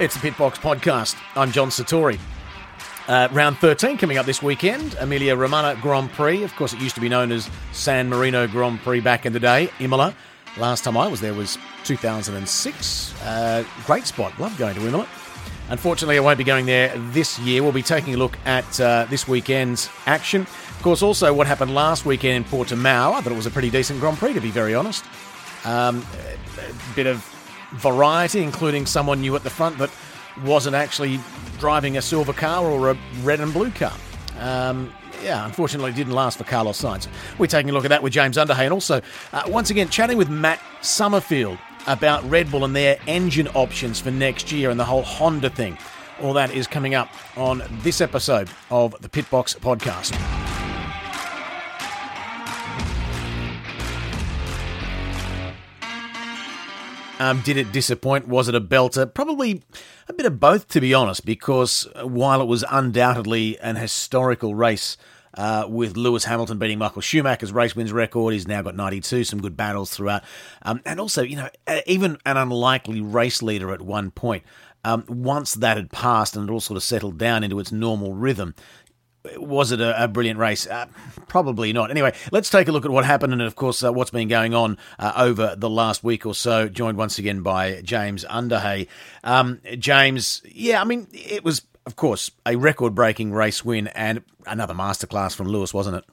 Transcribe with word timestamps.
It's 0.00 0.18
the 0.18 0.30
Pitbox 0.30 0.54
Podcast. 0.54 1.14
I'm 1.36 1.52
John 1.52 1.68
Satori. 1.68 2.18
Uh, 3.06 3.28
round 3.32 3.58
13 3.58 3.98
coming 3.98 4.16
up 4.16 4.24
this 4.24 4.42
weekend. 4.42 4.94
Emilia 4.98 5.36
Romagna 5.36 5.78
Grand 5.82 6.10
Prix. 6.12 6.42
Of 6.42 6.56
course, 6.56 6.72
it 6.72 6.80
used 6.80 6.94
to 6.94 7.02
be 7.02 7.10
known 7.10 7.30
as 7.30 7.50
San 7.72 8.08
Marino 8.08 8.46
Grand 8.46 8.80
Prix 8.80 9.00
back 9.00 9.26
in 9.26 9.34
the 9.34 9.38
day. 9.38 9.68
Imola. 9.78 10.14
Last 10.56 10.84
time 10.84 10.96
I 10.96 11.06
was 11.06 11.20
there 11.20 11.34
was 11.34 11.58
2006. 11.84 13.22
Uh, 13.22 13.62
great 13.84 14.06
spot. 14.06 14.32
Love 14.40 14.56
going 14.56 14.74
to 14.74 14.86
Imola. 14.86 15.06
Unfortunately, 15.68 16.16
I 16.16 16.20
won't 16.20 16.38
be 16.38 16.44
going 16.44 16.64
there 16.64 16.96
this 17.10 17.38
year. 17.38 17.62
We'll 17.62 17.70
be 17.70 17.82
taking 17.82 18.14
a 18.14 18.16
look 18.16 18.38
at 18.46 18.80
uh, 18.80 19.06
this 19.10 19.28
weekend's 19.28 19.90
action. 20.06 20.40
Of 20.40 20.80
course, 20.80 21.02
also 21.02 21.34
what 21.34 21.46
happened 21.46 21.74
last 21.74 22.06
weekend 22.06 22.36
in 22.36 22.50
Portimao. 22.50 23.12
I 23.12 23.20
thought 23.20 23.32
it 23.32 23.36
was 23.36 23.44
a 23.44 23.50
pretty 23.50 23.68
decent 23.68 24.00
Grand 24.00 24.16
Prix, 24.16 24.32
to 24.32 24.40
be 24.40 24.50
very 24.50 24.74
honest. 24.74 25.04
Um, 25.66 26.06
a 26.56 26.94
bit 26.94 27.06
of 27.06 27.22
variety, 27.72 28.42
including 28.42 28.86
someone 28.86 29.20
new 29.20 29.34
at 29.36 29.42
the 29.42 29.50
front 29.50 29.78
that 29.78 29.90
wasn't 30.44 30.74
actually 30.74 31.20
driving 31.58 31.96
a 31.96 32.02
silver 32.02 32.32
car 32.32 32.64
or 32.64 32.90
a 32.90 32.98
red 33.22 33.40
and 33.40 33.52
blue 33.52 33.70
car. 33.70 33.92
Um, 34.38 34.92
yeah, 35.22 35.44
unfortunately, 35.44 35.92
didn't 35.92 36.14
last 36.14 36.38
for 36.38 36.44
Carlos 36.44 36.80
Sainz. 36.80 37.06
We're 37.38 37.46
taking 37.46 37.70
a 37.70 37.72
look 37.72 37.84
at 37.84 37.88
that 37.88 38.02
with 38.02 38.12
James 38.12 38.36
Underhay 38.36 38.64
and 38.64 38.72
also, 38.72 39.02
uh, 39.32 39.42
once 39.46 39.70
again, 39.70 39.88
chatting 39.88 40.16
with 40.16 40.30
Matt 40.30 40.60
Summerfield 40.80 41.58
about 41.86 42.28
Red 42.28 42.50
Bull 42.50 42.64
and 42.64 42.74
their 42.74 42.98
engine 43.06 43.48
options 43.48 44.00
for 44.00 44.10
next 44.10 44.50
year 44.52 44.70
and 44.70 44.80
the 44.80 44.84
whole 44.84 45.02
Honda 45.02 45.50
thing. 45.50 45.76
All 46.22 46.32
that 46.34 46.54
is 46.54 46.66
coming 46.66 46.94
up 46.94 47.08
on 47.36 47.62
this 47.82 48.00
episode 48.00 48.50
of 48.70 48.94
the 49.00 49.08
Pitbox 49.08 49.58
Podcast. 49.58 50.49
Um, 57.20 57.42
did 57.42 57.58
it 57.58 57.70
disappoint? 57.70 58.28
Was 58.28 58.48
it 58.48 58.54
a 58.54 58.62
belter? 58.62 59.12
Probably 59.12 59.62
a 60.08 60.14
bit 60.14 60.24
of 60.24 60.40
both, 60.40 60.68
to 60.68 60.80
be 60.80 60.94
honest, 60.94 61.26
because 61.26 61.86
while 62.02 62.40
it 62.40 62.46
was 62.46 62.64
undoubtedly 62.70 63.58
an 63.60 63.76
historical 63.76 64.54
race 64.54 64.96
uh, 65.34 65.66
with 65.68 65.98
Lewis 65.98 66.24
Hamilton 66.24 66.58
beating 66.58 66.78
Michael 66.78 67.02
Schumacher's 67.02 67.52
race 67.52 67.76
wins 67.76 67.92
record, 67.92 68.32
he's 68.32 68.48
now 68.48 68.62
got 68.62 68.74
92, 68.74 69.24
some 69.24 69.42
good 69.42 69.54
battles 69.54 69.90
throughout. 69.90 70.24
Um, 70.62 70.80
and 70.86 70.98
also, 70.98 71.22
you 71.22 71.36
know, 71.36 71.50
even 71.84 72.16
an 72.24 72.38
unlikely 72.38 73.02
race 73.02 73.42
leader 73.42 73.70
at 73.70 73.82
one 73.82 74.10
point. 74.10 74.42
Um, 74.82 75.04
once 75.06 75.52
that 75.52 75.76
had 75.76 75.90
passed 75.90 76.36
and 76.36 76.48
it 76.48 76.52
all 76.52 76.58
sort 76.58 76.78
of 76.78 76.82
settled 76.82 77.18
down 77.18 77.44
into 77.44 77.60
its 77.60 77.70
normal 77.70 78.14
rhythm, 78.14 78.54
was 79.36 79.72
it 79.72 79.80
a, 79.80 80.04
a 80.04 80.08
brilliant 80.08 80.38
race? 80.38 80.66
Uh, 80.66 80.86
probably 81.28 81.72
not. 81.72 81.90
Anyway, 81.90 82.12
let's 82.32 82.50
take 82.50 82.68
a 82.68 82.72
look 82.72 82.84
at 82.84 82.90
what 82.90 83.04
happened 83.04 83.32
and, 83.32 83.42
of 83.42 83.56
course, 83.56 83.82
uh, 83.84 83.92
what's 83.92 84.10
been 84.10 84.28
going 84.28 84.54
on 84.54 84.78
uh, 84.98 85.12
over 85.16 85.54
the 85.56 85.70
last 85.70 86.02
week 86.02 86.26
or 86.26 86.34
so. 86.34 86.68
Joined 86.68 86.96
once 86.96 87.18
again 87.18 87.42
by 87.42 87.80
James 87.82 88.24
Underhay. 88.24 88.88
Um, 89.22 89.60
James, 89.78 90.42
yeah, 90.44 90.80
I 90.80 90.84
mean, 90.84 91.08
it 91.12 91.44
was, 91.44 91.62
of 91.86 91.96
course, 91.96 92.30
a 92.46 92.56
record 92.56 92.94
breaking 92.94 93.32
race 93.32 93.64
win 93.64 93.88
and 93.88 94.22
another 94.46 94.74
masterclass 94.74 95.34
from 95.34 95.48
Lewis, 95.48 95.74
wasn't 95.74 95.96
it? 95.96 96.04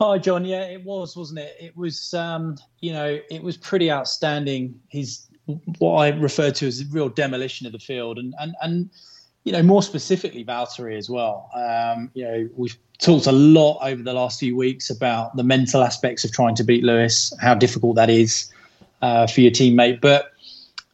Hi, 0.00 0.18
John. 0.18 0.44
Yeah, 0.44 0.64
it 0.64 0.84
was, 0.84 1.16
wasn't 1.16 1.38
it? 1.38 1.56
It 1.60 1.76
was, 1.76 2.12
um, 2.14 2.58
you 2.80 2.92
know, 2.92 3.18
it 3.30 3.42
was 3.42 3.56
pretty 3.56 3.90
outstanding. 3.90 4.78
He's 4.88 5.28
what 5.78 5.94
I 5.96 6.08
refer 6.08 6.50
to 6.50 6.66
as 6.66 6.80
a 6.80 6.84
real 6.86 7.08
demolition 7.08 7.66
of 7.66 7.72
the 7.72 7.78
field. 7.78 8.18
And, 8.18 8.34
and, 8.38 8.54
and, 8.60 8.90
you 9.44 9.52
know, 9.52 9.62
more 9.62 9.82
specifically 9.82 10.44
Valtteri 10.44 10.96
as 10.96 11.08
well. 11.08 11.50
Um, 11.54 12.10
you 12.14 12.24
know, 12.24 12.48
we've 12.56 12.76
talked 12.98 13.26
a 13.26 13.32
lot 13.32 13.78
over 13.82 14.02
the 14.02 14.14
last 14.14 14.40
few 14.40 14.56
weeks 14.56 14.90
about 14.90 15.36
the 15.36 15.44
mental 15.44 15.82
aspects 15.82 16.24
of 16.24 16.32
trying 16.32 16.54
to 16.56 16.64
beat 16.64 16.82
Lewis, 16.82 17.32
how 17.40 17.54
difficult 17.54 17.96
that 17.96 18.08
is 18.08 18.50
uh, 19.02 19.26
for 19.26 19.42
your 19.42 19.50
teammate. 19.50 20.00
But 20.00 20.32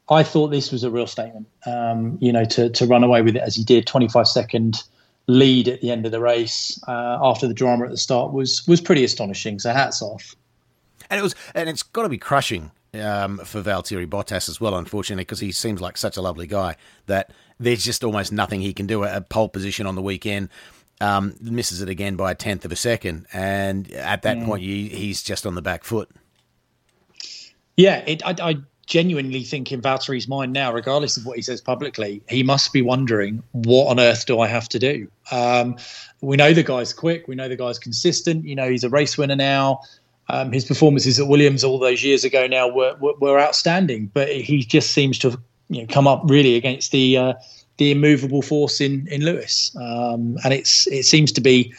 I 0.08 0.24
thought 0.24 0.48
this 0.48 0.72
was 0.72 0.82
a 0.82 0.90
real 0.90 1.06
statement. 1.06 1.46
Um, 1.64 2.18
you 2.20 2.32
know, 2.32 2.44
to 2.46 2.68
to 2.70 2.86
run 2.86 3.04
away 3.04 3.22
with 3.22 3.36
it 3.36 3.42
as 3.42 3.54
he 3.54 3.62
did, 3.62 3.86
25 3.86 4.26
second 4.26 4.82
lead 5.28 5.68
at 5.68 5.80
the 5.80 5.92
end 5.92 6.04
of 6.04 6.10
the 6.10 6.20
race 6.20 6.80
uh, 6.88 7.18
after 7.22 7.46
the 7.46 7.54
drama 7.54 7.84
at 7.84 7.90
the 7.90 7.96
start 7.96 8.32
was 8.32 8.66
was 8.66 8.80
pretty 8.80 9.04
astonishing. 9.04 9.60
So 9.60 9.72
hats 9.72 10.02
off. 10.02 10.34
And 11.08 11.18
it 11.18 11.22
was, 11.22 11.34
and 11.54 11.68
it's 11.68 11.82
got 11.82 12.02
to 12.02 12.08
be 12.08 12.18
crushing 12.18 12.70
um, 12.94 13.38
for 13.38 13.62
Valtteri 13.62 14.06
Bottas 14.06 14.48
as 14.48 14.60
well, 14.60 14.76
unfortunately, 14.76 15.22
because 15.22 15.40
he 15.40 15.50
seems 15.50 15.80
like 15.80 15.96
such 15.96 16.16
a 16.16 16.22
lovely 16.22 16.46
guy 16.46 16.76
that 17.06 17.32
there's 17.60 17.84
just 17.84 18.02
almost 18.02 18.32
nothing 18.32 18.60
he 18.60 18.72
can 18.72 18.86
do. 18.86 19.04
A 19.04 19.20
pole 19.20 19.48
position 19.48 19.86
on 19.86 19.94
the 19.94 20.02
weekend, 20.02 20.48
um, 21.00 21.34
misses 21.40 21.80
it 21.82 21.88
again 21.88 22.16
by 22.16 22.32
a 22.32 22.34
tenth 22.34 22.64
of 22.64 22.72
a 22.72 22.76
second, 22.76 23.26
and 23.32 23.90
at 23.92 24.22
that 24.22 24.38
mm. 24.38 24.46
point, 24.46 24.62
you, 24.62 24.88
he's 24.88 25.22
just 25.22 25.46
on 25.46 25.54
the 25.54 25.62
back 25.62 25.84
foot. 25.84 26.10
Yeah, 27.76 28.02
it, 28.06 28.22
I, 28.26 28.34
I, 28.50 28.56
genuinely 28.86 29.44
think 29.44 29.70
in 29.70 29.80
Valtteri's 29.80 30.26
mind 30.26 30.52
now, 30.52 30.72
regardless 30.72 31.16
of 31.16 31.24
what 31.24 31.36
he 31.36 31.42
says 31.42 31.60
publicly, 31.60 32.22
he 32.28 32.42
must 32.42 32.72
be 32.72 32.82
wondering, 32.82 33.40
what 33.52 33.88
on 33.88 34.00
earth 34.00 34.26
do 34.26 34.40
I 34.40 34.48
have 34.48 34.68
to 34.70 34.80
do? 34.80 35.08
Um, 35.30 35.76
we 36.20 36.36
know 36.36 36.52
the 36.52 36.64
guy's 36.64 36.92
quick, 36.92 37.28
we 37.28 37.36
know 37.36 37.48
the 37.48 37.56
guy's 37.56 37.78
consistent. 37.78 38.44
You 38.44 38.56
know, 38.56 38.68
he's 38.68 38.82
a 38.82 38.90
race 38.90 39.16
winner 39.16 39.36
now. 39.36 39.82
Um, 40.28 40.50
his 40.50 40.64
performances 40.64 41.20
at 41.20 41.28
Williams 41.28 41.62
all 41.62 41.78
those 41.78 42.02
years 42.02 42.24
ago 42.24 42.48
now 42.48 42.68
were, 42.68 42.96
were, 43.00 43.14
were 43.20 43.40
outstanding, 43.40 44.10
but 44.12 44.28
he 44.28 44.58
just 44.64 44.90
seems 44.90 45.18
to 45.20 45.30
have 45.30 45.40
you 45.70 45.80
know, 45.80 45.86
come 45.88 46.06
up 46.06 46.22
really 46.26 46.56
against 46.56 46.92
the 46.92 47.16
uh, 47.16 47.32
the 47.78 47.90
immovable 47.90 48.42
force 48.42 48.80
in 48.80 49.06
in 49.08 49.22
Lewis, 49.24 49.74
um, 49.76 50.36
and 50.44 50.52
it's 50.52 50.86
it 50.88 51.04
seems 51.04 51.32
to 51.32 51.40
be 51.40 51.72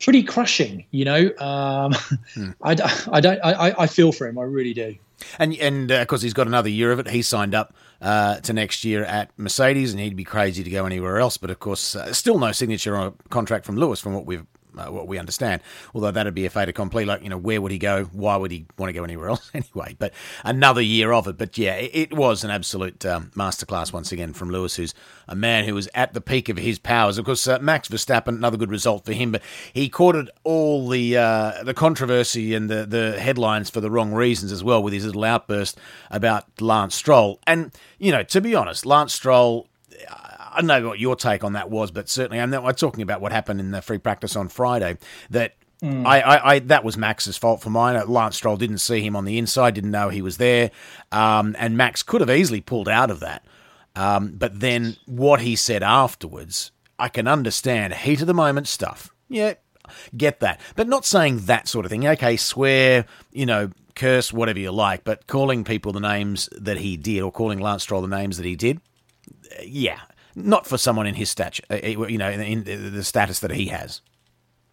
pretty 0.00 0.22
crushing. 0.22 0.84
You 0.92 1.04
know, 1.04 1.30
um, 1.38 1.92
hmm. 2.34 2.50
I, 2.62 2.70
I 3.12 3.20
don't 3.20 3.40
I, 3.44 3.74
I 3.78 3.86
feel 3.86 4.12
for 4.12 4.26
him, 4.26 4.38
I 4.38 4.42
really 4.42 4.72
do. 4.72 4.96
And 5.38 5.54
and 5.56 5.92
uh, 5.92 5.96
of 5.96 6.08
course 6.08 6.22
he's 6.22 6.34
got 6.34 6.46
another 6.46 6.68
year 6.68 6.92
of 6.92 6.98
it. 6.98 7.08
He 7.08 7.22
signed 7.22 7.54
up 7.54 7.74
uh, 8.00 8.40
to 8.40 8.52
next 8.52 8.84
year 8.84 9.04
at 9.04 9.30
Mercedes, 9.36 9.92
and 9.92 10.00
he'd 10.00 10.16
be 10.16 10.24
crazy 10.24 10.64
to 10.64 10.70
go 10.70 10.86
anywhere 10.86 11.18
else. 11.18 11.36
But 11.36 11.50
of 11.50 11.60
course, 11.60 11.94
uh, 11.94 12.12
still 12.12 12.38
no 12.38 12.52
signature 12.52 12.96
on 12.96 13.08
a 13.08 13.28
contract 13.28 13.64
from 13.64 13.76
Lewis, 13.76 14.00
from 14.00 14.14
what 14.14 14.26
we've 14.26 14.46
uh, 14.76 14.90
what 14.90 15.08
we 15.08 15.18
understand. 15.18 15.62
Although 15.94 16.10
that'd 16.10 16.34
be 16.34 16.46
a 16.46 16.50
fait 16.50 16.68
accompli. 16.68 17.04
Like, 17.04 17.22
you 17.22 17.28
know, 17.28 17.38
where 17.38 17.60
would 17.60 17.72
he 17.72 17.78
go? 17.78 18.04
Why 18.12 18.36
would 18.36 18.50
he 18.50 18.66
want 18.78 18.88
to 18.88 18.92
go 18.92 19.04
anywhere 19.04 19.28
else 19.28 19.50
anyway? 19.54 19.96
But 19.98 20.12
another 20.44 20.80
year 20.80 21.12
of 21.12 21.26
it. 21.26 21.38
But 21.38 21.56
yeah, 21.58 21.74
it, 21.74 22.12
was 22.12 22.44
an 22.44 22.50
absolute 22.50 23.06
um, 23.06 23.32
masterclass 23.34 23.90
once 23.90 24.12
again 24.12 24.34
from 24.34 24.50
Lewis, 24.50 24.76
who's 24.76 24.92
a 25.26 25.34
man 25.34 25.64
who 25.64 25.74
was 25.74 25.88
at 25.94 26.12
the 26.12 26.20
peak 26.20 26.50
of 26.50 26.58
his 26.58 26.78
powers. 26.78 27.16
Of 27.16 27.24
course, 27.24 27.48
uh, 27.48 27.58
Max 27.58 27.88
Verstappen, 27.88 28.36
another 28.36 28.58
good 28.58 28.70
result 28.70 29.06
for 29.06 29.12
him, 29.12 29.32
but 29.32 29.42
he 29.72 29.88
courted 29.88 30.28
all 30.44 30.88
the 30.88 31.16
uh, 31.16 31.62
the 31.64 31.72
controversy 31.74 32.54
and 32.54 32.68
the, 32.68 32.84
the 32.84 33.18
headlines 33.18 33.70
for 33.70 33.80
the 33.80 33.90
wrong 33.90 34.12
reasons 34.12 34.52
as 34.52 34.62
well 34.62 34.82
with 34.82 34.92
his 34.92 35.06
little 35.06 35.24
outburst 35.24 35.78
about 36.10 36.60
Lance 36.60 36.94
Stroll. 36.94 37.40
And, 37.46 37.72
you 37.98 38.12
know, 38.12 38.22
to 38.24 38.40
be 38.40 38.54
honest, 38.54 38.84
Lance 38.84 39.14
Stroll 39.14 39.68
I 40.52 40.60
don't 40.60 40.66
know 40.66 40.88
what 40.88 40.98
your 40.98 41.16
take 41.16 41.44
on 41.44 41.54
that 41.54 41.70
was, 41.70 41.90
but 41.90 42.08
certainly 42.08 42.40
I'm, 42.40 42.52
I'm 42.52 42.74
talking 42.74 43.02
about 43.02 43.20
what 43.20 43.32
happened 43.32 43.60
in 43.60 43.70
the 43.70 43.82
free 43.82 43.98
practice 43.98 44.36
on 44.36 44.48
Friday. 44.48 44.98
That 45.30 45.54
Mm. 45.82 46.06
I, 46.06 46.20
I, 46.20 46.52
I, 46.52 46.58
that 46.60 46.84
was 46.84 46.96
Max's 46.96 47.36
fault 47.36 47.60
for 47.60 47.68
mine. 47.68 48.00
Lance 48.06 48.36
Stroll 48.36 48.56
didn't 48.56 48.78
see 48.78 49.00
him 49.00 49.16
on 49.16 49.24
the 49.24 49.36
inside, 49.36 49.74
didn't 49.74 49.90
know 49.90 50.10
he 50.10 50.22
was 50.22 50.36
there, 50.36 50.70
um, 51.10 51.56
and 51.58 51.76
Max 51.76 52.04
could 52.04 52.20
have 52.20 52.30
easily 52.30 52.60
pulled 52.60 52.88
out 52.88 53.10
of 53.10 53.18
that. 53.18 53.44
Um, 53.96 54.34
but 54.38 54.60
then 54.60 54.96
what 55.06 55.40
he 55.40 55.56
said 55.56 55.82
afterwards, 55.82 56.70
I 57.00 57.08
can 57.08 57.26
understand 57.26 57.94
heat 57.94 58.20
of 58.20 58.28
the 58.28 58.34
moment 58.34 58.68
stuff. 58.68 59.10
Yeah, 59.28 59.54
get 60.16 60.38
that, 60.38 60.60
but 60.76 60.86
not 60.86 61.04
saying 61.04 61.46
that 61.46 61.66
sort 61.66 61.84
of 61.84 61.90
thing. 61.90 62.06
Okay, 62.06 62.36
swear, 62.36 63.04
you 63.32 63.44
know, 63.44 63.72
curse, 63.96 64.32
whatever 64.32 64.60
you 64.60 64.70
like, 64.70 65.02
but 65.02 65.26
calling 65.26 65.64
people 65.64 65.92
the 65.92 66.00
names 66.00 66.48
that 66.52 66.78
he 66.78 66.96
did, 66.96 67.22
or 67.22 67.32
calling 67.32 67.58
Lance 67.58 67.82
Stroll 67.82 68.02
the 68.02 68.08
names 68.08 68.36
that 68.36 68.46
he 68.46 68.54
did, 68.54 68.80
yeah, 69.64 69.98
not 70.34 70.66
for 70.66 70.78
someone 70.78 71.06
in 71.06 71.14
his 71.14 71.30
stature, 71.30 71.62
uh, 71.70 71.76
you 71.86 72.18
know, 72.18 72.30
in, 72.30 72.64
the 72.64 73.04
status 73.04 73.40
that 73.40 73.50
he 73.50 73.66
has. 73.66 74.00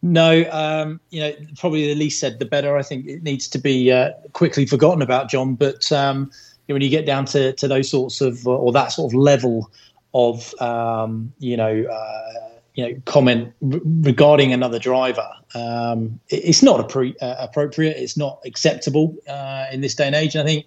No, 0.02 0.50
um, 0.52 1.02
you 1.10 1.20
know, 1.20 1.34
probably 1.58 1.88
the 1.88 1.96
least 1.96 2.20
said 2.20 2.40
the 2.40 2.46
better. 2.46 2.78
I 2.78 2.84
think 2.84 3.06
it 3.06 3.22
needs 3.22 3.50
to 3.50 3.58
be 3.58 3.92
uh, 3.92 4.12
quickly 4.32 4.66
forgotten 4.66 5.02
about, 5.02 5.30
John. 5.30 5.56
But 5.56 5.92
um, 5.92 6.32
when 6.68 6.82
you 6.82 6.90
get 6.90 7.06
down 7.06 7.26
to, 7.26 7.52
to 7.54 7.68
those 7.68 7.90
sorts 7.90 8.22
of 8.22 8.48
or 8.48 8.72
that 8.72 8.94
sort 8.94 9.12
of 9.12 9.18
level 9.18 9.70
of 10.14 10.54
um, 10.62 11.34
you 11.40 11.58
know 11.58 11.84
uh, 11.84 12.50
you 12.76 12.88
know 12.88 13.02
comment 13.06 13.54
r- 13.62 13.82
regarding 13.84 14.54
another 14.54 14.80
driver, 14.80 15.28
um, 15.54 16.18
it, 16.30 16.46
it's 16.46 16.64
not 16.64 16.88
appre- 16.88 17.16
uh, 17.22 17.36
appropriate. 17.38 17.98
It's 17.98 18.16
not 18.16 18.40
acceptable 18.46 19.18
uh, 19.28 19.66
in 19.70 19.82
this 19.82 19.96
day 19.96 20.08
and 20.08 20.16
age. 20.16 20.34
And 20.34 20.48
I 20.48 20.52
think 20.52 20.66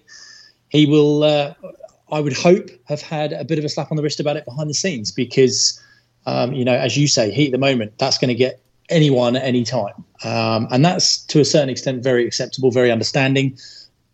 he 0.69 0.85
will. 0.85 1.25
I 2.13 2.21
would 2.21 2.35
hope 2.35 2.69
have 2.85 3.01
had 3.01 3.33
a 3.33 3.45
bit 3.45 3.59
of 3.59 3.65
a 3.65 3.69
slap 3.69 3.91
on 3.91 3.97
the 3.97 4.03
wrist 4.03 4.21
about 4.21 4.37
it 4.37 4.45
behind 4.45 4.69
the 4.69 4.75
scenes 4.75 5.11
because, 5.11 5.83
um, 6.27 6.53
you 6.53 6.65
know, 6.65 6.75
as 6.75 6.97
you 6.97 7.09
say, 7.09 7.31
heat 7.31 7.47
at 7.47 7.53
the 7.53 7.59
moment, 7.59 7.99
that's 7.99 8.19
going 8.19 8.29
to 8.29 8.35
get 8.35 8.61
anyone 8.91 9.35
at 9.35 9.43
any 9.43 9.65
time. 9.65 10.05
Um, 10.23 10.69
and 10.71 10.85
that's 10.85 11.17
to 11.27 11.41
a 11.41 11.45
certain 11.45 11.71
extent 11.71 12.03
very 12.03 12.27
acceptable, 12.27 12.71
very 12.71 12.93
understanding. 12.93 13.59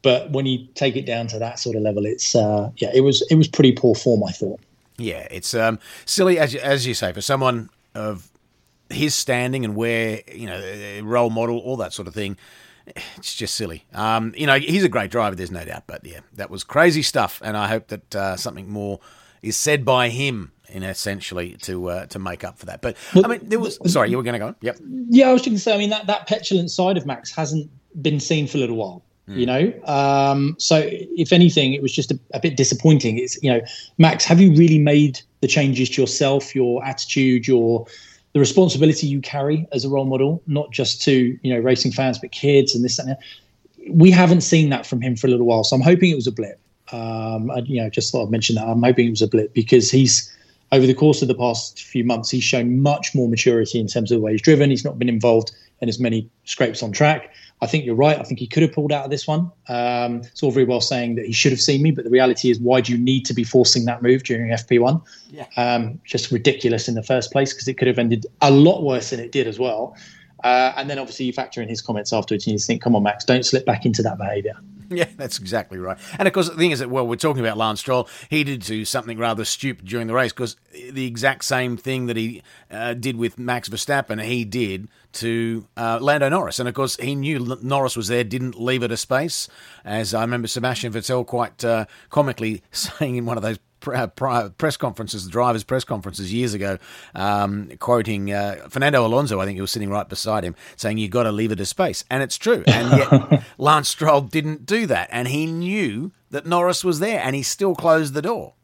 But 0.02 0.30
when 0.30 0.46
you 0.46 0.66
take 0.74 0.94
it 0.94 1.06
down 1.06 1.26
to 1.28 1.40
that 1.40 1.58
sort 1.58 1.74
of 1.74 1.82
level, 1.82 2.06
it's 2.06 2.36
uh, 2.36 2.70
yeah, 2.76 2.90
it 2.94 3.00
was 3.00 3.26
it 3.30 3.34
was 3.34 3.48
pretty 3.48 3.72
poor 3.72 3.96
form, 3.96 4.22
I 4.22 4.30
thought. 4.30 4.60
Yeah, 4.96 5.26
it's 5.30 5.54
um, 5.54 5.80
silly 6.06 6.38
as 6.38 6.54
as 6.54 6.86
you 6.86 6.94
say 6.94 7.12
for 7.12 7.20
someone 7.20 7.68
of 7.96 8.30
his 8.90 9.16
standing 9.16 9.64
and 9.64 9.74
where 9.74 10.20
you 10.32 10.46
know 10.46 11.00
role 11.02 11.30
model, 11.30 11.58
all 11.58 11.76
that 11.78 11.92
sort 11.92 12.06
of 12.06 12.14
thing 12.14 12.36
it's 13.16 13.34
just 13.34 13.54
silly. 13.54 13.84
Um, 13.92 14.32
you 14.36 14.46
know, 14.46 14.58
he's 14.58 14.84
a 14.84 14.88
great 14.88 15.10
driver, 15.10 15.36
there's 15.36 15.50
no 15.50 15.64
doubt. 15.64 15.84
But 15.86 16.04
yeah, 16.04 16.20
that 16.34 16.50
was 16.50 16.64
crazy 16.64 17.02
stuff, 17.02 17.40
and 17.44 17.56
I 17.56 17.68
hope 17.68 17.88
that 17.88 18.14
uh, 18.14 18.36
something 18.36 18.70
more 18.70 19.00
is 19.42 19.56
said 19.56 19.84
by 19.84 20.08
him 20.08 20.52
in 20.68 20.82
essentially 20.82 21.56
to 21.62 21.90
uh, 21.90 22.06
to 22.06 22.18
make 22.18 22.44
up 22.44 22.58
for 22.58 22.66
that. 22.66 22.82
But 22.82 22.96
well, 23.14 23.24
I 23.24 23.28
mean, 23.28 23.40
there 23.42 23.58
was. 23.58 23.78
Sorry, 23.90 24.10
you 24.10 24.16
were 24.16 24.22
going 24.22 24.34
to 24.34 24.38
go. 24.38 24.46
On. 24.48 24.56
Yep. 24.60 24.78
Yeah, 25.08 25.30
I 25.30 25.32
was 25.32 25.42
going 25.42 25.54
to 25.54 25.60
say. 25.60 25.74
I 25.74 25.78
mean, 25.78 25.90
that 25.90 26.06
that 26.06 26.26
petulant 26.26 26.70
side 26.70 26.96
of 26.96 27.06
Max 27.06 27.34
hasn't 27.34 27.70
been 28.00 28.20
seen 28.20 28.46
for 28.46 28.58
a 28.58 28.60
little 28.60 28.76
while. 28.76 29.02
Mm. 29.28 29.36
You 29.36 29.46
know, 29.46 29.72
um, 29.84 30.56
so 30.58 30.82
if 30.90 31.32
anything, 31.32 31.74
it 31.74 31.82
was 31.82 31.92
just 31.92 32.10
a, 32.10 32.18
a, 32.32 32.40
bit 32.40 32.56
disappointing. 32.56 33.18
It's 33.18 33.42
you 33.42 33.52
know, 33.52 33.60
Max, 33.98 34.24
have 34.24 34.40
you 34.40 34.54
really 34.54 34.78
made 34.78 35.20
the 35.40 35.48
changes 35.48 35.90
to 35.90 36.02
yourself, 36.02 36.54
your 36.54 36.84
attitude, 36.84 37.46
your 37.46 37.86
the 38.32 38.40
responsibility 38.40 39.06
you 39.06 39.20
carry 39.20 39.66
as 39.72 39.84
a 39.84 39.88
role 39.88 40.04
model, 40.04 40.42
not 40.46 40.70
just 40.70 41.02
to 41.02 41.38
you 41.42 41.54
know 41.54 41.60
racing 41.60 41.92
fans, 41.92 42.18
but 42.18 42.32
kids 42.32 42.74
and 42.74 42.84
this 42.84 42.98
and 42.98 43.10
that. 43.10 43.20
We 43.90 44.10
haven't 44.10 44.42
seen 44.42 44.68
that 44.70 44.86
from 44.86 45.00
him 45.00 45.16
for 45.16 45.28
a 45.28 45.30
little 45.30 45.46
while, 45.46 45.64
so 45.64 45.74
I'm 45.74 45.82
hoping 45.82 46.10
it 46.10 46.16
was 46.16 46.26
a 46.26 46.32
blip. 46.32 46.60
Um, 46.92 47.50
I, 47.50 47.58
you 47.58 47.80
know, 47.82 47.88
just 47.90 48.12
thought 48.12 48.24
I'd 48.24 48.30
mention 48.30 48.56
that. 48.56 48.66
I'm 48.66 48.82
hoping 48.82 49.06
it 49.06 49.10
was 49.10 49.22
a 49.22 49.28
blip 49.28 49.54
because 49.54 49.90
he's 49.90 50.34
over 50.72 50.86
the 50.86 50.94
course 50.94 51.22
of 51.22 51.28
the 51.28 51.34
past 51.34 51.82
few 51.82 52.04
months, 52.04 52.30
he's 52.30 52.44
shown 52.44 52.80
much 52.80 53.14
more 53.14 53.28
maturity 53.28 53.80
in 53.80 53.86
terms 53.86 54.12
of 54.12 54.18
the 54.18 54.24
way 54.24 54.32
he's 54.32 54.42
driven. 54.42 54.70
He's 54.70 54.84
not 54.84 54.98
been 54.98 55.08
involved 55.08 55.52
in 55.80 55.88
as 55.88 55.98
many 55.98 56.28
scrapes 56.44 56.82
on 56.82 56.92
track. 56.92 57.32
I 57.60 57.66
think 57.66 57.84
you're 57.84 57.96
right. 57.96 58.18
I 58.18 58.22
think 58.22 58.38
he 58.38 58.46
could 58.46 58.62
have 58.62 58.72
pulled 58.72 58.92
out 58.92 59.04
of 59.04 59.10
this 59.10 59.26
one. 59.26 59.50
Um, 59.68 60.18
it's 60.18 60.42
all 60.42 60.52
very 60.52 60.64
well 60.64 60.80
saying 60.80 61.16
that 61.16 61.26
he 61.26 61.32
should 61.32 61.50
have 61.50 61.60
seen 61.60 61.82
me, 61.82 61.90
but 61.90 62.04
the 62.04 62.10
reality 62.10 62.50
is, 62.50 62.60
why 62.60 62.80
do 62.80 62.92
you 62.92 62.98
need 62.98 63.26
to 63.26 63.34
be 63.34 63.42
forcing 63.42 63.84
that 63.86 64.02
move 64.02 64.22
during 64.22 64.50
FP1? 64.50 65.02
Yeah. 65.30 65.46
Um, 65.56 66.00
just 66.04 66.30
ridiculous 66.30 66.88
in 66.88 66.94
the 66.94 67.02
first 67.02 67.32
place 67.32 67.52
because 67.52 67.66
it 67.66 67.74
could 67.74 67.88
have 67.88 67.98
ended 67.98 68.26
a 68.42 68.50
lot 68.50 68.82
worse 68.82 69.10
than 69.10 69.18
it 69.18 69.32
did 69.32 69.48
as 69.48 69.58
well. 69.58 69.96
Uh, 70.44 70.72
and 70.76 70.88
then 70.88 70.98
obviously 70.98 71.26
you 71.26 71.32
factor 71.32 71.60
in 71.60 71.68
his 71.68 71.82
comments 71.82 72.12
afterwards 72.12 72.46
and 72.46 72.52
you 72.52 72.58
think, 72.58 72.80
come 72.80 72.94
on, 72.94 73.02
Max, 73.02 73.24
don't 73.24 73.44
slip 73.44 73.66
back 73.66 73.84
into 73.84 74.02
that 74.02 74.18
behaviour. 74.18 74.54
Yeah, 74.98 75.08
that's 75.16 75.38
exactly 75.38 75.78
right. 75.78 75.98
And 76.18 76.26
of 76.26 76.32
course, 76.32 76.48
the 76.48 76.56
thing 76.56 76.70
is 76.70 76.78
that, 76.78 76.88
well, 76.88 77.06
we're 77.06 77.16
talking 77.16 77.44
about 77.44 77.58
Lance 77.58 77.80
Stroll. 77.80 78.08
He 78.30 78.42
did 78.42 78.62
do 78.62 78.86
something 78.86 79.18
rather 79.18 79.44
stupid 79.44 79.84
during 79.84 80.06
the 80.06 80.14
race 80.14 80.32
because 80.32 80.56
the 80.72 81.06
exact 81.06 81.44
same 81.44 81.76
thing 81.76 82.06
that 82.06 82.16
he 82.16 82.42
uh, 82.70 82.94
did 82.94 83.16
with 83.16 83.38
Max 83.38 83.68
Verstappen, 83.68 84.22
he 84.22 84.44
did 84.44 84.88
to 85.14 85.66
uh, 85.76 85.98
Lando 86.00 86.28
Norris. 86.30 86.58
And 86.58 86.68
of 86.68 86.74
course, 86.74 86.96
he 86.96 87.14
knew 87.14 87.58
Norris 87.60 87.96
was 87.96 88.08
there, 88.08 88.24
didn't 88.24 88.58
leave 88.58 88.82
it 88.82 88.90
a 88.90 88.96
space. 88.96 89.48
As 89.84 90.14
I 90.14 90.22
remember 90.22 90.48
Sebastian 90.48 90.92
Vettel 90.92 91.26
quite 91.26 91.62
uh, 91.64 91.84
comically 92.08 92.62
saying 92.72 93.16
in 93.16 93.26
one 93.26 93.36
of 93.36 93.42
those 93.42 93.58
press 93.80 94.76
conferences, 94.76 95.24
the 95.24 95.30
drivers' 95.30 95.64
press 95.64 95.84
conferences 95.84 96.32
years 96.32 96.54
ago, 96.54 96.78
um, 97.14 97.70
quoting 97.78 98.32
uh, 98.32 98.66
Fernando 98.68 99.06
Alonso. 99.06 99.40
I 99.40 99.44
think 99.44 99.56
he 99.56 99.60
was 99.60 99.70
sitting 99.70 99.90
right 99.90 100.08
beside 100.08 100.44
him, 100.44 100.54
saying 100.76 100.98
you 100.98 101.08
got 101.08 101.24
to 101.24 101.32
leave 101.32 101.52
it 101.52 101.60
a 101.60 101.66
space, 101.66 102.04
and 102.10 102.22
it's 102.22 102.36
true. 102.36 102.64
And 102.66 102.98
yet 102.98 103.44
Lance 103.58 103.88
Stroll 103.88 104.22
didn't 104.22 104.66
do 104.66 104.86
that, 104.86 105.08
and 105.10 105.28
he 105.28 105.46
knew 105.46 106.12
that 106.30 106.46
Norris 106.46 106.84
was 106.84 107.00
there, 107.00 107.20
and 107.20 107.34
he 107.34 107.42
still 107.42 107.74
closed 107.74 108.14
the 108.14 108.22
door. 108.22 108.54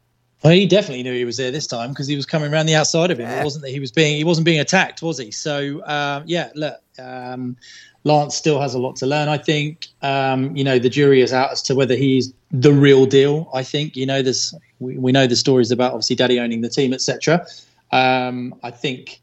Well, 0.43 0.53
he 0.53 0.67
definitely 0.67 1.01
knew 1.01 1.13
he 1.13 1.25
was 1.25 1.37
there 1.37 1.49
this 1.49 1.65
time 1.65 1.89
because 1.89 2.07
he 2.07 2.15
was 2.15 2.27
coming 2.27 2.53
around 2.53 2.67
the 2.67 2.75
outside 2.75 3.09
of 3.09 3.19
him. 3.19 3.27
Yeah. 3.27 3.41
It 3.41 3.43
wasn't 3.43 3.63
that 3.63 3.71
he 3.71 3.79
was 3.79 3.91
being 3.91 4.17
he 4.17 4.23
wasn't 4.23 4.45
being 4.45 4.59
attacked, 4.59 5.01
was 5.01 5.17
he? 5.17 5.31
So 5.31 5.83
um, 5.87 6.23
yeah, 6.27 6.51
look, 6.53 6.75
um, 6.99 7.57
Lance 8.05 8.35
still 8.35 8.61
has 8.61 8.73
a 8.75 8.79
lot 8.79 8.95
to 8.97 9.05
learn. 9.05 9.27
I 9.27 9.37
think 9.37 9.87
um, 10.01 10.55
you 10.55 10.63
know 10.63 10.79
the 10.79 10.89
jury 10.89 11.21
is 11.21 11.33
out 11.33 11.51
as 11.51 11.61
to 11.63 11.75
whether 11.75 11.95
he's 11.95 12.31
the 12.51 12.71
real 12.71 13.05
deal. 13.05 13.49
I 13.53 13.63
think 13.63 13.97
you 13.97 14.05
know 14.05 14.21
there's 14.21 14.53
we, 14.79 14.97
we 14.97 15.11
know 15.11 15.27
the 15.27 15.35
stories 15.35 15.71
about 15.71 15.91
obviously 15.91 16.15
Daddy 16.15 16.39
owning 16.39 16.61
the 16.61 16.69
team, 16.69 16.93
etc. 16.93 17.45
Um, 17.91 18.55
I 18.63 18.71
think 18.71 19.21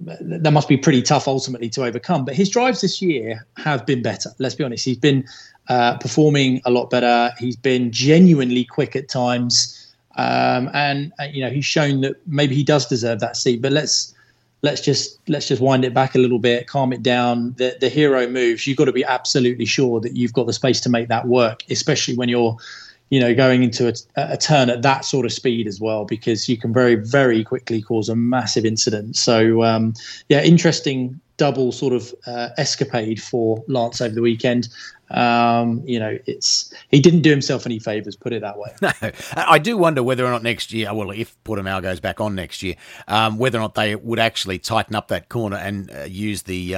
that 0.00 0.52
must 0.52 0.68
be 0.68 0.76
pretty 0.76 1.02
tough 1.02 1.26
ultimately 1.26 1.68
to 1.70 1.84
overcome. 1.84 2.24
But 2.24 2.34
his 2.34 2.48
drives 2.48 2.80
this 2.80 3.02
year 3.02 3.44
have 3.56 3.84
been 3.84 4.02
better. 4.02 4.30
Let's 4.38 4.54
be 4.54 4.62
honest. 4.62 4.84
He's 4.84 4.98
been 4.98 5.26
uh, 5.68 5.98
performing 5.98 6.60
a 6.64 6.70
lot 6.70 6.90
better. 6.90 7.32
He's 7.38 7.56
been 7.56 7.90
genuinely 7.90 8.64
quick 8.64 8.94
at 8.94 9.08
times, 9.08 9.92
um, 10.16 10.70
and 10.74 11.12
uh, 11.20 11.24
you 11.24 11.42
know 11.42 11.50
he's 11.50 11.64
shown 11.64 12.02
that 12.02 12.16
maybe 12.28 12.54
he 12.54 12.62
does 12.62 12.86
deserve 12.86 13.18
that 13.18 13.36
seat. 13.36 13.60
But 13.60 13.72
let's 13.72 14.14
let's 14.62 14.80
just 14.80 15.18
let's 15.28 15.48
just 15.48 15.60
wind 15.60 15.84
it 15.84 15.92
back 15.92 16.14
a 16.14 16.18
little 16.18 16.38
bit, 16.38 16.66
calm 16.66 16.92
it 16.92 17.02
down. 17.02 17.54
The 17.58 17.76
the 17.80 17.88
hero 17.88 18.26
moves. 18.28 18.66
You've 18.66 18.78
got 18.78 18.86
to 18.86 18.92
be 18.92 19.04
absolutely 19.04 19.64
sure 19.66 20.00
that 20.00 20.16
you've 20.16 20.32
got 20.32 20.46
the 20.46 20.52
space 20.52 20.80
to 20.82 20.88
make 20.88 21.08
that 21.08 21.26
work, 21.26 21.64
especially 21.70 22.16
when 22.16 22.28
you're, 22.28 22.56
you 23.12 23.20
know, 23.20 23.34
going 23.34 23.62
into 23.62 23.88
a, 23.88 23.92
a 24.16 24.38
turn 24.38 24.70
at 24.70 24.80
that 24.80 25.04
sort 25.04 25.26
of 25.26 25.34
speed 25.34 25.66
as 25.66 25.78
well, 25.78 26.06
because 26.06 26.48
you 26.48 26.56
can 26.56 26.72
very 26.72 26.94
very 26.94 27.44
quickly 27.44 27.82
cause 27.82 28.08
a 28.08 28.16
massive 28.16 28.64
incident. 28.64 29.16
So 29.16 29.62
um, 29.62 29.92
yeah, 30.30 30.42
interesting 30.42 31.20
double 31.36 31.72
sort 31.72 31.92
of 31.92 32.14
uh, 32.26 32.48
escapade 32.56 33.20
for 33.20 33.62
Lance 33.68 34.00
over 34.00 34.14
the 34.14 34.22
weekend. 34.22 34.70
Um, 35.10 35.82
you 35.84 36.00
know, 36.00 36.18
it's 36.24 36.72
he 36.90 37.00
didn't 37.00 37.20
do 37.20 37.28
himself 37.28 37.66
any 37.66 37.78
favors. 37.78 38.16
Put 38.16 38.32
it 38.32 38.40
that 38.40 38.56
way. 38.56 38.70
No, 38.80 38.90
I 39.36 39.58
do 39.58 39.76
wonder 39.76 40.02
whether 40.02 40.24
or 40.24 40.30
not 40.30 40.42
next 40.42 40.72
year, 40.72 40.94
well, 40.94 41.10
if 41.10 41.36
Portimao 41.44 41.82
goes 41.82 42.00
back 42.00 42.18
on 42.18 42.34
next 42.34 42.62
year, 42.62 42.76
um, 43.08 43.36
whether 43.36 43.58
or 43.58 43.60
not 43.60 43.74
they 43.74 43.94
would 43.94 44.20
actually 44.20 44.58
tighten 44.58 44.96
up 44.96 45.08
that 45.08 45.28
corner 45.28 45.58
and 45.58 45.90
uh, 45.90 46.04
use 46.04 46.44
the. 46.44 46.76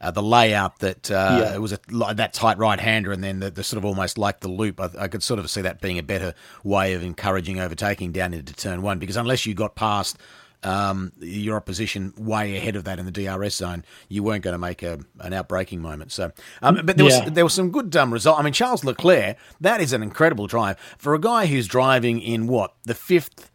Uh, 0.00 0.12
the 0.12 0.22
layout 0.22 0.78
that 0.78 1.10
uh, 1.10 1.40
yeah. 1.42 1.54
it 1.54 1.60
was 1.60 1.72
a, 1.72 1.78
that 2.14 2.32
tight 2.32 2.56
right 2.56 2.78
hander, 2.78 3.10
and 3.10 3.24
then 3.24 3.40
the, 3.40 3.50
the, 3.50 3.64
sort 3.64 3.78
of 3.78 3.84
almost 3.84 4.16
like 4.16 4.38
the 4.38 4.48
loop. 4.48 4.80
I, 4.80 4.90
I, 4.96 5.08
could 5.08 5.24
sort 5.24 5.40
of 5.40 5.50
see 5.50 5.60
that 5.62 5.80
being 5.80 5.98
a 5.98 6.04
better 6.04 6.34
way 6.62 6.94
of 6.94 7.02
encouraging 7.02 7.58
overtaking 7.58 8.12
down 8.12 8.32
into 8.32 8.52
turn 8.52 8.82
one, 8.82 9.00
because 9.00 9.16
unless 9.16 9.44
you 9.44 9.54
got 9.54 9.74
past 9.74 10.16
um, 10.62 11.12
your 11.20 11.56
opposition 11.56 12.12
way 12.16 12.56
ahead 12.56 12.76
of 12.76 12.84
that 12.84 12.98
in 12.98 13.06
the 13.06 13.12
DRS 13.12 13.54
zone, 13.54 13.84
you 14.08 14.22
weren't 14.22 14.42
going 14.42 14.54
to 14.54 14.58
make 14.58 14.82
a, 14.82 14.98
an 15.20 15.32
outbreaking 15.32 15.80
moment. 15.80 16.12
So, 16.12 16.32
um, 16.62 16.80
but 16.84 16.96
there 16.96 17.04
was 17.04 17.20
there 17.26 17.44
was 17.44 17.54
some 17.54 17.70
good 17.70 17.94
um, 17.96 18.12
result. 18.12 18.38
I 18.38 18.42
mean, 18.42 18.52
Charles 18.52 18.84
Leclerc, 18.84 19.36
that 19.60 19.80
is 19.80 19.92
an 19.92 20.02
incredible 20.02 20.46
drive 20.46 20.78
for 20.98 21.14
a 21.14 21.20
guy 21.20 21.46
who's 21.46 21.66
driving 21.66 22.20
in 22.20 22.46
what 22.46 22.74
the 22.84 22.94
fifth 22.94 23.50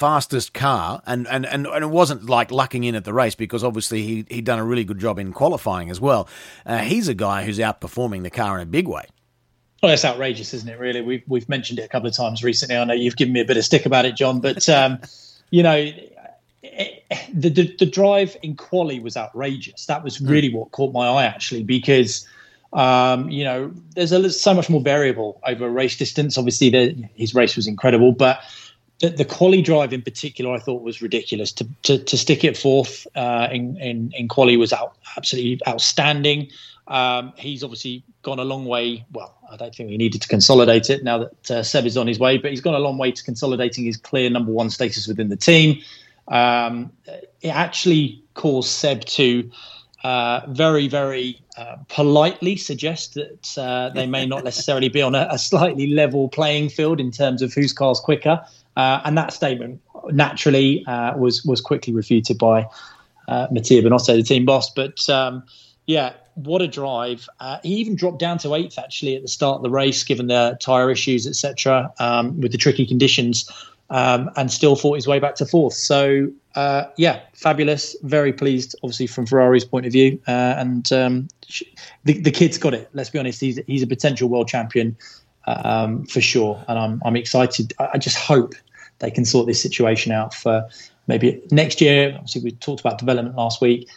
fastest 0.00 0.54
car, 0.54 1.02
and, 1.06 1.28
and, 1.28 1.44
and, 1.44 1.66
and 1.66 1.84
it 1.84 1.88
wasn't 1.88 2.24
like 2.24 2.50
lucking 2.50 2.84
in 2.84 2.94
at 2.94 3.04
the 3.04 3.12
race 3.12 3.34
because 3.34 3.62
obviously 3.62 4.02
he 4.02 4.24
he'd 4.30 4.46
done 4.46 4.58
a 4.58 4.64
really 4.64 4.82
good 4.82 4.98
job 4.98 5.18
in 5.18 5.30
qualifying 5.30 5.90
as 5.90 6.00
well. 6.00 6.26
Uh, 6.64 6.78
he's 6.78 7.06
a 7.06 7.14
guy 7.14 7.44
who's 7.44 7.58
outperforming 7.58 8.22
the 8.22 8.30
car 8.30 8.56
in 8.56 8.62
a 8.62 8.66
big 8.66 8.88
way. 8.88 9.04
Well, 9.82 9.92
it's 9.92 10.04
outrageous, 10.04 10.54
isn't 10.54 10.68
it? 10.68 10.78
Really, 10.78 11.02
we've 11.02 11.22
we've 11.28 11.48
mentioned 11.50 11.78
it 11.78 11.82
a 11.82 11.88
couple 11.88 12.08
of 12.08 12.16
times 12.16 12.42
recently. 12.42 12.76
I 12.76 12.84
know 12.84 12.94
you've 12.94 13.16
given 13.16 13.34
me 13.34 13.42
a 13.42 13.44
bit 13.44 13.58
of 13.58 13.64
stick 13.64 13.84
about 13.84 14.06
it, 14.06 14.16
John, 14.16 14.40
but 14.40 14.66
um, 14.70 15.00
you 15.50 15.62
know, 15.62 15.92
the, 16.62 17.50
the, 17.50 17.76
the 17.78 17.86
drive 17.86 18.38
in 18.42 18.56
quali 18.56 19.00
was 19.00 19.18
outrageous. 19.18 19.84
That 19.84 20.02
was 20.02 20.18
really 20.18 20.48
mm. 20.48 20.54
what 20.54 20.72
caught 20.72 20.94
my 20.94 21.06
eye 21.08 21.26
actually 21.26 21.62
because. 21.62 22.26
Um, 22.72 23.28
you 23.28 23.42
know, 23.42 23.72
there's 23.96 24.12
a, 24.12 24.30
so 24.30 24.54
much 24.54 24.70
more 24.70 24.80
variable 24.80 25.40
over 25.44 25.68
race 25.68 25.96
distance. 25.96 26.38
Obviously, 26.38 26.70
the, 26.70 27.08
his 27.16 27.34
race 27.34 27.56
was 27.56 27.66
incredible, 27.66 28.12
but 28.12 28.38
the, 29.00 29.10
the 29.10 29.24
quali 29.24 29.62
drive 29.62 29.92
in 29.92 30.02
particular, 30.02 30.54
I 30.54 30.58
thought 30.58 30.82
was 30.82 31.02
ridiculous. 31.02 31.52
To 31.52 31.68
to, 31.82 31.98
to 31.98 32.16
stick 32.16 32.44
it 32.44 32.56
fourth 32.56 33.06
uh, 33.14 33.48
in, 33.50 33.76
in 33.78 34.12
in 34.14 34.28
quali 34.28 34.56
was 34.56 34.72
out, 34.72 34.96
absolutely 35.16 35.60
outstanding. 35.66 36.48
Um, 36.86 37.32
he's 37.36 37.62
obviously 37.62 38.02
gone 38.22 38.38
a 38.38 38.44
long 38.44 38.66
way. 38.66 39.04
Well, 39.12 39.34
I 39.50 39.56
don't 39.56 39.74
think 39.74 39.90
he 39.90 39.96
needed 39.96 40.22
to 40.22 40.28
consolidate 40.28 40.90
it 40.90 41.04
now 41.04 41.18
that 41.18 41.50
uh, 41.50 41.62
Seb 41.62 41.86
is 41.86 41.96
on 41.96 42.06
his 42.06 42.18
way, 42.18 42.36
but 42.36 42.50
he's 42.50 42.60
gone 42.60 42.74
a 42.74 42.80
long 42.80 42.98
way 42.98 43.12
to 43.12 43.22
consolidating 43.22 43.84
his 43.84 43.96
clear 43.96 44.28
number 44.28 44.50
one 44.50 44.70
status 44.70 45.06
within 45.06 45.28
the 45.28 45.36
team. 45.36 45.80
Um, 46.28 46.92
it 47.40 47.48
actually 47.48 48.22
caused 48.34 48.70
Seb 48.70 49.04
to 49.04 49.50
uh, 50.02 50.40
very, 50.48 50.88
very 50.88 51.40
uh, 51.56 51.76
politely 51.88 52.56
suggest 52.56 53.14
that 53.14 53.58
uh, 53.58 53.90
they 53.90 54.06
may 54.06 54.26
not 54.26 54.44
necessarily 54.44 54.88
be 54.88 55.02
on 55.02 55.14
a, 55.14 55.28
a, 55.30 55.38
slightly 55.38 55.88
level 55.88 56.28
playing 56.28 56.70
field 56.70 57.00
in 57.00 57.10
terms 57.10 57.42
of 57.42 57.52
whose 57.52 57.72
car's 57.72 58.00
quicker. 58.00 58.40
Uh, 58.76 59.00
and 59.04 59.18
that 59.18 59.32
statement 59.32 59.80
naturally 60.10 60.84
uh, 60.86 61.16
was 61.16 61.44
was 61.44 61.60
quickly 61.60 61.92
refuted 61.92 62.38
by 62.38 62.66
uh, 63.28 63.46
Mattia 63.50 63.82
Binotto, 63.82 64.16
the 64.16 64.22
team 64.22 64.44
boss. 64.44 64.70
But 64.70 65.08
um, 65.08 65.42
yeah, 65.86 66.12
what 66.34 66.62
a 66.62 66.68
drive! 66.68 67.28
Uh, 67.40 67.58
he 67.62 67.74
even 67.76 67.96
dropped 67.96 68.18
down 68.18 68.38
to 68.38 68.54
eighth 68.54 68.78
actually 68.78 69.16
at 69.16 69.22
the 69.22 69.28
start 69.28 69.56
of 69.56 69.62
the 69.62 69.70
race, 69.70 70.04
given 70.04 70.28
the 70.28 70.56
tyre 70.60 70.90
issues, 70.90 71.26
etc., 71.26 71.92
um, 71.98 72.40
with 72.40 72.52
the 72.52 72.58
tricky 72.58 72.86
conditions 72.86 73.50
um, 73.90 74.30
and 74.36 74.50
still 74.50 74.76
fought 74.76 74.94
his 74.94 75.06
way 75.06 75.18
back 75.18 75.34
to 75.36 75.46
fourth. 75.46 75.74
So 75.74 76.30
uh, 76.54 76.84
yeah, 76.96 77.20
fabulous. 77.34 77.96
Very 78.02 78.32
pleased, 78.32 78.74
obviously 78.82 79.06
from 79.06 79.26
Ferrari's 79.26 79.64
point 79.64 79.86
of 79.86 79.92
view, 79.92 80.20
uh, 80.26 80.54
and 80.56 80.90
um, 80.92 81.28
the, 82.04 82.20
the 82.20 82.30
kid's 82.30 82.58
got 82.58 82.74
it. 82.74 82.88
Let's 82.92 83.10
be 83.10 83.18
honest, 83.18 83.40
he's 83.40 83.60
he's 83.66 83.82
a 83.82 83.86
potential 83.86 84.28
world 84.28 84.48
champion 84.48 84.96
um, 85.46 86.04
for 86.06 86.20
sure, 86.20 86.62
and 86.68 86.78
I'm 86.78 87.02
I'm 87.04 87.16
excited. 87.16 87.72
I, 87.78 87.90
I 87.94 87.98
just 87.98 88.16
hope 88.16 88.54
they 88.98 89.10
can 89.10 89.24
sort 89.24 89.46
this 89.46 89.60
situation 89.60 90.12
out 90.12 90.34
for 90.34 90.68
maybe 91.06 91.42
next 91.50 91.80
year. 91.80 92.12
Obviously, 92.14 92.42
we 92.42 92.50
talked 92.52 92.80
about 92.80 92.98
development 92.98 93.36
last 93.36 93.60
week 93.60 93.88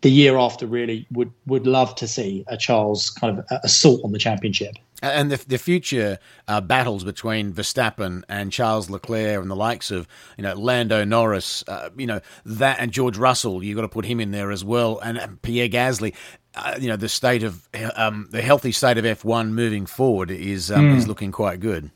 the 0.00 0.10
year 0.10 0.36
after 0.36 0.66
really 0.66 1.06
would 1.12 1.32
would 1.46 1.66
love 1.66 1.94
to 1.96 2.08
see 2.08 2.44
a 2.48 2.56
Charles 2.56 3.10
kind 3.10 3.38
of 3.38 3.44
assault 3.62 4.00
on 4.04 4.12
the 4.12 4.18
championship. 4.18 4.74
And 5.02 5.30
the, 5.30 5.36
the 5.46 5.58
future 5.58 6.18
uh, 6.48 6.60
battles 6.60 7.04
between 7.04 7.52
Verstappen 7.52 8.22
and 8.28 8.50
Charles 8.50 8.88
Leclerc 8.88 9.42
and 9.42 9.50
the 9.50 9.56
likes 9.56 9.90
of 9.90 10.08
you 10.38 10.42
know 10.42 10.54
Lando 10.54 11.04
Norris, 11.04 11.64
uh, 11.68 11.90
you 11.96 12.06
know 12.06 12.20
that 12.44 12.78
and 12.80 12.92
George 12.92 13.18
Russell, 13.18 13.62
you've 13.62 13.76
got 13.76 13.82
to 13.82 13.88
put 13.88 14.06
him 14.06 14.20
in 14.20 14.30
there 14.30 14.50
as 14.50 14.64
well, 14.64 14.98
and, 15.00 15.18
and 15.18 15.40
Pierre 15.42 15.68
Gasly. 15.68 16.14
Uh, 16.54 16.78
you 16.80 16.88
know 16.88 16.96
the 16.96 17.08
state 17.08 17.42
of 17.42 17.68
um, 17.96 18.28
the 18.30 18.40
healthy 18.40 18.72
state 18.72 18.96
of 18.96 19.04
F 19.04 19.26
one 19.26 19.52
moving 19.52 19.84
forward 19.84 20.30
is 20.30 20.70
um, 20.70 20.94
mm. 20.94 20.96
is 20.96 21.06
looking 21.06 21.30
quite 21.30 21.60
good. 21.60 21.90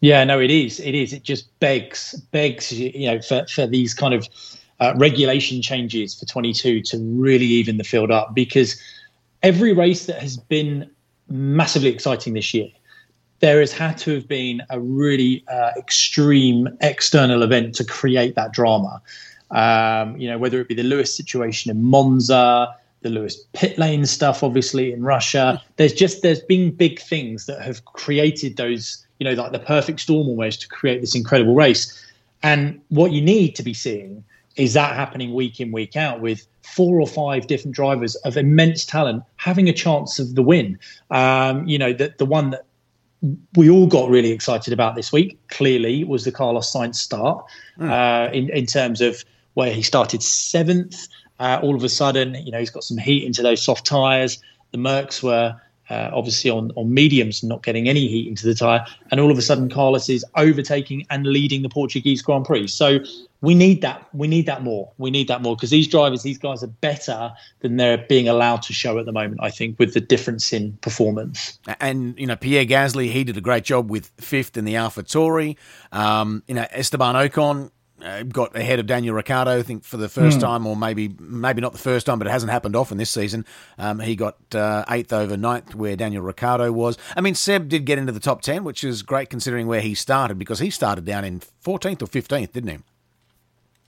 Yeah, 0.00 0.22
no, 0.24 0.38
it 0.38 0.50
is. 0.50 0.78
It 0.80 0.94
is. 0.94 1.14
It 1.14 1.22
just 1.22 1.58
begs 1.60 2.14
begs 2.30 2.70
you 2.70 3.10
know 3.10 3.22
for 3.22 3.46
for 3.46 3.66
these 3.66 3.94
kind 3.94 4.12
of 4.12 4.28
uh, 4.80 4.92
regulation 4.96 5.62
changes 5.62 6.14
for 6.14 6.26
22 6.26 6.82
to 6.82 6.98
really 6.98 7.46
even 7.46 7.78
the 7.78 7.84
field 7.84 8.10
up 8.10 8.34
because 8.34 8.80
every 9.42 9.72
race 9.72 10.06
that 10.06 10.20
has 10.20 10.36
been 10.36 10.90
massively 11.28 11.88
exciting 11.90 12.34
this 12.34 12.54
year 12.54 12.68
there 13.40 13.60
has 13.60 13.72
had 13.72 13.98
to 13.98 14.14
have 14.14 14.28
been 14.28 14.62
a 14.70 14.80
really 14.80 15.44
uh, 15.48 15.72
extreme 15.76 16.68
external 16.80 17.42
event 17.42 17.74
to 17.74 17.84
create 17.84 18.34
that 18.34 18.52
drama. 18.52 19.00
Um, 19.50 20.16
you 20.16 20.28
know, 20.28 20.38
whether 20.38 20.60
it 20.60 20.68
be 20.68 20.74
the 20.74 20.82
Lewis 20.82 21.14
situation 21.14 21.70
in 21.70 21.82
Monza, 21.82 22.74
the 23.02 23.10
Lewis 23.10 23.36
pit 23.52 23.78
lane 23.78 24.06
stuff, 24.06 24.42
obviously 24.42 24.92
in 24.92 25.02
Russia. 25.02 25.62
There's 25.76 25.92
just 25.92 26.22
there's 26.22 26.40
been 26.40 26.70
big 26.70 26.98
things 26.98 27.46
that 27.46 27.60
have 27.62 27.84
created 27.84 28.56
those, 28.56 29.06
you 29.18 29.24
know, 29.24 29.40
like 29.40 29.52
the 29.52 29.58
perfect 29.58 30.00
storm 30.00 30.28
almost 30.28 30.62
to 30.62 30.68
create 30.68 31.00
this 31.00 31.14
incredible 31.14 31.54
race. 31.54 32.04
And 32.42 32.80
what 32.88 33.12
you 33.12 33.20
need 33.20 33.54
to 33.56 33.62
be 33.62 33.74
seeing 33.74 34.24
is 34.56 34.72
that 34.74 34.94
happening 34.94 35.34
week 35.34 35.60
in 35.60 35.70
week 35.72 35.96
out 35.96 36.20
with 36.20 36.46
four 36.62 37.00
or 37.00 37.06
five 37.06 37.46
different 37.46 37.74
drivers 37.74 38.14
of 38.16 38.36
immense 38.36 38.84
talent 38.84 39.22
having 39.36 39.68
a 39.68 39.72
chance 39.72 40.18
of 40.18 40.34
the 40.34 40.42
win. 40.42 40.78
Um, 41.10 41.66
you 41.66 41.78
know, 41.78 41.92
the 41.92 42.14
the 42.18 42.26
one 42.26 42.50
that 42.50 42.64
we 43.54 43.70
all 43.70 43.86
got 43.86 44.10
really 44.10 44.30
excited 44.30 44.72
about 44.72 44.94
this 44.94 45.12
week. 45.12 45.38
Clearly, 45.48 46.04
was 46.04 46.24
the 46.24 46.32
Carlos 46.32 46.72
Sainz 46.72 46.96
start 46.96 47.44
mm. 47.78 47.90
uh, 47.90 48.32
in 48.32 48.50
in 48.50 48.66
terms 48.66 49.00
of 49.00 49.24
where 49.54 49.72
he 49.72 49.82
started 49.82 50.22
seventh. 50.22 51.08
Uh, 51.38 51.60
all 51.62 51.74
of 51.74 51.84
a 51.84 51.88
sudden, 51.88 52.34
you 52.46 52.50
know, 52.50 52.58
he's 52.58 52.70
got 52.70 52.82
some 52.82 52.96
heat 52.96 53.24
into 53.24 53.42
those 53.42 53.62
soft 53.62 53.84
tyres. 53.86 54.42
The 54.72 54.78
Mercs 54.78 55.22
were 55.22 55.60
uh, 55.90 56.10
obviously 56.12 56.50
on, 56.50 56.72
on 56.76 56.92
mediums, 56.92 57.42
not 57.42 57.62
getting 57.62 57.88
any 57.88 58.08
heat 58.08 58.28
into 58.28 58.46
the 58.46 58.54
tyre. 58.54 58.84
And 59.10 59.20
all 59.20 59.30
of 59.30 59.38
a 59.38 59.42
sudden, 59.42 59.68
Carlos 59.68 60.08
is 60.08 60.24
overtaking 60.34 61.06
and 61.10 61.26
leading 61.26 61.62
the 61.62 61.68
Portuguese 61.68 62.22
Grand 62.22 62.44
Prix. 62.44 62.68
So 62.68 62.98
we 63.40 63.54
need 63.54 63.82
that. 63.82 64.08
We 64.12 64.26
need 64.26 64.46
that 64.46 64.62
more. 64.62 64.90
We 64.98 65.10
need 65.10 65.28
that 65.28 65.42
more 65.42 65.54
because 65.54 65.70
these 65.70 65.86
drivers, 65.86 66.22
these 66.22 66.38
guys 66.38 66.62
are 66.62 66.68
better 66.68 67.32
than 67.60 67.76
they're 67.76 67.98
being 67.98 68.28
allowed 68.28 68.62
to 68.62 68.72
show 68.72 68.98
at 68.98 69.06
the 69.06 69.12
moment, 69.12 69.40
I 69.42 69.50
think, 69.50 69.78
with 69.78 69.94
the 69.94 70.00
difference 70.00 70.52
in 70.52 70.72
performance. 70.78 71.58
And, 71.80 72.18
you 72.18 72.26
know, 72.26 72.36
Pierre 72.36 72.64
Gasly, 72.64 73.10
he 73.10 73.24
did 73.24 73.36
a 73.36 73.40
great 73.40 73.64
job 73.64 73.90
with 73.90 74.10
fifth 74.18 74.56
in 74.56 74.64
the 74.64 74.76
Alpha 74.76 75.02
Tauri. 75.02 75.56
Um, 75.92 76.42
you 76.48 76.54
know, 76.54 76.66
Esteban 76.72 77.14
Ocon, 77.14 77.70
uh, 78.02 78.22
got 78.24 78.56
ahead 78.56 78.78
of 78.78 78.86
Daniel 78.86 79.14
Ricciardo, 79.14 79.58
I 79.58 79.62
think, 79.62 79.84
for 79.84 79.96
the 79.96 80.08
first 80.08 80.38
mm. 80.38 80.42
time, 80.42 80.66
or 80.66 80.76
maybe 80.76 81.14
maybe 81.18 81.60
not 81.60 81.72
the 81.72 81.78
first 81.78 82.06
time, 82.06 82.18
but 82.18 82.26
it 82.26 82.30
hasn't 82.30 82.52
happened 82.52 82.76
often 82.76 82.98
this 82.98 83.10
season. 83.10 83.44
Um, 83.78 84.00
he 84.00 84.16
got 84.16 84.36
uh, 84.54 84.84
eighth 84.90 85.12
over 85.12 85.36
ninth, 85.36 85.74
where 85.74 85.96
Daniel 85.96 86.22
Ricciardo 86.22 86.70
was. 86.72 86.98
I 87.16 87.20
mean, 87.20 87.34
Seb 87.34 87.68
did 87.68 87.84
get 87.84 87.98
into 87.98 88.12
the 88.12 88.20
top 88.20 88.42
ten, 88.42 88.64
which 88.64 88.84
is 88.84 89.02
great 89.02 89.30
considering 89.30 89.66
where 89.66 89.80
he 89.80 89.94
started, 89.94 90.38
because 90.38 90.58
he 90.58 90.70
started 90.70 91.04
down 91.04 91.24
in 91.24 91.40
14th 91.64 92.02
or 92.02 92.06
15th, 92.06 92.52
didn't 92.52 92.70
he? 92.70 92.78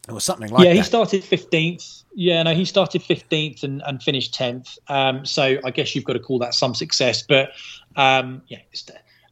It 0.09 0.13
was 0.13 0.25
something 0.25 0.51
like 0.51 0.65
yeah, 0.65 0.71
that. 0.71 0.75
Yeah, 0.77 0.83
he 0.83 0.87
started 0.87 1.23
15th. 1.23 2.05
Yeah, 2.15 2.43
no, 2.43 2.55
he 2.55 2.65
started 2.65 3.03
15th 3.03 3.63
and, 3.63 3.83
and 3.87 4.03
finished 4.03 4.35
10th. 4.35 4.79
Um, 4.89 5.27
so 5.27 5.59
I 5.65 5.71
guess 5.71 5.95
you've 5.95 6.05
got 6.05 6.15
to 6.15 6.19
call 6.19 6.39
that 6.39 6.55
some 6.55 6.75
success. 6.75 7.23
But 7.23 7.51
um, 7.95 8.41
yeah, 8.49 8.61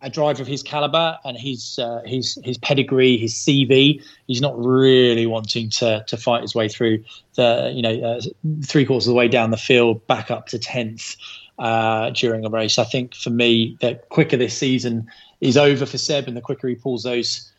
a 0.02 0.10
driver 0.10 0.42
of 0.42 0.48
his 0.48 0.62
caliber 0.62 1.18
and 1.24 1.36
his 1.36 1.78
uh, 1.78 2.02
his 2.04 2.38
his 2.44 2.58
pedigree, 2.58 3.16
his 3.16 3.34
CV, 3.34 4.02
he's 4.26 4.40
not 4.40 4.56
really 4.62 5.26
wanting 5.26 5.70
to 5.70 6.04
to 6.06 6.16
fight 6.16 6.42
his 6.42 6.54
way 6.54 6.68
through 6.68 7.02
the 7.34 7.72
you 7.74 7.82
know 7.82 7.94
uh, 8.00 8.20
three 8.64 8.84
quarters 8.84 9.06
of 9.06 9.12
the 9.12 9.16
way 9.16 9.28
down 9.28 9.50
the 9.50 9.56
field, 9.56 10.06
back 10.06 10.30
up 10.30 10.48
to 10.48 10.58
tenth 10.58 11.16
uh, 11.58 12.10
during 12.10 12.44
a 12.44 12.50
race. 12.50 12.78
I 12.78 12.84
think 12.84 13.14
for 13.14 13.30
me, 13.30 13.76
the 13.80 13.94
quicker 14.10 14.36
this 14.36 14.56
season 14.56 15.08
is 15.40 15.56
over 15.56 15.86
for 15.86 15.98
Seb, 15.98 16.28
and 16.28 16.36
the 16.36 16.42
quicker 16.42 16.68
he 16.68 16.74
pulls 16.74 17.02
those 17.02 17.50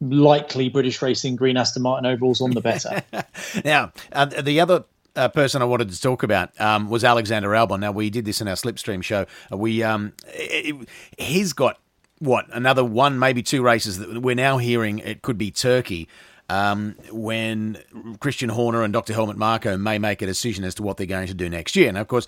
likely 0.00 0.68
British 0.68 1.00
racing 1.02 1.36
green 1.36 1.56
Aston 1.56 1.82
Martin 1.82 2.06
overalls 2.06 2.40
on, 2.40 2.50
the 2.52 2.60
better. 2.60 3.02
now, 3.64 3.92
uh, 4.12 4.26
the 4.26 4.60
other 4.60 4.84
uh, 5.18 5.28
person 5.28 5.60
I 5.60 5.64
wanted 5.64 5.90
to 5.90 6.00
talk 6.00 6.22
about 6.22 6.58
um, 6.60 6.88
was 6.88 7.04
Alexander 7.04 7.50
Albon. 7.50 7.80
Now 7.80 7.92
we 7.92 8.08
did 8.10 8.24
this 8.24 8.40
in 8.40 8.48
our 8.48 8.54
Slipstream 8.54 9.02
show. 9.02 9.26
Uh, 9.52 9.56
we 9.56 9.82
um, 9.82 10.12
it, 10.28 10.88
he's 11.18 11.52
got 11.52 11.78
what 12.20 12.46
another 12.52 12.84
one, 12.84 13.18
maybe 13.18 13.42
two 13.42 13.62
races 13.62 13.98
that 13.98 14.22
we're 14.22 14.34
now 14.34 14.58
hearing. 14.58 15.00
It 15.00 15.22
could 15.22 15.38
be 15.38 15.50
Turkey. 15.50 16.08
Um, 16.50 16.96
when 17.12 17.76
Christian 18.20 18.48
Horner 18.48 18.82
and 18.82 18.90
Dr. 18.90 19.12
Helmut 19.12 19.36
Marko 19.36 19.76
may 19.76 19.98
make 19.98 20.22
a 20.22 20.26
decision 20.26 20.64
as 20.64 20.74
to 20.76 20.82
what 20.82 20.96
they're 20.96 21.06
going 21.06 21.26
to 21.26 21.34
do 21.34 21.50
next 21.50 21.76
year. 21.76 21.92
Now, 21.92 22.00
of 22.00 22.08
course, 22.08 22.26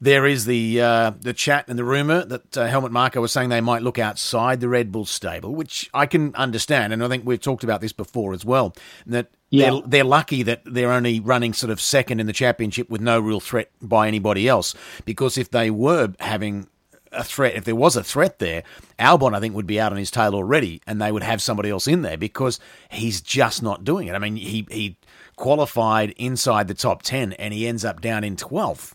there 0.00 0.26
is 0.26 0.44
the 0.44 0.80
uh, 0.80 1.12
the 1.20 1.32
chat 1.32 1.68
and 1.68 1.78
the 1.78 1.84
rumor 1.84 2.24
that 2.24 2.56
uh, 2.56 2.66
Helmut 2.66 2.90
Marko 2.90 3.20
was 3.20 3.32
saying 3.32 3.50
they 3.50 3.60
might 3.60 3.82
look 3.82 3.98
outside 3.98 4.60
the 4.60 4.68
Red 4.68 4.90
Bull 4.90 5.04
stable, 5.04 5.54
which 5.54 5.88
I 5.94 6.06
can 6.06 6.34
understand, 6.34 6.92
and 6.92 7.04
I 7.04 7.08
think 7.08 7.24
we've 7.24 7.40
talked 7.40 7.64
about 7.64 7.80
this 7.80 7.92
before 7.92 8.32
as 8.32 8.44
well. 8.44 8.74
That 9.06 9.28
yeah. 9.54 9.70
they're, 9.70 9.80
they're 9.86 10.04
lucky 10.04 10.42
that 10.42 10.62
they're 10.64 10.92
only 10.92 11.20
running 11.20 11.52
sort 11.52 11.70
of 11.70 11.80
second 11.80 12.20
in 12.20 12.26
the 12.26 12.32
championship 12.32 12.90
with 12.90 13.00
no 13.00 13.20
real 13.20 13.40
threat 13.40 13.70
by 13.80 14.08
anybody 14.08 14.48
else, 14.48 14.74
because 15.04 15.38
if 15.38 15.50
they 15.50 15.70
were 15.70 16.12
having 16.20 16.66
a 17.12 17.22
threat, 17.22 17.54
if 17.54 17.64
there 17.64 17.76
was 17.76 17.96
a 17.96 18.02
threat 18.02 18.38
there, 18.40 18.64
Albon 18.98 19.34
I 19.34 19.40
think 19.40 19.54
would 19.54 19.66
be 19.66 19.80
out 19.80 19.92
on 19.92 19.98
his 19.98 20.10
tail 20.10 20.34
already, 20.34 20.80
and 20.86 21.00
they 21.00 21.12
would 21.12 21.22
have 21.22 21.40
somebody 21.40 21.70
else 21.70 21.86
in 21.86 22.02
there 22.02 22.16
because 22.16 22.58
he's 22.90 23.20
just 23.20 23.62
not 23.62 23.84
doing 23.84 24.08
it. 24.08 24.14
I 24.14 24.18
mean, 24.18 24.36
he 24.36 24.66
he 24.70 24.96
qualified 25.36 26.10
inside 26.16 26.68
the 26.68 26.74
top 26.74 27.02
ten, 27.02 27.32
and 27.34 27.54
he 27.54 27.66
ends 27.66 27.84
up 27.84 28.00
down 28.00 28.24
in 28.24 28.36
twelfth. 28.36 28.94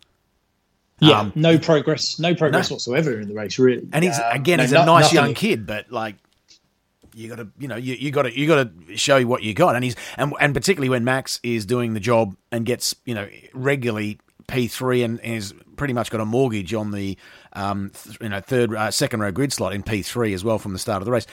Yeah, 0.99 1.19
um, 1.19 1.31
no 1.33 1.57
progress, 1.57 2.19
no 2.19 2.35
progress 2.35 2.69
no. 2.69 2.75
whatsoever 2.75 3.21
in 3.21 3.29
the 3.29 3.33
race, 3.33 3.57
really. 3.57 3.87
And 3.93 4.03
he's 4.03 4.19
um, 4.19 4.25
again, 4.31 4.57
no, 4.57 4.63
he's 4.63 4.73
a 4.73 4.85
nice 4.85 5.03
nothing. 5.03 5.15
young 5.15 5.33
kid, 5.33 5.65
but 5.65 5.89
like 5.89 6.15
you 7.19 7.29
got 7.29 7.35
to, 7.35 7.47
you 7.59 7.67
know, 7.67 7.75
you, 7.75 7.95
you 7.95 8.11
got 8.11 8.23
to, 8.23 8.37
you 8.37 8.47
got 8.47 8.63
to 8.87 8.97
show 8.97 9.23
what 9.25 9.43
you 9.43 9.53
got. 9.53 9.75
And 9.75 9.83
he's 9.83 9.95
and 10.17 10.33
and 10.39 10.53
particularly 10.53 10.89
when 10.89 11.03
Max 11.03 11.39
is 11.43 11.65
doing 11.65 11.93
the 11.93 11.99
job 11.99 12.35
and 12.51 12.65
gets, 12.65 12.95
you 13.05 13.13
know, 13.13 13.27
regularly 13.53 14.19
P 14.47 14.67
three 14.67 15.03
and, 15.03 15.19
and 15.19 15.35
is 15.35 15.53
pretty 15.75 15.93
much 15.93 16.09
got 16.09 16.21
a 16.21 16.25
mortgage 16.25 16.73
on 16.73 16.91
the, 16.91 17.17
um, 17.53 17.91
th- 18.03 18.17
you 18.21 18.29
know, 18.29 18.41
third, 18.41 18.73
uh, 18.73 18.91
second 18.91 19.19
row 19.19 19.31
grid 19.31 19.53
slot 19.53 19.73
in 19.73 19.83
P 19.83 20.01
three 20.01 20.33
as 20.33 20.43
well 20.43 20.57
from 20.57 20.73
the 20.73 20.79
start 20.79 21.01
of 21.01 21.05
the 21.05 21.11
race 21.11 21.27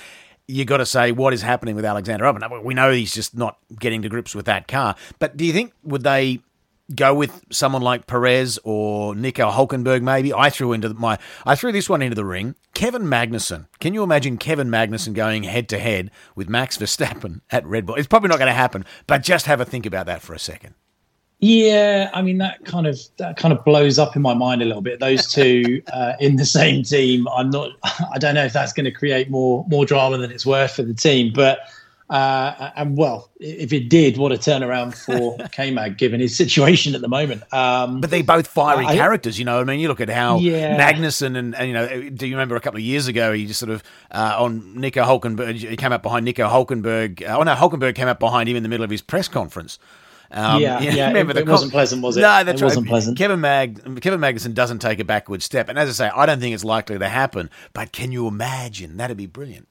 you 0.49 0.65
got 0.65 0.77
to 0.77 0.87
say 0.87 1.11
what 1.11 1.33
is 1.33 1.43
happening 1.43 1.75
with 1.75 1.85
Alexander 1.85 2.25
Albon. 2.25 2.63
We 2.63 2.75
know 2.75 2.93
he's 2.93 3.13
just 3.13 3.37
not 3.37 3.59
getting 3.79 4.03
to 4.03 4.09
grips 4.09 4.33
with 4.33 4.47
that 4.47 4.69
car. 4.69 4.95
But 5.19 5.37
do 5.37 5.45
you 5.45 5.53
think 5.53 5.73
would 5.83 6.05
they 6.05 6.41
go 6.95 7.15
with 7.15 7.45
someone 7.51 7.83
like 7.83 8.07
Perez 8.07 8.59
or 8.65 9.15
Nico 9.15 9.51
Hulkenberg 9.51 10.03
maybe. 10.03 10.33
I 10.33 10.51
threw 10.51 10.73
into 10.73 10.95
my 10.95 11.19
I 11.45 11.55
threw 11.55 11.73
this 11.73 11.89
one 11.89 12.03
into 12.03 12.15
the 12.15 12.25
ring. 12.25 12.55
Kevin 12.75 13.03
Magnussen. 13.03 13.67
Can 13.81 13.95
you 13.95 14.03
imagine 14.03 14.39
Kevin 14.39 14.69
Magnussen 14.69 15.15
going 15.15 15.43
head 15.45 15.69
to 15.71 15.79
head 15.79 16.11
with 16.35 16.49
Max 16.49 16.77
Verstappen 16.77 17.41
at 17.51 17.67
Red 17.67 17.87
Bull? 17.87 17.97
It's 17.97 18.07
probably 18.07 18.29
not 18.29 18.39
going 18.39 18.51
to 18.51 18.55
happen, 18.55 18.85
but 19.07 19.23
just 19.23 19.47
have 19.47 19.61
a 19.61 19.65
think 19.65 19.87
about 19.87 20.07
that 20.07 20.23
for 20.23 20.35
a 20.35 20.39
second. 20.39 20.75
Yeah, 21.39 22.11
I 22.15 22.23
mean 22.23 22.39
that 22.39 22.65
kind 22.65 22.87
of 22.87 22.99
that 23.19 23.37
kind 23.37 23.53
of 23.53 23.63
blows 23.65 23.99
up 23.99 24.17
in 24.17 24.23
my 24.23 24.33
mind 24.33 24.63
a 24.63 24.65
little 24.65 24.81
bit. 24.83 25.01
Those 25.01 25.27
two 25.33 25.83
uh, 25.93 26.15
in 26.19 26.37
the 26.37 26.47
same 26.47 26.83
team. 26.83 27.29
I'm 27.29 27.51
not. 27.51 27.73
I 28.13 28.19
don't 28.19 28.35
know 28.35 28.45
if 28.45 28.53
that's 28.53 28.73
going 28.73 28.85
to 28.85 28.93
create 28.93 29.31
more 29.31 29.65
more 29.69 29.85
drama 29.85 30.19
than 30.19 30.31
it's 30.31 30.47
worth 30.47 30.73
for 30.73 30.83
the 30.83 30.95
team, 30.95 31.33
but 31.35 31.61
uh, 32.09 32.71
and 32.77 32.97
well, 32.97 33.31
if 33.41 33.73
it 33.73 33.89
did, 33.89 34.17
what 34.17 34.31
a 34.31 34.37
turnaround 34.37 34.95
for 34.95 35.37
K-Mag 35.53 35.99
given 35.99 36.21
his 36.21 36.37
situation 36.37 36.95
at 36.95 37.01
the 37.01 37.09
moment. 37.09 37.43
Um, 37.53 38.01
but 38.01 38.11
they're 38.11 38.23
both 38.23 38.47
fiery 38.47 38.87
I, 38.87 38.95
characters, 38.95 39.39
you 39.39 39.45
know. 39.45 39.61
I 39.61 39.65
mean, 39.65 39.81
you 39.81 39.89
look 39.89 40.01
at 40.01 40.09
how 40.09 40.39
yeah. 40.39 40.79
Magnussen 40.79 41.37
and, 41.37 41.55
and, 41.57 41.67
you 41.67 41.75
know, 41.75 42.11
do 42.11 42.27
you 42.27 42.35
remember 42.35 42.55
a 42.55 42.61
couple 42.61 42.79
of 42.79 42.85
years 42.85 43.09
ago 43.09 43.33
he 43.33 43.47
just 43.47 43.59
sort 43.59 43.71
of 43.71 43.83
uh, 44.13 44.37
on 44.39 44.81
Nico 44.81 45.03
Hulkenberg, 45.03 45.57
he 45.57 45.77
came 45.77 45.93
up 45.93 46.03
behind 46.03 46.25
Nico 46.25 46.49
Hulkenberg. 46.49 47.29
Uh, 47.29 47.39
oh 47.39 47.43
no, 47.43 47.55
Hulkenberg 47.55 47.97
came 47.97 48.09
up 48.09 48.21
behind 48.21 48.49
him 48.49 48.57
in 48.57 48.63
the 48.63 48.69
middle 48.69 48.85
of 48.85 48.91
his 48.91 49.03
press 49.03 49.27
conference. 49.27 49.79
Um, 50.31 50.61
yeah, 50.63 50.81
yeah, 50.83 51.09
remember 51.09 51.33
it, 51.33 51.39
it 51.39 51.49
wasn't 51.49 51.73
pleasant, 51.73 52.03
was 52.03 52.17
it? 52.17 52.21
No, 52.21 52.45
that's 52.45 52.61
it 52.61 52.65
wasn't 52.65 52.87
pleasant. 52.87 53.19
Kevin 53.19 53.41
Mag, 53.41 54.01
Kevin 54.01 54.21
Magnussen 54.21 54.55
doesn't 54.55 54.79
take 54.79 55.01
a 55.01 55.05
backward 55.05 55.43
step, 55.43 55.69
and 55.69 55.79
as 55.79 55.89
I 55.89 56.07
say, 56.07 56.13
I 56.15 56.27
don't 56.27 56.41
think 56.41 56.55
it's 56.55 56.65
likely 56.65 56.99
to 56.99 57.09
happen. 57.09 57.51
But 57.73 57.93
can 57.93 58.13
you 58.13 58.27
imagine? 58.27 58.97
That'd 58.97 59.17
be 59.17 59.27
brilliant. 59.27 59.69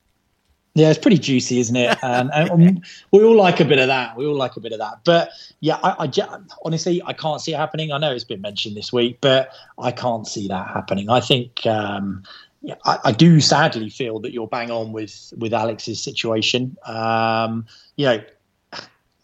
Yeah, 0.75 0.89
it's 0.89 0.99
pretty 0.99 1.17
juicy, 1.17 1.59
isn't 1.59 1.75
it? 1.75 1.97
And, 2.03 2.29
and, 2.33 2.85
we 3.11 3.23
all 3.23 3.35
like 3.35 3.61
a 3.61 3.65
bit 3.65 3.79
of 3.79 3.87
that. 3.87 4.17
We 4.17 4.25
all 4.25 4.35
like 4.35 4.57
a 4.57 4.59
bit 4.59 4.73
of 4.73 4.79
that. 4.79 4.99
But 5.05 5.29
yeah, 5.61 5.79
I, 5.81 6.05
I, 6.05 6.37
honestly 6.65 7.01
I 7.05 7.13
can't 7.13 7.39
see 7.39 7.53
it 7.53 7.57
happening. 7.57 7.93
I 7.93 7.97
know 7.97 8.11
it's 8.11 8.25
been 8.25 8.41
mentioned 8.41 8.75
this 8.75 8.91
week, 8.91 9.19
but 9.21 9.51
I 9.79 9.91
can't 9.91 10.27
see 10.27 10.49
that 10.49 10.67
happening. 10.67 11.09
I 11.09 11.21
think 11.21 11.65
um, 11.65 12.23
yeah, 12.61 12.75
I, 12.83 12.99
I, 13.05 13.11
do 13.13 13.39
sadly 13.39 13.89
feel 13.89 14.19
that 14.19 14.33
you're 14.33 14.47
bang 14.47 14.69
on 14.69 14.91
with 14.91 15.33
with 15.37 15.53
Alex's 15.53 16.03
situation. 16.03 16.75
Um, 16.85 17.65
you 17.95 18.07
know, 18.07 18.23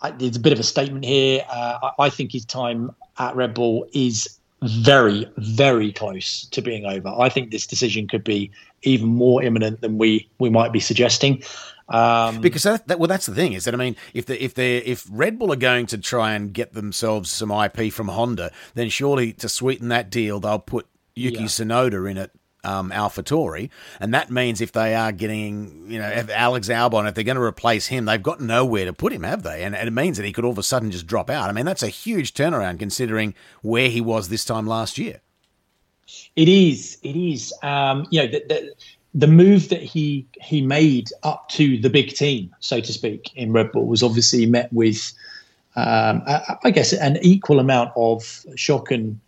I, 0.01 0.11
there's 0.11 0.37
a 0.37 0.39
bit 0.39 0.53
of 0.53 0.59
a 0.59 0.63
statement 0.63 1.03
here. 1.03 1.43
Uh, 1.51 1.91
I, 1.99 2.05
I 2.05 2.09
think 2.09 2.31
his 2.31 2.45
time 2.45 2.95
at 3.19 3.35
Red 3.35 3.53
Bull 3.53 3.85
is 3.93 4.39
very, 4.63 5.25
very 5.37 5.91
close 5.91 6.45
to 6.45 6.61
being 6.61 6.85
over. 6.85 7.09
I 7.09 7.29
think 7.29 7.51
this 7.51 7.65
decision 7.65 8.07
could 8.07 8.23
be 8.23 8.51
even 8.83 9.07
more 9.07 9.43
imminent 9.43 9.81
than 9.81 9.97
we 9.97 10.29
we 10.39 10.49
might 10.49 10.71
be 10.71 10.79
suggesting. 10.79 11.43
Um, 11.89 12.39
because 12.39 12.63
that, 12.63 12.87
that, 12.87 12.99
well, 12.99 13.09
that's 13.09 13.25
the 13.25 13.35
thing 13.35 13.51
is 13.51 13.65
that 13.65 13.73
I 13.73 13.77
mean, 13.77 13.97
if 14.13 14.25
the, 14.25 14.41
if 14.41 14.53
they 14.53 14.77
if 14.77 15.05
Red 15.09 15.37
Bull 15.37 15.51
are 15.51 15.57
going 15.57 15.87
to 15.87 15.97
try 15.97 16.33
and 16.33 16.53
get 16.53 16.73
themselves 16.73 17.29
some 17.29 17.51
IP 17.51 17.91
from 17.91 18.07
Honda, 18.07 18.51
then 18.75 18.89
surely 18.89 19.33
to 19.33 19.49
sweeten 19.49 19.89
that 19.89 20.09
deal, 20.09 20.39
they'll 20.39 20.59
put 20.59 20.87
Yuki 21.15 21.39
yeah. 21.39 21.45
Tsunoda 21.45 22.09
in 22.09 22.17
it 22.17 22.31
um, 22.63 22.91
AlphaTauri, 22.91 23.69
and 23.99 24.13
that 24.13 24.29
means 24.29 24.61
if 24.61 24.71
they 24.71 24.95
are 24.95 25.11
getting, 25.11 25.91
you 25.91 25.99
know, 25.99 26.07
if 26.07 26.29
Alex 26.29 26.69
Albon, 26.69 27.07
if 27.07 27.15
they're 27.15 27.23
going 27.23 27.35
to 27.35 27.41
replace 27.41 27.87
him, 27.87 28.05
they've 28.05 28.21
got 28.21 28.39
nowhere 28.39 28.85
to 28.85 28.93
put 28.93 29.11
him, 29.11 29.23
have 29.23 29.43
they? 29.43 29.63
And, 29.63 29.75
and, 29.75 29.87
it 29.87 29.91
means 29.91 30.17
that 30.17 30.25
he 30.25 30.31
could 30.31 30.45
all 30.45 30.51
of 30.51 30.57
a 30.57 30.63
sudden 30.63 30.91
just 30.91 31.07
drop 31.07 31.29
out. 31.29 31.49
I 31.49 31.53
mean, 31.53 31.65
that's 31.65 31.83
a 31.83 31.89
huge 31.89 32.33
turnaround 32.33 32.79
considering 32.79 33.33
where 33.61 33.89
he 33.89 33.99
was 33.99 34.29
this 34.29 34.45
time 34.45 34.67
last 34.67 34.97
year. 34.97 35.21
It 36.35 36.47
is. 36.49 36.97
It 37.03 37.15
is. 37.15 37.53
Um, 37.61 38.07
you 38.09 38.21
know, 38.21 38.27
the, 38.27 38.43
the, 38.47 38.73
the 39.13 39.27
move 39.27 39.69
that 39.69 39.81
he 39.81 40.25
he 40.41 40.61
made 40.61 41.09
up 41.23 41.49
to 41.49 41.77
the 41.79 41.89
big 41.89 42.13
team, 42.13 42.53
so 42.59 42.79
to 42.79 42.93
speak, 42.93 43.31
in 43.35 43.51
Red 43.51 43.71
Bull 43.71 43.85
was 43.85 44.03
obviously 44.03 44.45
met 44.45 44.71
with, 44.71 45.13
um, 45.75 46.23
I, 46.25 46.57
I, 46.63 46.71
guess, 46.71 46.93
an 46.93 47.17
equal 47.21 47.59
amount 47.59 47.91
of 47.95 48.45
shock 48.55 48.91
and 48.91 49.19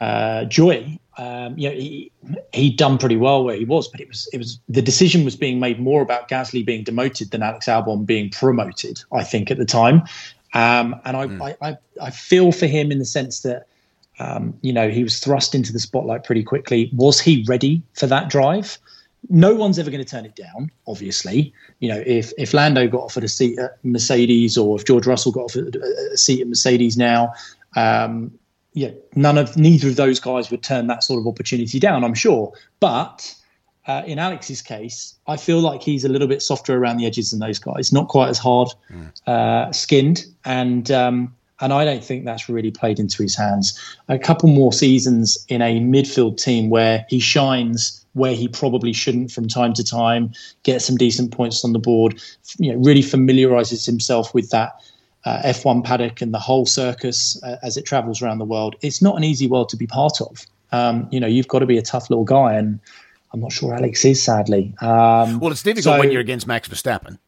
uh, 0.00 0.44
joy. 0.44 0.98
Um, 1.18 1.58
you 1.58 1.68
know, 1.68 1.74
he 1.74 2.12
he'd 2.52 2.76
done 2.76 2.98
pretty 2.98 3.16
well 3.16 3.44
where 3.44 3.56
he 3.56 3.64
was, 3.64 3.88
but 3.88 4.00
it 4.00 4.08
was 4.08 4.28
it 4.32 4.38
was 4.38 4.60
the 4.68 4.82
decision 4.82 5.24
was 5.24 5.36
being 5.36 5.58
made 5.58 5.80
more 5.80 6.02
about 6.02 6.28
Gasly 6.28 6.64
being 6.64 6.84
demoted 6.84 7.32
than 7.32 7.42
Alex 7.42 7.66
Albon 7.66 8.06
being 8.06 8.30
promoted. 8.30 9.02
I 9.12 9.24
think 9.24 9.50
at 9.50 9.58
the 9.58 9.66
time, 9.66 10.02
um, 10.54 10.94
and 11.04 11.16
I, 11.16 11.26
mm. 11.26 11.56
I, 11.60 11.68
I 11.68 11.76
I 12.00 12.10
feel 12.10 12.52
for 12.52 12.66
him 12.66 12.92
in 12.92 12.98
the 12.98 13.04
sense 13.04 13.40
that. 13.40 13.66
Um, 14.18 14.54
you 14.60 14.72
know, 14.72 14.90
he 14.90 15.02
was 15.02 15.18
thrust 15.18 15.54
into 15.54 15.72
the 15.72 15.80
spotlight 15.80 16.24
pretty 16.24 16.42
quickly. 16.42 16.90
Was 16.94 17.20
he 17.20 17.44
ready 17.48 17.82
for 17.94 18.06
that 18.06 18.28
drive? 18.28 18.78
no 19.28 19.54
one's 19.54 19.78
ever 19.78 19.90
going 19.90 20.04
to 20.04 20.10
turn 20.10 20.24
it 20.24 20.34
down. 20.34 20.70
Obviously, 20.86 21.52
you 21.80 21.88
know, 21.88 22.02
if 22.06 22.32
if 22.38 22.54
Lando 22.54 22.88
got 22.88 23.02
offered 23.02 23.24
a 23.24 23.28
seat 23.28 23.58
at 23.58 23.78
Mercedes, 23.84 24.58
or 24.58 24.78
if 24.78 24.84
George 24.84 25.06
Russell 25.06 25.32
got 25.32 25.44
offered 25.44 25.76
a 25.76 26.16
seat 26.16 26.40
at 26.40 26.48
Mercedes 26.48 26.96
now, 26.96 27.32
um, 27.76 28.32
yeah, 28.74 28.90
none 29.14 29.38
of 29.38 29.56
neither 29.56 29.88
of 29.88 29.96
those 29.96 30.18
guys 30.18 30.50
would 30.50 30.62
turn 30.62 30.86
that 30.88 31.04
sort 31.04 31.20
of 31.20 31.26
opportunity 31.26 31.78
down. 31.78 32.04
I'm 32.04 32.14
sure, 32.14 32.52
but. 32.80 33.34
Uh, 33.88 34.00
in 34.06 34.16
Alex's 34.16 34.62
case, 34.62 35.16
I 35.26 35.36
feel 35.36 35.58
like 35.58 35.82
he's 35.82 36.04
a 36.04 36.08
little 36.08 36.28
bit 36.28 36.40
softer 36.40 36.78
around 36.78 36.98
the 36.98 37.04
edges 37.04 37.32
than 37.32 37.40
those 37.40 37.58
guys, 37.58 37.92
not 37.92 38.06
quite 38.06 38.28
as 38.28 38.38
hard 38.38 38.68
mm. 38.88 39.10
uh, 39.26 39.72
skinned, 39.72 40.24
and 40.44 40.88
um, 40.92 41.34
and 41.62 41.72
I 41.72 41.84
don't 41.84 42.04
think 42.04 42.24
that's 42.24 42.48
really 42.48 42.70
played 42.70 42.98
into 42.98 43.22
his 43.22 43.36
hands. 43.36 43.78
A 44.08 44.18
couple 44.18 44.48
more 44.48 44.72
seasons 44.72 45.42
in 45.48 45.62
a 45.62 45.80
midfield 45.80 46.36
team 46.36 46.68
where 46.68 47.06
he 47.08 47.20
shines 47.20 48.04
where 48.14 48.34
he 48.34 48.48
probably 48.48 48.92
shouldn't 48.92 49.30
from 49.30 49.48
time 49.48 49.72
to 49.72 49.84
time, 49.84 50.32
get 50.64 50.82
some 50.82 50.96
decent 50.96 51.30
points 51.30 51.64
on 51.64 51.72
the 51.72 51.78
board, 51.78 52.20
you 52.58 52.70
know, 52.70 52.78
really 52.78 53.00
familiarizes 53.00 53.86
himself 53.86 54.34
with 54.34 54.50
that 54.50 54.82
uh, 55.24 55.40
F1 55.44 55.84
paddock 55.84 56.20
and 56.20 56.34
the 56.34 56.38
whole 56.38 56.66
circus 56.66 57.42
uh, 57.42 57.56
as 57.62 57.76
it 57.76 57.86
travels 57.86 58.20
around 58.20 58.38
the 58.38 58.44
world. 58.44 58.76
It's 58.82 59.00
not 59.00 59.16
an 59.16 59.24
easy 59.24 59.46
world 59.46 59.68
to 59.70 59.76
be 59.76 59.86
part 59.86 60.20
of. 60.20 60.46
Um, 60.72 61.08
you 61.10 61.20
know, 61.20 61.26
you've 61.26 61.48
got 61.48 61.60
to 61.60 61.66
be 61.66 61.78
a 61.78 61.82
tough 61.82 62.10
little 62.10 62.24
guy, 62.24 62.54
and 62.54 62.80
I'm 63.32 63.40
not 63.40 63.52
sure 63.52 63.74
Alex 63.74 64.04
is, 64.04 64.22
sadly. 64.22 64.74
Um, 64.80 65.38
well, 65.38 65.52
it's 65.52 65.62
difficult 65.62 65.94
so, 65.94 65.98
when 65.98 66.10
you're 66.10 66.20
against 66.20 66.46
Max 66.46 66.68
Verstappen. 66.68 67.18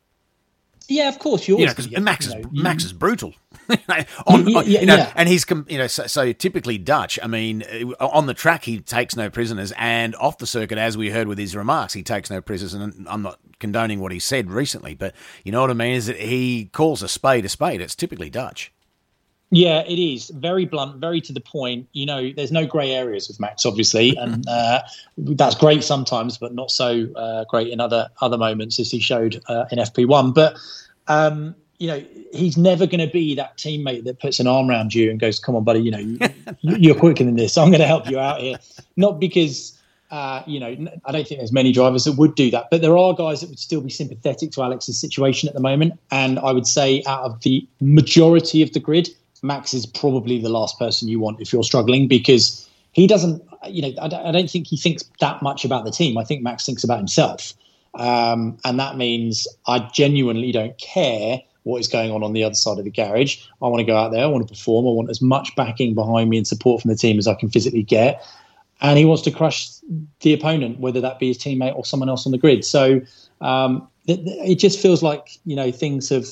Yeah, 0.89 1.09
of 1.09 1.19
course. 1.19 1.49
You 1.49 1.59
know, 1.59 1.67
because 1.69 1.91
Max 1.99 2.27
is 2.27 2.35
you 2.35 2.43
know, 2.43 2.51
Max 2.53 2.85
is 2.85 2.93
brutal. 2.93 3.35
on, 4.27 4.47
yeah, 4.47 4.61
yeah, 4.63 4.81
you 4.81 4.87
know, 4.87 4.97
yeah. 4.97 5.13
and 5.15 5.29
he's 5.29 5.47
you 5.69 5.79
know 5.79 5.87
so, 5.87 6.07
so, 6.07 6.33
typically 6.33 6.79
Dutch. 6.79 7.19
I 7.23 7.27
mean, 7.27 7.63
uh, 7.63 8.07
on 8.07 8.27
the 8.27 8.35
track 8.35 8.65
he 8.65 8.81
takes 8.81 9.17
no 9.17 9.31
prisoners, 9.31 9.73
and 9.77 10.15
off 10.17 10.39
the 10.39 10.47
circuit, 10.47 10.79
as 10.79 10.97
we 10.97 11.11
heard 11.11 11.29
with 11.29 11.39
his 11.39 11.57
remarks, 11.57 11.93
he 11.93 12.03
takes 12.03 12.31
no 12.31 12.41
prisoners. 12.41 12.75
And 12.75 13.07
I'm 13.09 13.23
not 13.23 13.39
condoning 13.59 14.01
what 14.01 14.13
he 14.13 14.19
said 14.19 14.51
recently, 14.51 14.95
but 14.95 15.15
you 15.45 15.53
know 15.53 15.61
what 15.61 15.71
I 15.71 15.75
mean 15.75 15.95
is 15.95 16.07
that 16.07 16.19
he 16.19 16.67
calls 16.73 17.03
a 17.03 17.09
spade 17.09 17.45
a 17.45 17.49
spade. 17.49 17.81
It's 17.81 17.95
typically 17.95 18.31
Dutch. 18.31 18.73
Yeah, 19.51 19.85
it 19.87 20.01
is 20.01 20.31
very 20.31 20.65
blunt, 20.65 20.97
very 20.97 21.21
to 21.21 21.33
the 21.33 21.41
point. 21.41 21.87
You 21.93 22.07
know, 22.07 22.33
there's 22.33 22.51
no 22.51 22.67
grey 22.67 22.91
areas 22.91 23.29
with 23.29 23.39
Max, 23.39 23.65
obviously, 23.65 24.17
and 24.21 24.45
uh, 24.49 24.83
that's 25.17 25.55
great 25.55 25.85
sometimes, 25.85 26.39
but 26.39 26.55
not 26.55 26.71
so 26.71 27.07
uh, 27.15 27.45
great 27.45 27.69
in 27.69 27.81
other 27.81 28.09
other 28.21 28.37
moments, 28.37 28.81
as 28.81 28.91
he 28.91 28.99
showed 28.99 29.41
uh, 29.49 29.67
in 29.71 29.79
FP1. 29.79 30.35
But 30.35 30.57
um, 31.07 31.55
you 31.79 31.89
know, 31.89 32.05
he's 32.33 32.57
never 32.57 32.87
going 32.87 33.01
to 33.01 33.13
be 33.13 33.35
that 33.35 33.57
teammate 33.57 34.05
that 34.05 34.21
puts 34.21 34.41
an 34.41 34.47
arm 34.47 34.71
around 34.71 34.95
you 34.95 35.11
and 35.11 35.19
goes, 35.19 35.39
"Come 35.39 35.57
on, 35.57 35.65
buddy, 35.65 35.81
you 35.81 35.91
know, 35.91 35.99
you, 36.61 36.93
are 36.93 36.99
quicker 36.99 37.25
than 37.25 37.37
this. 37.37 37.59
I'm 37.59 37.69
going 37.69 37.81
to 37.81 37.87
help 37.87 38.09
you 38.09 38.19
out 38.19 38.41
here." 38.41 38.59
Not 38.97 39.19
because, 39.19 39.79
uh, 40.11 40.43
you 40.47 40.61
know, 40.61 40.91
I 41.05 41.13
don't 41.13 41.27
think 41.27 41.41
there's 41.41 41.53
many 41.53 41.73
drivers 41.73 42.05
that 42.05 42.13
would 42.13 42.35
do 42.35 42.51
that, 42.53 42.69
but 42.71 42.81
there 42.81 42.97
are 42.97 43.15
guys 43.15 43.41
that 43.41 43.51
would 43.51 43.59
still 43.59 43.81
be 43.81 43.91
sympathetic 43.91 44.53
to 44.53 44.63
Alex's 44.63 44.99
situation 44.99 45.49
at 45.49 45.55
the 45.55 45.61
moment. 45.61 45.95
And 46.11 46.39
I 46.39 46.53
would 46.53 46.67
say, 46.67 47.03
out 47.07 47.23
of 47.23 47.41
the 47.43 47.67
majority 47.81 48.63
of 48.63 48.73
the 48.73 48.81
grid, 48.81 49.09
Max 49.43 49.75
is 49.75 49.85
probably 49.85 50.41
the 50.41 50.51
last 50.51 50.79
person 50.79 51.09
you 51.09 51.21
want 51.21 51.41
if 51.41 51.53
you're 51.53 51.65
struggling 51.65 52.09
because 52.09 52.69
he 52.93 53.07
doesn't, 53.07 53.43
you 53.67 53.83
know, 53.83 53.93
I 54.01 54.09
don't, 54.09 54.27
I 54.27 54.33
don't 54.33 54.51
think 54.51 54.69
he 54.69 54.77
thinks 54.77 55.05
that 55.21 55.43
much 55.43 55.65
about 55.65 55.85
the 55.85 55.91
team. 55.91 56.17
I 56.17 56.25
think 56.25 56.43
Max 56.43 56.65
thinks 56.65 56.85
about 56.85 56.99
himself. 56.99 57.53
Um, 57.95 58.59
and 58.65 58.79
that 58.81 58.97
means 58.97 59.47
I 59.67 59.79
genuinely 59.93 60.51
don't 60.51 60.77
care 60.79 61.43
what 61.65 61.81
is 61.81 61.89
going 61.89 62.13
on 62.13 62.23
on 62.23 62.33
the 62.33 62.45
other 62.45 62.55
side 62.55 62.79
of 62.79 62.85
the 62.85 62.91
garage. 62.91 63.45
I 63.61 63.67
want 63.67 63.81
to 63.81 63.85
go 63.85 63.97
out 63.97 64.13
there. 64.13 64.23
I 64.23 64.27
want 64.27 64.47
to 64.47 64.53
perform. 64.53 64.87
I 64.87 64.91
want 64.91 65.11
as 65.11 65.21
much 65.21 65.55
backing 65.57 65.95
behind 65.95 66.31
me 66.31 66.37
and 66.37 66.47
support 66.47 66.81
from 66.81 66.91
the 66.91 66.97
team 66.97 67.19
as 67.19 67.27
I 67.27 67.35
can 67.35 67.49
physically 67.51 67.83
get. 67.83 68.25
And 68.81 68.99
he 68.99 69.05
wants 69.05 69.23
to 69.23 69.31
crush 69.31 69.71
the 70.21 70.35
opponent, 70.35 70.79
whether 70.79 71.01
that 71.01 71.19
be 71.19 71.29
his 71.29 71.39
teammate 71.39 71.75
or 71.75 71.85
someone 71.85 72.09
else 72.09 72.27
on 72.27 72.33
the 72.33 72.39
grid. 72.39 72.65
So 72.65 73.01
um, 73.41 73.89
it, 74.07 74.21
it, 74.25 74.57
just 74.57 74.79
feels 74.79 75.03
like 75.03 75.39
you 75.45 75.57
know 75.57 75.71
things 75.71 76.11
have 76.11 76.27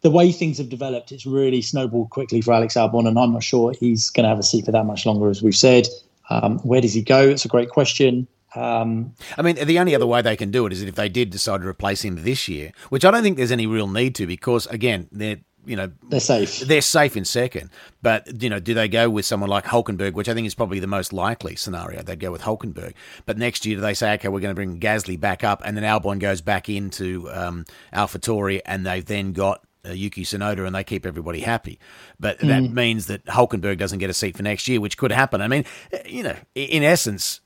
the 0.00 0.10
way 0.10 0.32
things 0.32 0.58
have 0.58 0.68
developed. 0.68 1.12
It's 1.12 1.26
really 1.26 1.62
snowballed 1.62 2.10
quickly 2.10 2.40
for 2.40 2.52
Alex 2.52 2.74
Albon, 2.74 3.06
and 3.06 3.18
I'm 3.18 3.32
not 3.32 3.44
sure 3.44 3.72
he's 3.72 4.10
going 4.10 4.24
to 4.24 4.28
have 4.28 4.38
a 4.38 4.42
seat 4.42 4.64
for 4.64 4.72
that 4.72 4.84
much 4.84 5.06
longer, 5.06 5.30
as 5.30 5.42
we've 5.42 5.54
said. 5.54 5.86
Um, 6.30 6.58
where 6.60 6.80
does 6.80 6.94
he 6.94 7.02
go? 7.02 7.20
It's 7.28 7.44
a 7.44 7.48
great 7.48 7.68
question. 7.68 8.26
Um, 8.54 9.14
I 9.36 9.42
mean, 9.42 9.56
the 9.56 9.78
only 9.78 9.94
other 9.94 10.06
way 10.06 10.22
they 10.22 10.36
can 10.36 10.50
do 10.50 10.66
it 10.66 10.72
is 10.72 10.82
if 10.82 10.94
they 10.94 11.08
did 11.08 11.30
decide 11.30 11.62
to 11.62 11.66
replace 11.68 12.02
him 12.04 12.22
this 12.22 12.48
year, 12.48 12.72
which 12.90 13.04
I 13.04 13.10
don't 13.10 13.22
think 13.22 13.36
there's 13.36 13.52
any 13.52 13.66
real 13.66 13.88
need 13.88 14.14
to 14.16 14.26
because, 14.26 14.66
again, 14.66 15.08
they're 15.10 15.38
you 15.64 15.76
know 15.76 15.92
they're 16.08 16.20
safe. 16.20 16.60
They're 16.60 16.80
safe 16.80 17.16
in 17.16 17.24
second, 17.24 17.70
but 18.02 18.42
you 18.42 18.50
know, 18.50 18.58
do 18.58 18.74
they 18.74 18.88
go 18.88 19.08
with 19.08 19.24
someone 19.24 19.48
like 19.48 19.64
Hulkenberg, 19.64 20.14
which 20.14 20.28
I 20.28 20.34
think 20.34 20.46
is 20.46 20.54
probably 20.54 20.80
the 20.80 20.86
most 20.86 21.12
likely 21.12 21.56
scenario? 21.56 22.02
They'd 22.02 22.18
go 22.18 22.32
with 22.32 22.42
Hulkenberg, 22.42 22.94
but 23.26 23.38
next 23.38 23.64
year 23.64 23.76
do 23.76 23.80
they 23.80 23.94
say, 23.94 24.14
okay, 24.14 24.28
we're 24.28 24.40
going 24.40 24.54
to 24.54 24.56
bring 24.56 24.80
Gasly 24.80 25.18
back 25.18 25.44
up, 25.44 25.62
and 25.64 25.76
then 25.76 25.84
Albon 25.84 26.18
goes 26.18 26.40
back 26.40 26.68
into 26.68 27.30
um, 27.30 27.64
AlphaTauri, 27.94 28.60
and 28.66 28.84
they've 28.84 29.04
then 29.04 29.32
got 29.32 29.64
uh, 29.86 29.92
Yuki 29.92 30.24
Tsunoda 30.24 30.66
and 30.66 30.74
they 30.74 30.84
keep 30.84 31.06
everybody 31.06 31.40
happy. 31.40 31.78
But 32.18 32.38
mm. 32.38 32.48
that 32.48 32.72
means 32.72 33.06
that 33.06 33.24
Hulkenberg 33.26 33.78
doesn't 33.78 33.98
get 33.98 34.10
a 34.10 34.14
seat 34.14 34.36
for 34.36 34.42
next 34.42 34.68
year, 34.68 34.80
which 34.80 34.96
could 34.96 35.12
happen. 35.12 35.40
I 35.40 35.48
mean, 35.48 35.64
you 36.06 36.22
know, 36.22 36.36
in 36.54 36.82
essence, 36.82 37.40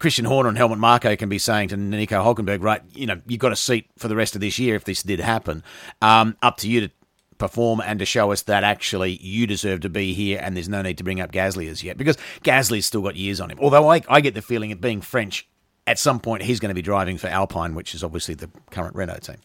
Christian 0.00 0.24
Horner 0.24 0.48
and 0.48 0.58
Helmut 0.58 0.78
Marko 0.78 1.16
can 1.16 1.28
be 1.28 1.38
saying 1.38 1.68
to 1.68 1.76
Nico 1.76 2.22
Hulkenberg, 2.22 2.62
right, 2.62 2.82
you 2.94 3.06
know, 3.06 3.20
you've 3.26 3.40
got 3.40 3.52
a 3.52 3.56
seat 3.56 3.88
for 3.96 4.08
the 4.08 4.16
rest 4.16 4.34
of 4.34 4.40
this 4.40 4.58
year 4.58 4.74
if 4.74 4.84
this 4.84 5.02
did 5.02 5.20
happen. 5.20 5.62
Um, 6.02 6.36
up 6.42 6.56
to 6.58 6.68
you 6.68 6.88
to 6.88 6.90
perform 7.38 7.80
and 7.80 7.98
to 7.98 8.04
show 8.04 8.32
us 8.32 8.42
that 8.42 8.64
actually 8.64 9.16
you 9.22 9.46
deserve 9.46 9.80
to 9.80 9.88
be 9.88 10.14
here 10.14 10.40
and 10.42 10.56
there's 10.56 10.68
no 10.68 10.82
need 10.82 10.98
to 10.98 11.04
bring 11.04 11.20
up 11.20 11.32
Gasly 11.32 11.68
as 11.68 11.82
yet 11.82 11.96
because 11.98 12.16
Gasly's 12.42 12.86
still 12.86 13.02
got 13.02 13.16
years 13.16 13.40
on 13.40 13.50
him. 13.50 13.58
Although 13.60 13.90
I, 13.90 14.02
I 14.08 14.20
get 14.20 14.34
the 14.34 14.42
feeling 14.42 14.72
of 14.72 14.80
being 14.80 15.00
French, 15.00 15.48
at 15.86 15.98
some 15.98 16.18
point 16.18 16.42
he's 16.42 16.60
going 16.60 16.70
to 16.70 16.74
be 16.74 16.82
driving 16.82 17.18
for 17.18 17.28
Alpine, 17.28 17.74
which 17.74 17.94
is 17.94 18.02
obviously 18.02 18.34
the 18.34 18.50
current 18.70 18.94
Renault 18.94 19.20
team. 19.20 19.36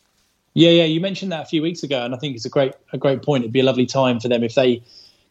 Yeah, 0.54 0.72
yeah, 0.72 0.84
you 0.84 1.00
mentioned 1.00 1.32
that 1.32 1.44
a 1.44 1.46
few 1.46 1.62
weeks 1.62 1.84
ago, 1.84 2.04
and 2.04 2.14
I 2.14 2.18
think 2.18 2.36
it's 2.36 2.46
a 2.46 2.50
great 2.50 2.74
a 2.92 2.98
great 2.98 3.22
point. 3.22 3.44
It'd 3.44 3.54
be 3.54 3.62
a 3.62 3.64
lovely 3.64 3.86
time 3.86 4.20
for 4.20 4.28
them 4.28 4.44
if 4.44 4.54
they 4.54 4.84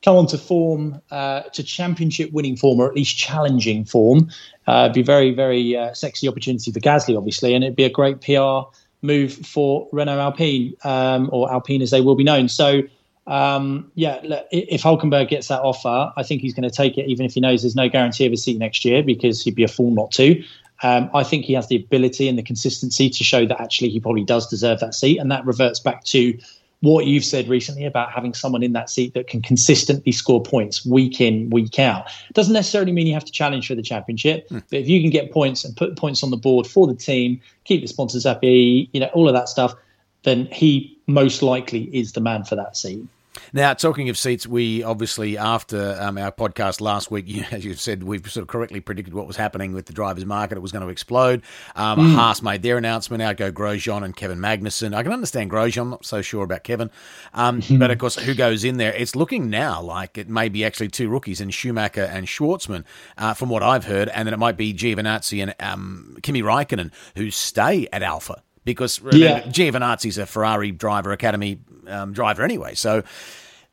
come 0.02 0.16
on 0.16 0.26
to 0.28 0.38
form 0.38 1.00
uh, 1.10 1.42
to 1.42 1.62
championship 1.62 2.32
winning 2.32 2.56
form 2.56 2.80
or 2.80 2.88
at 2.88 2.94
least 2.94 3.16
challenging 3.16 3.84
form. 3.84 4.30
Uh, 4.66 4.84
it'd 4.84 4.94
be 4.94 5.02
very 5.02 5.32
very 5.32 5.76
uh, 5.76 5.92
sexy 5.94 6.28
opportunity 6.28 6.72
for 6.72 6.80
Gasly, 6.80 7.16
obviously, 7.16 7.54
and 7.54 7.64
it'd 7.64 7.76
be 7.76 7.84
a 7.84 7.90
great 7.90 8.20
PR 8.20 8.70
move 9.02 9.32
for 9.32 9.88
Renault 9.92 10.18
Alpine 10.18 10.74
um, 10.84 11.30
or 11.32 11.50
Alpine 11.52 11.82
as 11.82 11.90
they 11.90 12.00
will 12.00 12.16
be 12.16 12.24
known. 12.24 12.48
So. 12.48 12.82
Um, 13.26 13.92
yeah, 13.94 14.18
if 14.50 14.82
Hulkenberg 14.82 15.28
gets 15.28 15.48
that 15.48 15.60
offer, 15.60 16.12
I 16.16 16.22
think 16.24 16.40
he's 16.40 16.52
going 16.52 16.68
to 16.68 16.74
take 16.74 16.98
it, 16.98 17.06
even 17.06 17.24
if 17.24 17.34
he 17.34 17.40
knows 17.40 17.62
there's 17.62 17.76
no 17.76 17.88
guarantee 17.88 18.26
of 18.26 18.32
a 18.32 18.36
seat 18.36 18.58
next 18.58 18.84
year, 18.84 19.04
because 19.04 19.44
he'd 19.44 19.54
be 19.54 19.62
a 19.62 19.68
fool 19.68 19.92
not 19.92 20.10
to. 20.12 20.42
Um, 20.82 21.10
I 21.14 21.22
think 21.22 21.44
he 21.44 21.52
has 21.52 21.68
the 21.68 21.76
ability 21.76 22.28
and 22.28 22.38
the 22.38 22.42
consistency 22.42 23.10
to 23.10 23.22
show 23.22 23.46
that 23.46 23.60
actually 23.60 23.90
he 23.90 24.00
probably 24.00 24.24
does 24.24 24.48
deserve 24.48 24.80
that 24.80 24.94
seat, 24.94 25.18
and 25.18 25.30
that 25.30 25.44
reverts 25.44 25.78
back 25.78 26.04
to 26.04 26.38
what 26.80 27.06
you've 27.06 27.24
said 27.24 27.48
recently 27.48 27.84
about 27.84 28.10
having 28.10 28.32
someone 28.32 28.62
in 28.62 28.72
that 28.72 28.88
seat 28.88 29.12
that 29.14 29.26
can 29.26 29.42
consistently 29.42 30.12
score 30.12 30.42
points 30.42 30.84
week 30.84 31.20
in, 31.20 31.50
week 31.50 31.78
out. 31.78 32.06
Doesn't 32.32 32.54
necessarily 32.54 32.92
mean 32.92 33.06
you 33.06 33.12
have 33.12 33.24
to 33.24 33.32
challenge 33.32 33.68
for 33.68 33.74
the 33.74 33.82
championship, 33.82 34.48
mm. 34.48 34.62
but 34.70 34.78
if 34.78 34.88
you 34.88 35.00
can 35.00 35.10
get 35.10 35.30
points 35.30 35.64
and 35.64 35.76
put 35.76 35.96
points 35.96 36.22
on 36.22 36.30
the 36.30 36.38
board 36.38 36.66
for 36.66 36.86
the 36.86 36.94
team, 36.94 37.40
keep 37.64 37.82
the 37.82 37.86
sponsors 37.86 38.24
happy, 38.24 38.88
you 38.92 39.00
know, 39.00 39.10
all 39.12 39.28
of 39.28 39.34
that 39.34 39.48
stuff, 39.48 39.74
then 40.22 40.46
he 40.46 40.98
most 41.06 41.42
likely 41.42 41.84
is 41.96 42.12
the 42.12 42.20
man 42.20 42.44
for 42.44 42.56
that 42.56 42.76
seat. 42.76 43.04
Now, 43.53 43.74
talking 43.74 44.09
of 44.09 44.18
seats, 44.18 44.46
we 44.46 44.83
obviously, 44.83 45.37
after 45.37 45.96
um, 46.00 46.18
our 46.18 46.33
podcast 46.33 46.81
last 46.81 47.11
week, 47.11 47.24
you, 47.29 47.44
as 47.50 47.64
you've 47.64 47.81
said, 47.81 48.03
we've 48.03 48.31
sort 48.31 48.42
of 48.42 48.48
correctly 48.48 48.81
predicted 48.81 49.14
what 49.14 49.26
was 49.26 49.37
happening 49.37 49.72
with 49.72 49.87
the 49.87 49.92
drivers' 49.92 50.26
market. 50.26 50.57
It 50.57 50.61
was 50.61 50.72
going 50.72 50.85
to 50.85 50.90
explode. 50.90 51.42
Um, 51.76 51.98
mm. 51.98 52.14
Haas 52.14 52.42
made 52.42 52.62
their 52.62 52.79
announcement. 52.79 53.22
Out 53.22 53.37
go 53.37 53.50
Grosjean 53.53 54.05
and 54.05 54.14
Kevin 54.14 54.38
Magnussen. 54.38 54.94
I 54.94 55.03
can 55.03 55.12
understand 55.12 55.50
Grosjean. 55.50 55.83
I'm 55.83 55.90
not 55.90 56.05
so 56.05 56.22
sure 56.22 56.44
about 56.44 56.64
Kevin. 56.64 56.90
Um. 57.35 57.62
But 57.81 57.90
of 57.90 57.96
course, 57.98 58.16
who 58.16 58.35
goes 58.35 58.62
in 58.62 58.76
there? 58.76 58.92
It's 58.92 59.16
looking 59.16 59.48
now 59.48 59.81
like 59.81 60.18
it 60.18 60.29
may 60.29 60.50
be 60.50 60.66
actually 60.66 60.88
two 60.88 61.09
rookies 61.09 61.40
in 61.40 61.48
Schumacher 61.48 62.03
and 62.03 62.26
Shwartzman, 62.26 62.85
uh, 63.16 63.33
from 63.33 63.48
what 63.48 63.62
I've 63.62 63.87
heard. 63.87 64.11
And 64.11 64.26
then 64.26 64.35
it 64.35 64.38
might 64.38 64.59
be 64.59 64.74
Giovinazzi 64.74 65.42
and 65.42 65.55
um, 65.61 66.18
Kimi 66.22 66.42
Raikkonen 66.42 66.90
who 67.16 67.31
stay 67.31 67.88
at 67.90 68.03
Alfa 68.03 68.42
because 68.64 69.00
remember, 69.00 69.18
yeah. 69.18 69.42
Giovinazzi's 69.42 70.18
a 70.18 70.26
Ferrari 70.26 70.70
driver 70.70 71.12
academy 71.12 71.60
um, 71.86 72.12
driver 72.12 72.42
anyway. 72.42 72.74
So, 72.74 73.02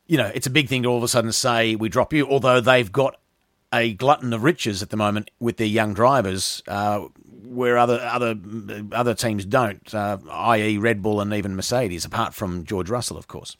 you 0.06 0.16
know, 0.16 0.30
it's 0.34 0.46
a 0.46 0.50
big 0.50 0.68
thing 0.68 0.82
to 0.84 0.88
all 0.88 0.98
of 0.98 1.02
a 1.02 1.08
sudden 1.08 1.32
say 1.32 1.76
we 1.76 1.88
drop 1.88 2.12
you, 2.12 2.26
although 2.26 2.60
they've 2.60 2.90
got 2.90 3.18
a 3.72 3.92
glutton 3.94 4.32
of 4.32 4.42
riches 4.42 4.82
at 4.82 4.90
the 4.90 4.96
moment 4.96 5.30
with 5.40 5.58
their 5.58 5.66
young 5.66 5.94
drivers, 5.94 6.62
uh, 6.68 7.00
where 7.44 7.78
other 7.78 8.00
other 8.00 8.36
other 8.92 9.14
teams 9.14 9.44
don't, 9.44 9.94
uh, 9.94 10.18
i.e., 10.30 10.78
Red 10.78 11.02
Bull 11.02 11.20
and 11.20 11.32
even 11.34 11.56
Mercedes, 11.56 12.04
apart 12.04 12.34
from 12.34 12.64
George 12.64 12.88
Russell, 12.90 13.16
of 13.16 13.28
course. 13.28 13.56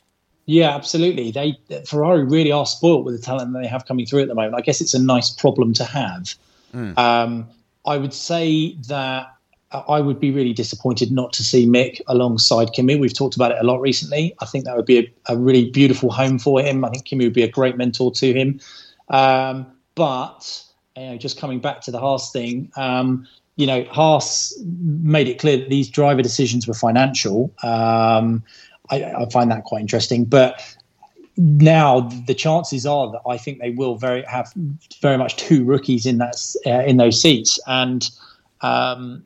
Yeah, 0.46 0.74
absolutely. 0.74 1.30
They 1.30 1.58
Ferrari 1.86 2.24
really 2.24 2.52
are 2.52 2.64
spoilt 2.64 3.04
with 3.04 3.14
the 3.14 3.22
talent 3.22 3.52
they 3.52 3.66
have 3.66 3.84
coming 3.84 4.06
through 4.06 4.22
at 4.22 4.28
the 4.28 4.34
moment. 4.34 4.54
I 4.54 4.62
guess 4.62 4.80
it's 4.80 4.94
a 4.94 5.02
nice 5.02 5.28
problem 5.28 5.74
to 5.74 5.84
have. 5.84 6.34
Mm. 6.74 6.96
Um, 6.96 7.48
I 7.86 7.98
would 7.98 8.14
say 8.14 8.74
that 8.88 9.34
I 9.70 10.00
would 10.00 10.18
be 10.18 10.31
really 10.31 10.54
disappointed 10.54 11.12
not 11.12 11.33
to 11.35 11.44
see 11.44 11.66
Mick 11.66 12.00
alongside 12.07 12.72
Kimi. 12.72 12.96
We've 12.96 13.12
talked 13.12 13.37
about 13.37 13.52
it 13.52 13.59
a 13.61 13.64
lot 13.64 13.81
recently. 13.81 14.35
I 14.40 14.46
think 14.46 14.64
that 14.64 14.74
would 14.76 14.87
be 14.87 14.98
a, 14.98 15.35
a 15.35 15.37
really 15.37 15.70
beautiful 15.70 16.11
home 16.11 16.38
for 16.38 16.62
him. 16.62 16.85
I 16.85 16.90
think 16.90 17.04
Kimi 17.04 17.26
would 17.26 17.35
be 17.35 17.42
a 17.42 17.50
great 17.50 17.76
mentor 17.76 18.11
to 18.12 18.33
him. 18.33 18.61
Um, 19.09 19.66
but 19.94 20.64
you 20.96 21.11
know, 21.11 21.18
just 21.18 21.38
coming 21.38 21.61
back 21.61 21.83
to 21.83 21.90
the 21.90 22.00
Haas 22.00 22.33
thing, 22.33 22.72
um, 22.76 23.26
you 23.57 23.66
know, 23.66 23.85
Haas 23.90 24.59
made 24.64 25.28
it 25.28 25.38
clear 25.38 25.59
that 25.59 25.68
these 25.68 25.90
driver 25.90 26.22
decisions 26.22 26.66
were 26.66 26.74
financial. 26.74 27.52
Um, 27.62 28.42
I, 28.90 29.04
I, 29.04 29.28
find 29.31 29.50
that 29.50 29.64
quite 29.64 29.81
interesting. 29.81 30.24
But 30.24 30.62
now 31.37 32.00
the 32.26 32.35
chances 32.35 32.87
are 32.87 33.11
that 33.12 33.20
I 33.28 33.37
think 33.37 33.59
they 33.59 33.70
will 33.70 33.96
very 33.96 34.22
have 34.22 34.50
very 35.02 35.18
much 35.18 35.37
two 35.37 35.64
rookies 35.64 36.07
in 36.07 36.18
that 36.18 36.37
uh, 36.64 36.85
in 36.85 36.96
those 36.96 37.20
seats 37.20 37.61
and. 37.66 38.09
Um, 38.61 39.24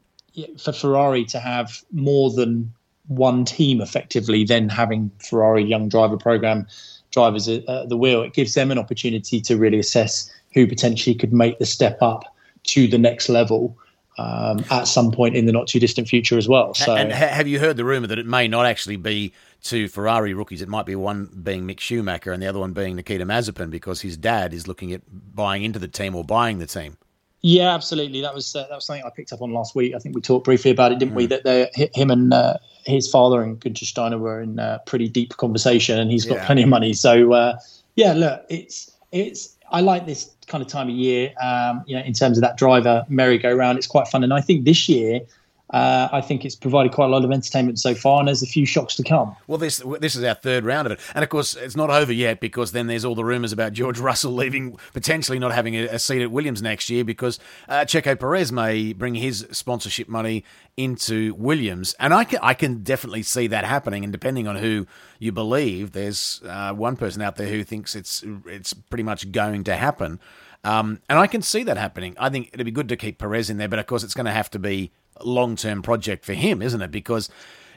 for 0.58 0.72
Ferrari 0.72 1.24
to 1.26 1.38
have 1.38 1.82
more 1.92 2.30
than 2.30 2.72
one 3.08 3.44
team 3.44 3.80
effectively 3.80 4.44
then 4.44 4.68
having 4.68 5.10
Ferrari 5.18 5.64
young 5.64 5.88
driver 5.88 6.16
program 6.16 6.66
drivers 7.10 7.48
at 7.48 7.88
the 7.88 7.96
wheel, 7.96 8.22
it 8.22 8.32
gives 8.32 8.54
them 8.54 8.70
an 8.70 8.78
opportunity 8.78 9.40
to 9.42 9.56
really 9.56 9.78
assess 9.78 10.32
who 10.54 10.66
potentially 10.66 11.14
could 11.14 11.32
make 11.32 11.58
the 11.58 11.66
step 11.66 11.98
up 12.00 12.24
to 12.64 12.86
the 12.88 12.98
next 12.98 13.28
level 13.28 13.76
um, 14.18 14.64
at 14.70 14.84
some 14.84 15.10
point 15.10 15.36
in 15.36 15.46
the 15.46 15.52
not 15.52 15.66
too 15.66 15.80
distant 15.80 16.08
future 16.08 16.36
as 16.36 16.48
well. 16.48 16.74
So, 16.74 16.94
and 16.94 17.12
have 17.12 17.48
you 17.48 17.58
heard 17.58 17.76
the 17.76 17.84
rumor 17.84 18.06
that 18.08 18.18
it 18.18 18.26
may 18.26 18.48
not 18.48 18.66
actually 18.66 18.96
be 18.96 19.32
two 19.62 19.88
Ferrari 19.88 20.34
rookies? 20.34 20.62
It 20.62 20.68
might 20.68 20.86
be 20.86 20.94
one 20.96 21.26
being 21.42 21.66
Mick 21.66 21.80
Schumacher 21.80 22.32
and 22.32 22.42
the 22.42 22.46
other 22.46 22.58
one 22.58 22.72
being 22.72 22.96
Nikita 22.96 23.24
Mazepin 23.24 23.70
because 23.70 24.00
his 24.02 24.16
dad 24.16 24.52
is 24.52 24.68
looking 24.68 24.92
at 24.92 25.02
buying 25.34 25.64
into 25.64 25.78
the 25.78 25.88
team 25.88 26.14
or 26.14 26.24
buying 26.24 26.58
the 26.58 26.66
team. 26.66 26.96
Yeah, 27.42 27.74
absolutely. 27.74 28.20
That 28.20 28.34
was 28.34 28.54
uh, 28.54 28.66
that 28.68 28.74
was 28.74 28.86
something 28.86 29.04
I 29.04 29.10
picked 29.10 29.32
up 29.32 29.42
on 29.42 29.52
last 29.52 29.74
week. 29.74 29.94
I 29.94 29.98
think 29.98 30.14
we 30.14 30.20
talked 30.20 30.44
briefly 30.44 30.70
about 30.70 30.92
it, 30.92 31.00
didn't 31.00 31.14
mm. 31.14 31.16
we? 31.16 31.26
That 31.26 31.90
him 31.94 32.10
and 32.10 32.32
uh, 32.32 32.58
his 32.86 33.10
father 33.10 33.42
and 33.42 33.60
Günther 33.60 33.84
Steiner 33.84 34.18
were 34.18 34.40
in 34.40 34.60
a 34.60 34.80
pretty 34.86 35.08
deep 35.08 35.36
conversation, 35.36 35.98
and 35.98 36.10
he's 36.10 36.24
got 36.24 36.36
yeah. 36.36 36.46
plenty 36.46 36.62
of 36.62 36.68
money. 36.68 36.92
So 36.92 37.32
uh, 37.32 37.58
yeah, 37.96 38.12
look, 38.12 38.46
it's 38.48 38.92
it's 39.10 39.56
I 39.72 39.80
like 39.80 40.06
this 40.06 40.30
kind 40.46 40.62
of 40.62 40.68
time 40.68 40.88
of 40.88 40.94
year. 40.94 41.32
Um, 41.42 41.82
you 41.86 41.96
know, 41.96 42.02
in 42.02 42.12
terms 42.12 42.38
of 42.38 42.42
that 42.42 42.56
driver 42.56 43.04
merry-go-round, 43.08 43.76
it's 43.76 43.88
quite 43.88 44.06
fun, 44.06 44.22
and 44.22 44.32
I 44.32 44.40
think 44.40 44.64
this 44.64 44.88
year 44.88 45.20
uh, 45.72 46.08
I 46.12 46.20
think 46.20 46.44
it's 46.44 46.54
provided 46.54 46.92
quite 46.92 47.06
a 47.06 47.08
lot 47.08 47.24
of 47.24 47.32
entertainment 47.32 47.78
so 47.78 47.94
far, 47.94 48.18
and 48.18 48.28
there's 48.28 48.42
a 48.42 48.46
few 48.46 48.66
shocks 48.66 48.94
to 48.96 49.02
come. 49.02 49.34
Well, 49.46 49.58
this 49.58 49.82
this 50.00 50.14
is 50.14 50.22
our 50.22 50.34
third 50.34 50.64
round 50.64 50.86
of 50.86 50.92
it, 50.92 51.00
and 51.14 51.22
of 51.22 51.30
course, 51.30 51.54
it's 51.54 51.76
not 51.76 51.88
over 51.88 52.12
yet 52.12 52.40
because 52.40 52.72
then 52.72 52.88
there's 52.88 53.04
all 53.04 53.14
the 53.14 53.24
rumours 53.24 53.52
about 53.52 53.72
George 53.72 53.98
Russell 54.00 54.32
leaving, 54.32 54.76
potentially 54.92 55.38
not 55.38 55.52
having 55.52 55.74
a, 55.74 55.84
a 55.84 55.98
seat 55.98 56.22
at 56.22 56.30
Williams 56.30 56.60
next 56.60 56.90
year 56.90 57.04
because 57.04 57.38
uh, 57.68 57.80
Checo 57.80 58.18
Perez 58.18 58.52
may 58.52 58.92
bring 58.92 59.14
his 59.14 59.46
sponsorship 59.50 60.08
money 60.08 60.44
into 60.76 61.34
Williams, 61.34 61.94
and 61.98 62.12
I 62.12 62.24
can 62.24 62.40
I 62.42 62.52
can 62.52 62.82
definitely 62.82 63.22
see 63.22 63.46
that 63.46 63.64
happening. 63.64 64.04
And 64.04 64.12
depending 64.12 64.46
on 64.46 64.56
who 64.56 64.86
you 65.18 65.32
believe, 65.32 65.92
there's 65.92 66.42
uh, 66.46 66.74
one 66.74 66.96
person 66.96 67.22
out 67.22 67.36
there 67.36 67.48
who 67.48 67.64
thinks 67.64 67.96
it's 67.96 68.22
it's 68.46 68.74
pretty 68.74 69.04
much 69.04 69.32
going 69.32 69.64
to 69.64 69.76
happen. 69.76 70.20
Um, 70.64 71.00
and 71.08 71.18
I 71.18 71.26
can 71.26 71.42
see 71.42 71.64
that 71.64 71.76
happening. 71.76 72.14
I 72.20 72.28
think 72.28 72.50
it'd 72.52 72.64
be 72.64 72.70
good 72.70 72.88
to 72.90 72.96
keep 72.96 73.18
Perez 73.18 73.50
in 73.50 73.56
there, 73.56 73.68
but 73.68 73.78
of 73.78 73.86
course, 73.86 74.04
it's 74.04 74.14
going 74.14 74.26
to 74.26 74.32
have 74.32 74.50
to 74.50 74.58
be 74.58 74.92
long 75.24 75.56
term 75.56 75.82
project 75.82 76.24
for 76.24 76.34
him, 76.34 76.62
isn't 76.62 76.80
it? 76.80 76.90
Because 76.90 77.28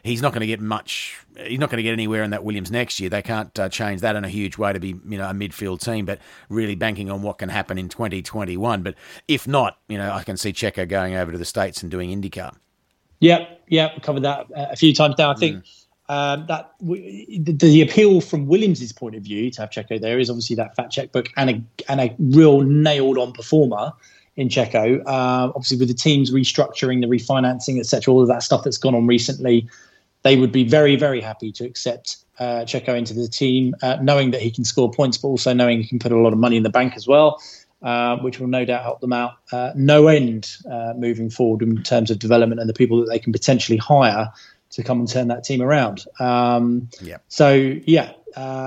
he's 0.06 0.22
not 0.22 0.32
going 0.32 0.42
to 0.42 0.48
get 0.48 0.62
much. 0.62 1.20
He's 1.36 1.60
not 1.60 1.70
going 1.70 1.78
to 1.78 1.84
get 1.84 1.92
anywhere 1.92 2.24
in 2.24 2.32
that 2.32 2.44
Williams 2.44 2.72
next 2.72 3.00
year. 3.00 3.10
They 3.10 3.22
can't 3.22 3.58
uh, 3.60 3.68
change 3.68 4.02
that 4.02 4.16
in 4.16 4.24
a 4.24 4.30
huge 4.30 4.58
way 4.58 4.72
to 4.72 4.80
be, 4.80 4.90
you 4.90 5.18
know, 5.18 5.30
a 5.30 5.34
midfield 5.34 5.82
team. 5.82 6.06
But 6.06 6.20
really 6.48 6.76
banking 6.76 7.10
on 7.10 7.22
what 7.24 7.40
can 7.40 7.50
happen 7.50 7.78
in 7.78 7.90
2021. 7.90 8.84
But 8.84 8.96
if 9.28 9.48
not, 9.48 9.80
you 9.90 9.98
know, 9.98 10.12
I 10.12 10.24
can 10.24 10.38
see 10.38 10.54
Checo 10.54 10.88
going 10.88 11.16
over 11.16 11.32
to 11.32 11.38
the 11.38 11.46
states 11.46 11.82
and 11.82 11.92
doing 11.92 12.10
IndyCar. 12.10 12.56
Yep, 13.20 13.64
yep, 13.68 14.04
covered 14.04 14.24
that 14.24 14.48
a 14.56 14.76
few 14.76 14.94
times 14.94 15.16
now. 15.18 15.32
I 15.32 15.36
think. 15.36 15.64
Mm. 15.64 15.82
Um, 16.08 16.46
that 16.50 16.70
w- 16.82 17.42
the, 17.44 17.52
the, 17.52 17.82
appeal 17.82 18.22
from 18.22 18.46
Williams's 18.46 18.94
point 18.94 19.16
of 19.16 19.24
view 19.24 19.50
to 19.50 19.62
have 19.62 19.72
Checo 19.72 20.00
there 20.00 20.20
is 20.20 20.30
obviously 20.30 20.56
that 20.58 20.76
fat 20.76 20.92
checkbook 20.92 21.30
and 21.36 21.50
a 21.50 21.64
and 21.90 22.00
a 22.00 22.16
real 22.20 22.62
nailed 22.62 23.18
on 23.18 23.34
performer 23.34 23.92
in 24.38 24.50
Checo. 24.50 25.02
Uh, 25.06 25.52
obviously, 25.56 25.78
with 25.78 25.88
the 25.88 25.94
teams 25.94 26.32
restructuring, 26.32 27.02
the 27.02 27.08
refinancing, 27.08 27.80
etc., 27.80 28.14
all 28.14 28.22
of 28.22 28.28
that 28.28 28.44
stuff 28.44 28.64
that's 28.64 28.78
gone 28.78 28.96
on 28.96 29.08
recently, 29.08 29.68
they 30.24 30.36
would 30.36 30.52
be 30.52 30.64
very, 30.64 30.96
very 30.96 31.22
happy 31.22 31.52
to 31.54 31.66
accept 31.66 32.18
uh, 32.40 32.66
Checo 32.66 32.98
into 32.98 33.14
the 33.14 33.28
team, 33.28 33.76
uh, 33.82 33.98
knowing 34.02 34.32
that 34.32 34.42
he 34.42 34.52
can 34.52 34.64
score 34.64 34.92
points, 34.92 35.18
but 35.18 35.30
also 35.30 35.54
knowing 35.54 35.82
he 35.82 35.88
can 35.88 36.00
put 36.00 36.12
a 36.12 36.18
lot 36.18 36.34
of 36.34 36.40
money 36.40 36.58
in 36.58 36.64
the 36.64 36.70
bank 36.70 36.96
as 36.96 37.08
well, 37.08 37.42
uh, 37.82 38.18
which 38.18 38.40
will 38.40 38.48
no 38.48 38.66
doubt 38.66 38.84
help 38.84 39.00
them 39.00 39.14
out 39.14 39.34
uh, 39.52 39.72
no 39.76 40.08
end 40.08 40.58
uh, 40.70 40.94
moving 40.98 41.30
forward 41.30 41.62
in 41.62 41.82
terms 41.84 42.12
of 42.12 42.20
development 42.20 42.60
and 42.60 42.70
the 42.70 42.74
people 42.74 43.00
that 43.00 43.10
they 43.10 43.20
can 43.20 43.32
potentially 43.32 43.78
hire 43.78 44.32
to 44.72 44.84
come 44.84 45.00
and 45.00 45.08
turn 45.08 45.30
that 45.30 45.44
team 45.44 45.62
around. 45.62 46.06
Um, 46.20 46.90
yeah. 47.02 47.18
So 47.30 47.54
yeah, 47.54 48.12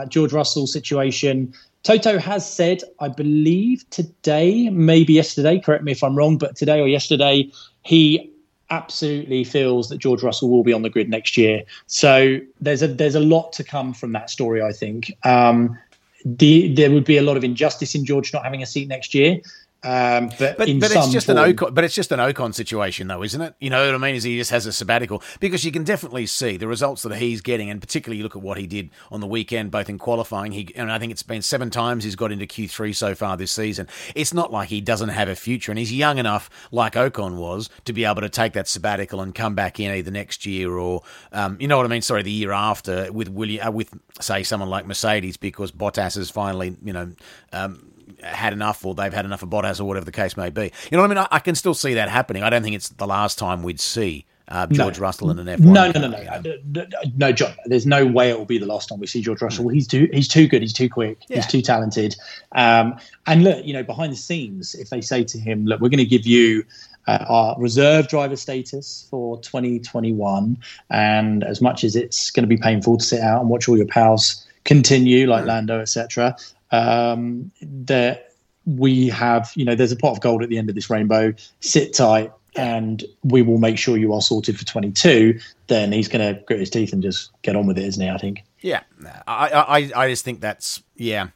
George 0.09 0.33
Russell 0.33 0.67
situation. 0.67 1.53
Toto 1.83 2.19
has 2.19 2.51
said, 2.51 2.83
I 3.01 3.09
believe 3.09 3.89
today, 3.91 4.69
maybe 4.71 5.13
yesterday, 5.13 5.59
correct 5.59 5.85
me 5.85 5.93
if 5.93 6.03
I'm 6.03 6.17
wrong, 6.17 6.37
but 6.37 6.57
today 6.57 6.81
or 6.81 6.89
yesterday, 6.89 7.51
he 7.83 8.31
absolutely 8.71 9.45
feels 9.45 9.89
that 9.89 9.99
George 9.99 10.23
Russell 10.23 10.51
will 10.51 10.63
be 10.63 10.73
on 10.73 10.83
the 10.83 10.91
grid 10.91 11.09
next 11.09 11.37
year. 11.37 11.63
So 11.87 12.39
there's 12.61 12.83
a 12.83 12.89
there's 12.89 13.15
a 13.15 13.21
lot 13.21 13.53
to 13.55 13.65
come 13.65 13.95
from 13.95 14.13
that 14.13 14.29
story, 14.29 14.63
I 14.63 14.73
think. 14.73 15.13
Um, 15.25 15.79
the, 16.25 16.75
there 16.75 16.91
would 16.91 17.05
be 17.05 17.17
a 17.17 17.23
lot 17.23 17.37
of 17.37 17.45
injustice 17.45 17.95
in 17.95 18.05
George 18.05 18.33
not 18.33 18.45
having 18.45 18.63
a 18.63 18.67
seat 18.67 18.89
next 18.89 19.15
year. 19.15 19.41
Um, 19.85 20.31
but 20.41 20.59
but, 20.59 20.69
but 20.81 20.91
it's 20.91 21.13
just 21.13 21.27
form, 21.27 21.39
an 21.39 21.55
Ocon, 21.55 21.73
but 21.73 21.85
it's 21.85 21.95
just 21.95 22.11
an 22.11 22.19
Ocon 22.19 22.53
situation, 22.53 23.07
though, 23.07 23.23
isn't 23.23 23.41
it? 23.41 23.55
You 23.61 23.71
know 23.71 23.87
what 23.87 23.95
I 23.95 23.99
mean? 23.99 24.17
Is 24.17 24.25
he 24.25 24.37
just 24.37 24.51
has 24.51 24.67
a 24.67 24.73
sabbatical 24.73 25.23
because 25.39 25.65
you 25.65 25.71
can 25.71 25.85
definitely 25.85 26.27
see 26.27 26.57
the 26.57 26.67
results 26.67 27.03
that 27.03 27.17
he's 27.17 27.41
getting, 27.41 27.71
and 27.71 27.81
particularly 27.81 28.19
you 28.19 28.25
look 28.25 28.35
at 28.35 28.43
what 28.43 28.59
he 28.59 28.67
did 28.67 28.91
on 29.13 29.21
the 29.21 29.27
weekend, 29.29 29.71
both 29.71 29.89
in 29.89 29.97
qualifying. 29.97 30.51
He 30.51 30.75
and 30.75 30.91
I 30.91 30.99
think 30.99 31.13
it's 31.13 31.23
been 31.23 31.43
seven 31.43 31.71
times 31.71 32.03
he's 32.03 32.17
got 32.17 32.33
into 32.33 32.45
Q 32.45 32.67
three 32.67 32.93
so 32.93 33.15
far 33.15 33.37
this 33.37 33.53
season. 33.53 33.87
It's 34.17 34.35
not 34.35 34.53
like 34.53 34.69
he 34.69 34.81
doesn't 34.81 35.11
have 35.11 35.29
a 35.29 35.37
future, 35.37 35.71
and 35.71 35.79
he's 35.79 35.93
young 35.93 36.19
enough, 36.19 36.51
like 36.73 36.95
Ocon 36.95 37.37
was, 37.37 37.71
to 37.85 37.93
be 37.93 38.05
able 38.05 38.23
to 38.23 38.29
take 38.29 38.55
that 38.55 38.67
sabbatical 38.67 39.21
and 39.21 39.33
come 39.33 39.55
back 39.55 39.79
in 39.79 39.93
either 39.93 40.11
next 40.11 40.45
year 40.45 40.73
or, 40.73 41.03
um, 41.31 41.57
you 41.61 41.69
know 41.69 41.77
what 41.77 41.87
I 41.87 41.89
mean? 41.89 42.03
Sorry, 42.03 42.25
the 42.25 42.33
year 42.33 42.51
after 42.51 43.13
with 43.13 43.29
William, 43.29 43.69
uh, 43.69 43.71
with 43.71 43.97
say 44.21 44.43
someone 44.43 44.71
like 44.71 44.87
Mercedes, 44.87 45.37
because 45.37 45.71
Bottas 45.71 46.17
has 46.17 46.31
finally, 46.31 46.77
you 46.83 46.93
know. 46.93 47.13
Um, 47.53 47.93
had 48.23 48.53
enough 48.53 48.85
or 48.85 48.95
they've 48.95 49.13
had 49.13 49.25
enough 49.25 49.43
of 49.43 49.51
Bottas 49.51 49.81
or 49.81 49.85
whatever 49.85 50.05
the 50.05 50.13
case 50.13 50.37
may 50.37 50.51
be. 50.51 50.73
You 50.91 50.97
know 50.97 50.99
what 50.99 51.11
I 51.11 51.15
mean? 51.15 51.19
I, 51.19 51.29
I 51.33 51.39
can 51.39 51.55
still 51.55 51.75
see 51.75 51.95
that 51.95 52.09
happening. 52.09 52.43
I 52.43 52.51
don't 52.51 52.63
think 52.63 52.77
it's 52.77 52.89
the 52.89 53.07
last 53.07 53.39
time 53.39 53.63
we'd 53.63 53.81
see 53.81 54.27
uh, 54.49 54.67
George 54.67 54.99
no. 54.99 55.03
Russell 55.03 55.31
in 55.31 55.39
an 55.39 55.47
F1. 55.47 55.61
No, 55.61 55.91
no, 55.91 56.01
no, 56.01 56.09
no, 56.09 56.55
no, 56.73 56.87
no, 57.17 57.33
John. 57.33 57.55
There's 57.67 57.87
no 57.87 58.07
way 58.07 58.31
it 58.31 58.39
will 58.39 58.47
be 58.47 58.59
the 58.59 58.67
last 58.67 58.89
time 58.89 58.99
we 58.99 59.07
see 59.07 59.21
George 59.21 59.43
Russell. 59.43 59.69
He's 59.69 59.87
too, 59.87 60.09
he's 60.13 60.29
too 60.29 60.49
good. 60.49 60.63
He's 60.63 60.73
too 60.73 60.89
quick. 60.89 61.23
Yeah. 61.29 61.37
He's 61.37 61.47
too 61.47 61.61
talented. 61.61 62.17
Um, 62.53 62.97
and 63.27 63.45
look, 63.45 63.65
you 63.65 63.75
know, 63.75 63.83
behind 63.83 64.13
the 64.13 64.17
scenes, 64.17 64.75
if 64.75 64.89
they 64.89 65.03
say 65.03 65.23
to 65.25 65.39
him, 65.39 65.67
"Look, 65.67 65.81
we're 65.81 65.91
going 65.91 65.99
to 65.99 66.07
give 66.07 66.27
you 66.27 66.65
uh, 67.07 67.25
our 67.29 67.57
reserve 67.59 68.09
driver 68.09 68.37
status 68.37 69.07
for 69.11 69.39
2021, 69.41 70.57
and 70.91 71.45
as 71.45 71.61
much 71.61 71.85
as 71.85 71.95
it's 71.95 72.31
going 72.31 72.45
to 72.45 72.49
be 72.49 72.57
painful 72.57 72.97
to 72.97 73.05
sit 73.05 73.21
out 73.21 73.41
and 73.41 73.51
watch 73.51 73.69
all 73.69 73.77
your 73.77 73.87
pals 73.87 74.47
continue, 74.65 75.27
like 75.27 75.45
Lando, 75.45 75.81
etc., 75.81 76.37
um, 76.71 77.51
that 77.63 78.33
we 78.67 79.09
have, 79.09 79.51
you 79.55 79.65
know, 79.65 79.75
there's 79.75 79.93
a 79.93 79.97
pot 79.97 80.13
of 80.13 80.21
gold 80.21 80.43
at 80.43 80.49
the 80.49 80.59
end 80.59 80.69
of 80.69 80.75
this 80.75 80.91
rainbow. 80.91 81.33
Sit 81.61 81.95
tight, 81.95 82.33
and 82.57 83.05
we 83.25 83.43
will 83.43 83.59
make 83.59 83.79
sure 83.79 83.97
you 83.97 84.13
are 84.13 84.21
sorted 84.21 84.59
for 84.59 84.65
22. 84.65 85.39
Then 85.69 85.93
he's 85.93 86.09
going 86.09 86.35
to 86.35 86.41
grit 86.43 86.61
his 86.61 86.71
teeth 86.71 86.93
and 86.93 87.03
just 87.03 87.31
get 87.43 87.57
on 87.57 87.67
with 87.67 87.79
it, 87.79 87.85
isn't 87.85 88.03
he? 88.03 88.11
I 88.11 88.19
think. 88.19 88.45
Yeah, 88.61 88.83
I, 89.27 89.91
I, 89.95 90.05
I 90.05 90.09
just 90.09 90.25
think 90.25 90.41
that's 90.41 90.83
yeah. 90.97 91.29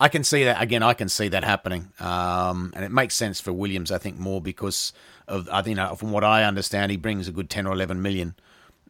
I 0.00 0.08
can 0.08 0.24
see 0.24 0.44
that 0.44 0.62
again. 0.62 0.82
I 0.82 0.94
can 0.94 1.10
see 1.10 1.28
that 1.28 1.44
happening, 1.44 1.92
um, 2.00 2.72
and 2.74 2.84
it 2.84 2.90
makes 2.90 3.14
sense 3.14 3.38
for 3.38 3.52
Williams. 3.52 3.92
I 3.92 3.98
think 3.98 4.18
more 4.18 4.40
because 4.40 4.94
of 5.28 5.48
I 5.50 5.60
think 5.60 5.76
you 5.76 5.82
know, 5.84 5.94
from 5.94 6.10
what 6.10 6.24
I 6.24 6.44
understand, 6.44 6.90
he 6.90 6.96
brings 6.96 7.28
a 7.28 7.32
good 7.32 7.50
ten 7.50 7.66
or 7.66 7.72
eleven 7.72 8.00
million. 8.00 8.34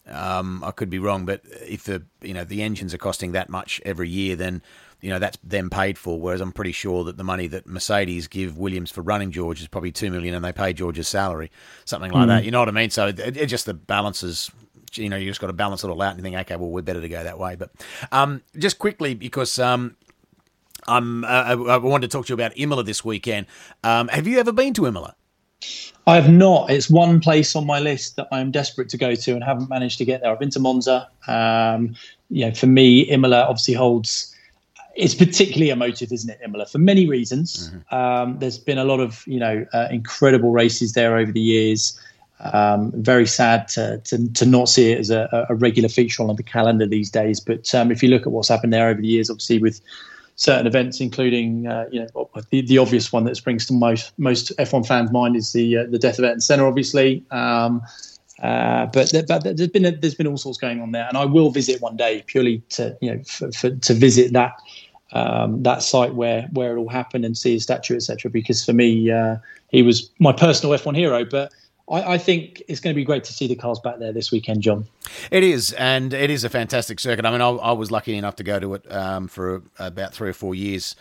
Um, 0.07 0.63
I 0.65 0.71
could 0.71 0.89
be 0.89 0.99
wrong, 0.99 1.27
but 1.27 1.43
if 1.67 1.85
the 1.85 2.05
you 2.23 2.33
know 2.33 2.45
the 2.45 2.63
engines 2.63 2.95
are 2.95 2.99
costing 2.99 3.33
that 3.33 3.49
much 3.49 3.81
every 3.85 4.09
year, 4.09 4.37
then 4.37 4.63
you 5.01 5.11
know 5.11 5.19
that's 5.19 5.39
them 5.43 5.71
paid 5.71 5.99
for. 5.99 6.21
Whereas 6.21 6.41
I'm 6.41 6.53
pretty 6.53 6.73
sure 6.73 7.05
that 7.05 7.17
the 7.17 7.25
money 7.25 7.47
that 7.49 7.67
Mercedes 7.67 8.27
give 8.27 8.59
Williams 8.59 8.91
for 8.91 9.03
running 9.03 9.31
George 9.31 9.61
is 9.61 9.69
probably 9.69 9.93
two 9.93 10.11
million, 10.11 10.35
and 10.35 10.45
they 10.45 10.53
pay 10.53 10.73
George's 10.73 11.09
salary, 11.09 11.51
something 11.85 12.11
like 12.11 12.25
mm. 12.25 12.29
that. 12.29 12.45
You 12.45 12.51
know 12.51 12.61
what 12.61 12.69
I 12.69 12.73
mean? 12.73 12.91
So 12.91 13.09
it, 13.09 13.19
it 13.19 13.47
just 13.47 13.67
the 13.67 13.75
balances 13.75 14.51
you 14.95 15.09
know, 15.09 15.17
you 15.17 15.27
just 15.27 15.41
got 15.41 15.49
to 15.49 15.53
balance 15.53 15.85
it 15.85 15.89
all 15.89 16.03
out 16.03 16.11
and 16.11 16.19
you 16.19 16.23
think, 16.23 16.37
okay, 16.37 16.57
well, 16.57 16.71
we're 16.71 16.83
better 16.83 17.01
to 17.01 17.09
go 17.09 17.23
that 17.23 17.39
way. 17.39 17.57
But 17.57 17.71
um, 18.13 18.43
just 18.59 18.79
quickly, 18.79 19.15
because 19.15 19.59
um, 19.59 19.97
I'm, 20.87 21.25
uh, 21.25 21.29
I, 21.29 21.53
I 21.53 21.77
wanted 21.77 22.11
to 22.11 22.17
talk 22.17 22.27
to 22.27 22.31
you 22.31 22.35
about 22.35 22.53
Imola 22.57 22.83
this 22.83 23.05
weekend. 23.05 23.47
Um, 23.85 24.09
have 24.09 24.27
you 24.27 24.39
ever 24.39 24.53
been 24.53 24.75
to 24.75 24.87
Imola? 24.87 25.15
I 26.07 26.17
have 26.17 26.31
not. 26.31 26.71
It's 26.71 26.89
one 26.89 27.21
place 27.21 27.55
on 27.55 27.67
my 27.67 27.79
list 27.79 28.17
that 28.17 28.27
I'm 28.33 28.51
desperate 28.51 28.89
to 28.91 28.97
go 28.97 29.15
to 29.15 29.33
and 29.33 29.45
haven't 29.45 29.69
managed 29.69 29.99
to 29.99 30.05
get 30.05 30.23
there. 30.23 30.33
I've 30.33 30.41
been 30.41 30.51
to 30.51 30.61
Monza. 30.61 31.09
Um, 31.27 31.95
you 32.31 32.47
know, 32.47 32.55
for 32.55 32.67
me, 32.67 33.01
Imola 33.03 33.43
obviously 33.43 33.75
holds. 33.75 34.35
It's 34.97 35.15
particularly 35.15 35.71
emotive, 35.71 36.13
isn't 36.13 36.31
it, 36.31 36.41
Imola? 36.45 36.67
For 36.67 36.79
many 36.79 37.07
reasons. 37.07 37.71
Mm-hmm. 37.71 37.95
Um, 37.95 38.39
there's 38.39 38.59
been 38.59 38.79
a 38.79 38.85
lot 38.85 39.01
of 39.01 39.25
you 39.27 39.39
know 39.39 39.67
uh, 39.73 39.89
incredible 39.91 40.53
races 40.53 40.93
there 40.93 41.17
over 41.17 41.33
the 41.33 41.41
years. 41.41 41.99
Um, 42.41 42.91
very 42.97 43.27
sad 43.27 43.69
to, 43.69 43.99
to, 43.99 44.33
to 44.33 44.47
not 44.47 44.71
see 44.71 44.93
it 44.93 44.99
as 44.99 45.11
a, 45.11 45.47
a, 45.51 45.55
regular 45.55 45.91
feature 45.91 46.23
on 46.23 46.35
the 46.35 46.43
calendar 46.43 46.87
these 46.87 47.11
days. 47.11 47.39
But 47.39 47.75
um, 47.75 47.91
if 47.91 48.03
you 48.03 48.09
look 48.09 48.23
at 48.23 48.33
what's 48.33 48.49
happened 48.49 48.73
there 48.73 48.89
over 48.89 48.99
the 48.99 49.07
years, 49.07 49.29
obviously 49.29 49.59
with 49.59 49.83
certain 50.37 50.67
events, 50.67 51.01
including 51.01 51.67
uh, 51.67 51.87
you 51.93 52.01
know 52.01 52.31
the, 52.49 52.63
the, 52.63 52.79
obvious 52.79 53.13
one 53.13 53.25
that 53.25 53.37
springs 53.37 53.67
to 53.67 53.75
most 53.75 54.19
most 54.19 54.57
F1 54.57 54.87
fans' 54.87 55.13
mind 55.13 55.37
is 55.37 55.53
the 55.53 55.77
uh, 55.77 55.85
the 55.91 55.99
death 55.99 56.19
of 56.19 56.25
Ayrton 56.25 56.41
Senna, 56.41 56.67
obviously. 56.67 57.23
Um, 57.31 57.83
uh, 58.43 58.87
but, 58.87 59.13
but 59.29 59.45
there's 59.45 59.69
been 59.69 59.85
a, 59.85 59.91
there's 59.91 60.15
been 60.15 60.27
all 60.27 60.39
sorts 60.39 60.57
going 60.57 60.81
on 60.81 60.93
there, 60.93 61.07
and 61.07 61.19
I 61.19 61.27
will 61.27 61.51
visit 61.51 61.83
one 61.83 61.97
day 61.97 62.25
purely 62.27 62.63
to 62.71 62.97
you 63.03 63.15
know 63.15 63.23
for, 63.25 63.53
for, 63.53 63.71
to 63.71 63.95
visit 63.95 64.33
that 64.33 64.53
um, 65.13 65.63
that 65.63 65.83
site 65.83 66.15
where 66.15 66.43
where 66.53 66.77
it 66.77 66.79
all 66.79 66.89
happened 66.89 67.25
and 67.25 67.37
see 67.37 67.55
his 67.55 67.63
statue, 67.63 67.97
etc. 67.97 68.31
Because 68.31 68.65
for 68.65 68.73
me, 68.73 69.11
uh, 69.11 69.37
he 69.69 69.83
was 69.83 70.11
my 70.19 70.33
personal 70.33 70.77
F1 70.77 70.97
hero, 70.97 71.25
but 71.25 71.53
I, 71.91 72.15
I, 72.15 72.19
think 72.19 72.63
it's 72.69 72.81
going 72.81 72.95
to 72.95 72.97
be 72.97 73.05
great 73.05 73.25
to 73.25 73.33
see 73.33 73.47
the 73.47 73.57
cars 73.57 73.81
back 73.81 73.99
there 73.99 74.13
this 74.13 74.31
weekend, 74.31 74.63
John. 74.63 74.87
It 75.31 75.43
is, 75.43 75.73
and 75.73 76.15
it 76.15 76.31
is 76.31 76.45
a 76.45 76.49
fantastic 76.49 77.01
circuit. 77.01 77.25
I 77.25 77.31
mean, 77.31 77.41
I, 77.41 77.49
I 77.49 77.73
was 77.73 77.91
lucky 77.91 78.17
enough 78.17 78.37
to 78.37 78.45
go 78.45 78.61
to 78.61 78.75
it 78.75 78.93
um, 78.93 79.27
for 79.29 79.63
about 79.79 80.15
three 80.15 80.31
or 80.31 80.35
four 80.35 80.55
years. 80.55 80.95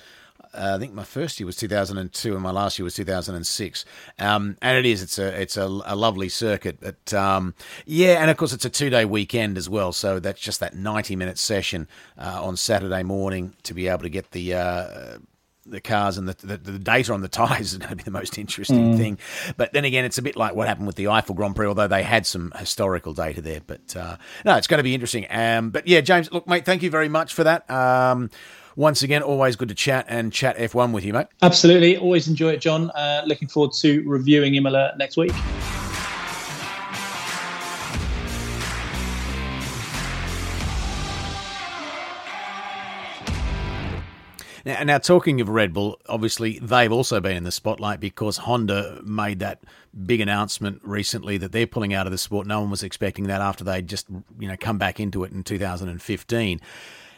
Uh, 0.53 0.73
I 0.75 0.79
think 0.79 0.93
my 0.93 1.03
first 1.03 1.39
year 1.39 1.45
was 1.45 1.55
2002, 1.55 2.33
and 2.33 2.41
my 2.41 2.51
last 2.51 2.79
year 2.79 2.83
was 2.83 2.95
2006. 2.95 3.85
Um, 4.17 4.57
and 4.61 4.77
it 4.77 4.85
is, 4.85 5.01
it's 5.01 5.19
a, 5.19 5.41
it's 5.41 5.57
a, 5.57 5.63
a 5.63 5.95
lovely 5.95 6.29
circuit. 6.29 6.79
But 6.79 7.13
um, 7.13 7.53
yeah, 7.85 8.21
and 8.21 8.31
of 8.31 8.37
course, 8.37 8.53
it's 8.53 8.65
a 8.65 8.69
two 8.69 8.89
day 8.89 9.05
weekend 9.05 9.57
as 9.57 9.69
well. 9.69 9.93
So 9.93 10.19
that's 10.19 10.39
just 10.39 10.59
that 10.59 10.75
90 10.75 11.15
minute 11.15 11.37
session 11.37 11.87
uh, 12.17 12.43
on 12.43 12.57
Saturday 12.57 13.03
morning 13.03 13.53
to 13.63 13.73
be 13.73 13.87
able 13.87 14.03
to 14.03 14.09
get 14.09 14.31
the 14.31 14.53
uh, 14.53 15.17
the 15.69 15.81
cars 15.81 16.17
and 16.17 16.27
the, 16.27 16.45
the, 16.45 16.57
the, 16.57 16.79
data 16.79 17.13
on 17.13 17.21
the 17.21 17.27
tyres 17.29 17.73
is 17.73 17.77
going 17.77 17.89
to 17.89 17.95
be 17.95 18.03
the 18.03 18.11
most 18.11 18.37
interesting 18.37 18.93
mm. 18.93 18.97
thing. 18.97 19.17
But 19.57 19.73
then 19.73 19.85
again, 19.85 20.05
it's 20.05 20.17
a 20.17 20.21
bit 20.21 20.35
like 20.35 20.55
what 20.55 20.67
happened 20.67 20.87
with 20.87 20.95
the 20.95 21.05
Eifel 21.05 21.35
Grand 21.35 21.55
Prix, 21.55 21.67
although 21.67 21.87
they 21.87 22.03
had 22.03 22.25
some 22.25 22.51
historical 22.57 23.13
data 23.13 23.41
there. 23.41 23.61
But 23.65 23.95
uh, 23.95 24.17
no, 24.45 24.55
it's 24.55 24.67
going 24.67 24.79
to 24.79 24.83
be 24.83 24.93
interesting. 24.93 25.25
Um, 25.29 25.69
but 25.69 25.87
yeah, 25.87 26.01
James, 26.01 26.31
look, 26.31 26.47
mate, 26.47 26.65
thank 26.65 26.83
you 26.83 26.89
very 26.89 27.09
much 27.09 27.33
for 27.33 27.43
that. 27.43 27.69
Um, 27.69 28.29
once 28.75 29.03
again, 29.03 29.21
always 29.21 29.55
good 29.55 29.69
to 29.69 29.75
chat 29.75 30.05
and 30.07 30.31
chat 30.31 30.57
F1 30.57 30.93
with 30.93 31.03
you, 31.03 31.13
mate. 31.13 31.27
Absolutely. 31.41 31.97
Always 31.97 32.27
enjoy 32.27 32.51
it, 32.51 32.61
John. 32.61 32.89
Uh, 32.91 33.23
looking 33.25 33.47
forward 33.47 33.73
to 33.81 34.03
reviewing 34.07 34.55
Imola 34.55 34.93
next 34.97 35.17
week. 35.17 35.33
Now, 44.69 44.83
now, 44.83 44.97
talking 44.99 45.41
of 45.41 45.49
Red 45.49 45.73
Bull, 45.73 45.99
obviously 46.07 46.59
they've 46.59 46.91
also 46.91 47.19
been 47.19 47.35
in 47.35 47.43
the 47.43 47.51
spotlight 47.51 47.99
because 47.99 48.37
Honda 48.37 49.01
made 49.03 49.39
that 49.39 49.63
big 50.05 50.21
announcement 50.21 50.79
recently 50.83 51.39
that 51.39 51.51
they're 51.51 51.65
pulling 51.65 51.91
out 51.91 52.05
of 52.05 52.11
the 52.11 52.19
sport. 52.19 52.45
No 52.45 52.61
one 52.61 52.69
was 52.69 52.83
expecting 52.83 53.25
that 53.25 53.41
after 53.41 53.63
they'd 53.63 53.87
just 53.87 54.05
you 54.39 54.47
know 54.47 54.55
come 54.59 54.77
back 54.77 54.99
into 54.99 55.23
it 55.23 55.31
in 55.31 55.41
2015. 55.43 56.61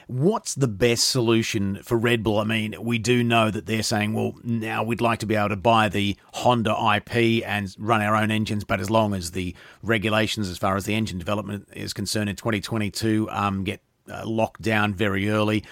What's 0.08 0.56
the 0.56 0.70
best 0.70 1.10
solution 1.10 1.84
for 1.84 1.98
Red 1.98 2.24
Bull? 2.24 2.40
I 2.40 2.46
mean, 2.46 2.76
we 2.80 2.98
do 2.98 3.22
know 3.22 3.52
that 3.52 3.66
they're 3.66 3.84
saying, 3.84 4.14
well, 4.14 4.36
now 4.46 4.82
we'd 4.82 5.02
like 5.02 5.20
to 5.20 5.26
be 5.26 5.36
able 5.36 5.50
to 5.50 5.58
buy 5.58 5.90
the 5.90 6.16
Honda 6.36 6.72
IP 6.96 7.46
and 7.46 7.76
run 7.78 8.02
our 8.02 8.16
own 8.16 8.32
engines, 8.32 8.64
but 8.64 8.80
as 8.80 8.90
long 8.90 9.14
as 9.14 9.32
the 9.32 9.54
regulations, 9.84 10.48
as 10.48 10.58
far 10.58 10.78
as 10.78 10.86
the 10.86 10.96
engine 10.96 11.20
development 11.20 11.68
is 11.74 11.92
concerned 11.92 12.30
in 12.30 12.38
2022, 12.38 13.28
um, 13.30 13.66
get 13.66 13.82
uh, 14.10 14.26
locked 14.26 14.62
down 14.62 14.94
very 14.94 15.30
early 15.30 15.66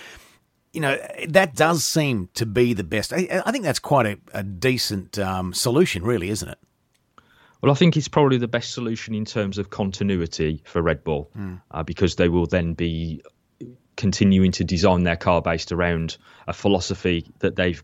you 0.74 0.82
know, 0.82 0.98
that 1.30 1.56
does 1.56 1.84
seem 1.84 2.30
to 2.36 2.46
be 2.46 2.74
the 2.74 2.84
best. 2.84 3.14
I, 3.14 3.42
I 3.46 3.52
think 3.52 3.64
that's 3.64 3.80
quite 3.80 4.06
a, 4.06 4.18
a 4.34 4.44
decent 4.44 5.18
um, 5.18 5.54
solution, 5.54 6.04
really, 6.04 6.30
isn't 6.30 6.50
it? 6.50 6.60
Well, 7.62 7.72
I 7.72 7.76
think 7.76 7.98
it's 7.98 8.08
probably 8.08 8.38
the 8.38 8.48
best 8.48 8.72
solution 8.72 9.14
in 9.14 9.26
terms 9.26 9.58
of 9.58 9.70
continuity 9.70 10.62
for 10.66 10.82
Red 10.82 11.04
Bull 11.04 11.30
mm. 11.38 11.62
uh, 11.72 11.84
because 11.84 12.16
they 12.16 12.30
will 12.30 12.46
then 12.46 12.74
be 12.74 13.22
continuing 13.98 14.52
to 14.54 14.64
design 14.64 15.04
their 15.04 15.18
car 15.18 15.42
based 15.42 15.74
around 15.74 16.18
a 16.48 16.54
philosophy 16.54 17.30
that 17.40 17.58
they've 17.58 17.84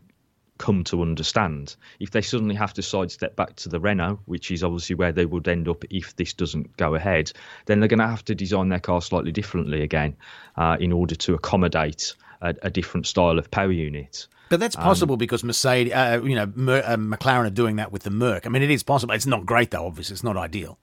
come 0.56 0.82
to 0.84 1.02
understand. 1.02 1.76
If 2.00 2.12
they 2.12 2.22
suddenly 2.22 2.54
have 2.54 2.72
to 2.74 2.82
sidestep 2.82 3.36
back 3.36 3.56
to 3.56 3.68
the 3.68 3.78
Renault, 3.78 4.20
which 4.24 4.50
is 4.50 4.64
obviously 4.64 4.96
where 4.96 5.12
they 5.12 5.26
would 5.26 5.46
end 5.46 5.68
up 5.68 5.84
if 5.90 6.16
this 6.16 6.32
doesn't 6.32 6.74
go 6.78 6.94
ahead, 6.94 7.32
then 7.66 7.80
they're 7.80 7.88
going 7.88 7.98
to 7.98 8.06
have 8.06 8.24
to 8.26 8.34
design 8.34 8.70
their 8.70 8.80
car 8.80 9.02
slightly 9.02 9.32
differently 9.32 9.82
again 9.82 10.16
uh, 10.56 10.78
in 10.80 10.92
order 10.92 11.14
to 11.16 11.34
accommodate 11.34 12.14
a, 12.40 12.54
a 12.62 12.70
different 12.70 13.06
style 13.06 13.38
of 13.38 13.50
power 13.50 13.72
unit. 13.72 14.26
But 14.48 14.60
that's 14.60 14.76
possible 14.76 15.14
um, 15.14 15.18
because 15.18 15.42
Mercedes, 15.42 15.92
uh, 15.92 16.20
you 16.22 16.36
know, 16.36 16.50
Mer- 16.54 16.84
uh, 16.84 16.96
McLaren 16.96 17.46
are 17.46 17.50
doing 17.50 17.76
that 17.76 17.90
with 17.90 18.04
the 18.04 18.10
Merc. 18.10 18.46
I 18.46 18.48
mean, 18.48 18.62
it 18.62 18.70
is 18.70 18.82
possible. 18.82 19.14
It's 19.14 19.26
not 19.26 19.44
great 19.44 19.72
though. 19.72 19.86
Obviously, 19.86 20.14
it's 20.14 20.22
not 20.22 20.36
ideal. 20.36 20.78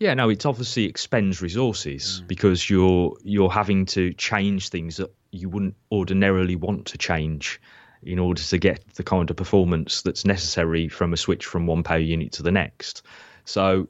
Yeah, 0.00 0.14
no, 0.14 0.28
it 0.28 0.44
obviously 0.44 0.84
expends 0.84 1.40
resources 1.40 2.20
mm. 2.20 2.28
because 2.28 2.68
you're 2.68 3.16
you're 3.22 3.50
having 3.50 3.86
to 3.86 4.12
change 4.14 4.68
things 4.68 4.96
that 4.96 5.14
you 5.30 5.48
wouldn't 5.48 5.76
ordinarily 5.92 6.56
want 6.56 6.86
to 6.86 6.98
change 6.98 7.60
in 8.02 8.18
order 8.18 8.42
to 8.42 8.58
get 8.58 8.84
the 8.94 9.02
kind 9.02 9.30
of 9.30 9.36
performance 9.36 10.02
that's 10.02 10.24
necessary 10.24 10.88
from 10.88 11.12
a 11.12 11.16
switch 11.16 11.46
from 11.46 11.66
one 11.66 11.82
power 11.82 11.98
unit 11.98 12.32
to 12.32 12.42
the 12.42 12.50
next. 12.50 13.02
So, 13.44 13.88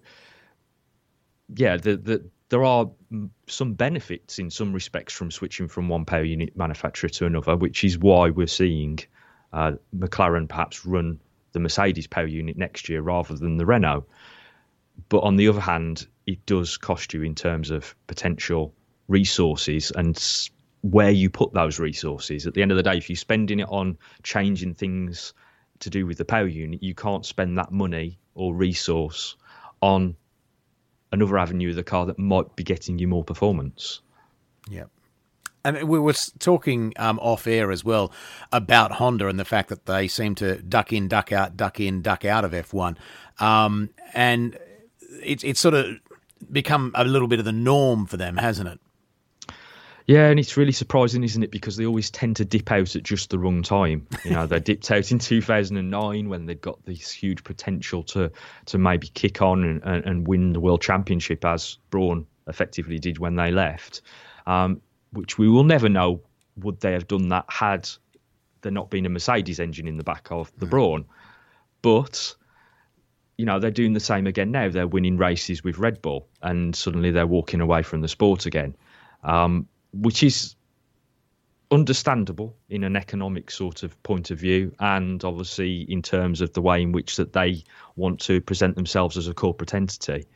yeah, 1.54 1.78
the 1.78 1.96
the 1.96 2.30
there 2.54 2.62
are 2.62 2.88
some 3.48 3.74
benefits 3.74 4.38
in 4.38 4.48
some 4.48 4.72
respects 4.72 5.12
from 5.12 5.32
switching 5.32 5.66
from 5.66 5.88
one 5.88 6.04
power 6.04 6.22
unit 6.22 6.56
manufacturer 6.56 7.08
to 7.10 7.26
another, 7.26 7.56
which 7.56 7.82
is 7.82 7.98
why 7.98 8.30
we're 8.30 8.46
seeing 8.46 9.00
uh, 9.52 9.72
McLaren 9.92 10.48
perhaps 10.48 10.86
run 10.86 11.18
the 11.50 11.58
Mercedes 11.58 12.06
power 12.06 12.28
unit 12.28 12.56
next 12.56 12.88
year 12.88 13.02
rather 13.02 13.34
than 13.34 13.56
the 13.56 13.66
Renault. 13.66 14.06
But 15.08 15.24
on 15.24 15.34
the 15.34 15.48
other 15.48 15.60
hand, 15.60 16.06
it 16.28 16.46
does 16.46 16.76
cost 16.76 17.12
you 17.12 17.22
in 17.22 17.34
terms 17.34 17.72
of 17.72 17.92
potential 18.06 18.72
resources 19.08 19.90
and 19.90 20.16
where 20.82 21.10
you 21.10 21.30
put 21.30 21.52
those 21.54 21.80
resources. 21.80 22.46
At 22.46 22.54
the 22.54 22.62
end 22.62 22.70
of 22.70 22.76
the 22.76 22.84
day, 22.84 22.98
if 22.98 23.10
you're 23.10 23.16
spending 23.16 23.58
it 23.58 23.68
on 23.68 23.98
changing 24.22 24.74
things 24.74 25.34
to 25.80 25.90
do 25.90 26.06
with 26.06 26.18
the 26.18 26.24
power 26.24 26.46
unit, 26.46 26.84
you 26.84 26.94
can't 26.94 27.26
spend 27.26 27.58
that 27.58 27.72
money 27.72 28.20
or 28.36 28.54
resource 28.54 29.34
on 29.82 30.14
another 31.14 31.38
avenue 31.38 31.70
of 31.70 31.76
the 31.76 31.84
car 31.84 32.04
that 32.06 32.18
might 32.18 32.54
be 32.56 32.62
getting 32.62 32.98
you 32.98 33.08
more 33.08 33.24
performance. 33.24 34.00
Yeah. 34.68 34.84
And 35.64 35.88
we 35.88 35.98
were 35.98 36.12
talking 36.38 36.92
um, 36.96 37.18
off 37.20 37.46
air 37.46 37.72
as 37.72 37.82
well 37.82 38.12
about 38.52 38.92
Honda 38.92 39.28
and 39.28 39.40
the 39.40 39.46
fact 39.46 39.70
that 39.70 39.86
they 39.86 40.08
seem 40.08 40.34
to 40.34 40.60
duck 40.60 40.92
in, 40.92 41.08
duck 41.08 41.32
out, 41.32 41.56
duck 41.56 41.80
in, 41.80 42.02
duck 42.02 42.26
out 42.26 42.44
of 42.44 42.52
F1. 42.52 42.96
Um, 43.38 43.88
and 44.12 44.58
it's 45.22 45.42
it's 45.42 45.60
sort 45.60 45.74
of 45.74 45.86
become 46.52 46.92
a 46.94 47.04
little 47.04 47.28
bit 47.28 47.38
of 47.38 47.46
the 47.46 47.52
norm 47.52 48.04
for 48.04 48.18
them, 48.18 48.36
hasn't 48.36 48.68
it? 48.68 48.78
Yeah, 50.06 50.28
and 50.28 50.38
it's 50.38 50.58
really 50.58 50.72
surprising, 50.72 51.24
isn't 51.24 51.42
it? 51.42 51.50
Because 51.50 51.76
they 51.76 51.86
always 51.86 52.10
tend 52.10 52.36
to 52.36 52.44
dip 52.44 52.70
out 52.70 52.94
at 52.94 53.02
just 53.02 53.30
the 53.30 53.38
wrong 53.38 53.62
time. 53.62 54.06
You 54.24 54.32
know, 54.32 54.46
they 54.46 54.60
dipped 54.60 54.90
out 54.90 55.10
in 55.10 55.18
2009 55.18 56.28
when 56.28 56.44
they'd 56.44 56.60
got 56.60 56.84
this 56.84 57.10
huge 57.10 57.42
potential 57.42 58.02
to 58.04 58.30
to 58.66 58.78
maybe 58.78 59.08
kick 59.08 59.40
on 59.40 59.64
and, 59.64 59.82
and, 59.82 60.04
and 60.04 60.28
win 60.28 60.52
the 60.52 60.60
world 60.60 60.82
championship, 60.82 61.44
as 61.44 61.78
Brawn 61.88 62.26
effectively 62.46 62.98
did 62.98 63.18
when 63.18 63.36
they 63.36 63.50
left. 63.50 64.02
Um, 64.46 64.82
which 65.12 65.38
we 65.38 65.48
will 65.48 65.64
never 65.64 65.88
know 65.88 66.20
would 66.56 66.80
they 66.80 66.92
have 66.92 67.08
done 67.08 67.28
that 67.28 67.46
had 67.48 67.88
there 68.60 68.72
not 68.72 68.90
been 68.90 69.06
a 69.06 69.08
Mercedes 69.08 69.60
engine 69.60 69.88
in 69.88 69.96
the 69.96 70.04
back 70.04 70.30
of 70.30 70.52
the 70.58 70.66
Brawn. 70.66 71.06
But 71.80 72.34
you 73.38 73.46
know 73.46 73.58
they're 73.58 73.70
doing 73.70 73.94
the 73.94 74.00
same 74.00 74.26
again 74.26 74.50
now. 74.50 74.68
They're 74.68 74.86
winning 74.86 75.16
races 75.16 75.64
with 75.64 75.78
Red 75.78 76.02
Bull, 76.02 76.28
and 76.42 76.76
suddenly 76.76 77.10
they're 77.10 77.26
walking 77.26 77.62
away 77.62 77.82
from 77.82 78.02
the 78.02 78.08
sport 78.08 78.44
again. 78.44 78.76
Um, 79.22 79.66
which 79.94 80.22
is 80.22 80.56
understandable 81.70 82.54
in 82.68 82.84
an 82.84 82.96
economic 82.96 83.50
sort 83.50 83.82
of 83.82 84.00
point 84.02 84.30
of 84.30 84.38
view, 84.38 84.72
and 84.80 85.24
obviously 85.24 85.82
in 85.90 86.02
terms 86.02 86.40
of 86.40 86.52
the 86.52 86.62
way 86.62 86.82
in 86.82 86.92
which 86.92 87.16
that 87.16 87.32
they 87.32 87.62
want 87.96 88.20
to 88.20 88.40
present 88.40 88.76
themselves 88.76 89.16
as 89.16 89.28
a 89.28 89.34
corporate 89.34 89.74
entity. 89.74 90.26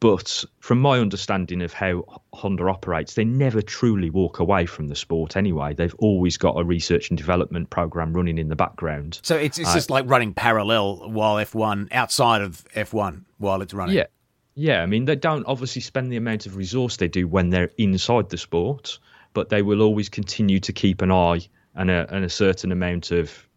But 0.00 0.44
from 0.58 0.80
my 0.80 0.98
understanding 0.98 1.62
of 1.62 1.72
how 1.72 2.04
Honda 2.32 2.64
operates, 2.64 3.14
they 3.14 3.24
never 3.24 3.62
truly 3.62 4.10
walk 4.10 4.40
away 4.40 4.66
from 4.66 4.88
the 4.88 4.96
sport 4.96 5.36
anyway. 5.36 5.74
They've 5.74 5.94
always 5.98 6.36
got 6.36 6.58
a 6.58 6.64
research 6.64 7.08
and 7.10 7.16
development 7.16 7.70
program 7.70 8.12
running 8.12 8.36
in 8.36 8.48
the 8.48 8.56
background. 8.56 9.20
So 9.22 9.36
it's, 9.36 9.58
it's 9.60 9.70
uh, 9.70 9.74
just 9.74 9.90
like 9.90 10.08
running 10.08 10.34
parallel 10.34 11.08
while 11.08 11.36
F1, 11.36 11.92
outside 11.92 12.42
of 12.42 12.64
F1 12.74 13.22
while 13.38 13.62
it's 13.62 13.72
running. 13.74 13.94
Yeah. 13.94 14.06
Yeah. 14.54 14.82
I 14.82 14.86
mean, 14.86 15.04
they 15.04 15.16
don't 15.16 15.46
obviously 15.46 15.82
spend 15.82 16.12
the 16.12 16.16
amount 16.16 16.46
of 16.46 16.56
resource 16.56 16.96
they 16.96 17.08
do 17.08 17.26
when 17.26 17.50
they're 17.50 17.70
inside 17.78 18.28
the 18.28 18.38
sport, 18.38 18.98
but 19.34 19.48
they 19.48 19.62
will 19.62 19.82
always 19.82 20.08
continue 20.08 20.60
to 20.60 20.72
keep 20.72 21.02
an 21.02 21.10
eye 21.10 21.40
and 21.74 21.90
a, 21.90 22.06
and 22.14 22.24
a 22.24 22.28
certain 22.28 22.72
amount 22.72 23.10
of 23.10 23.48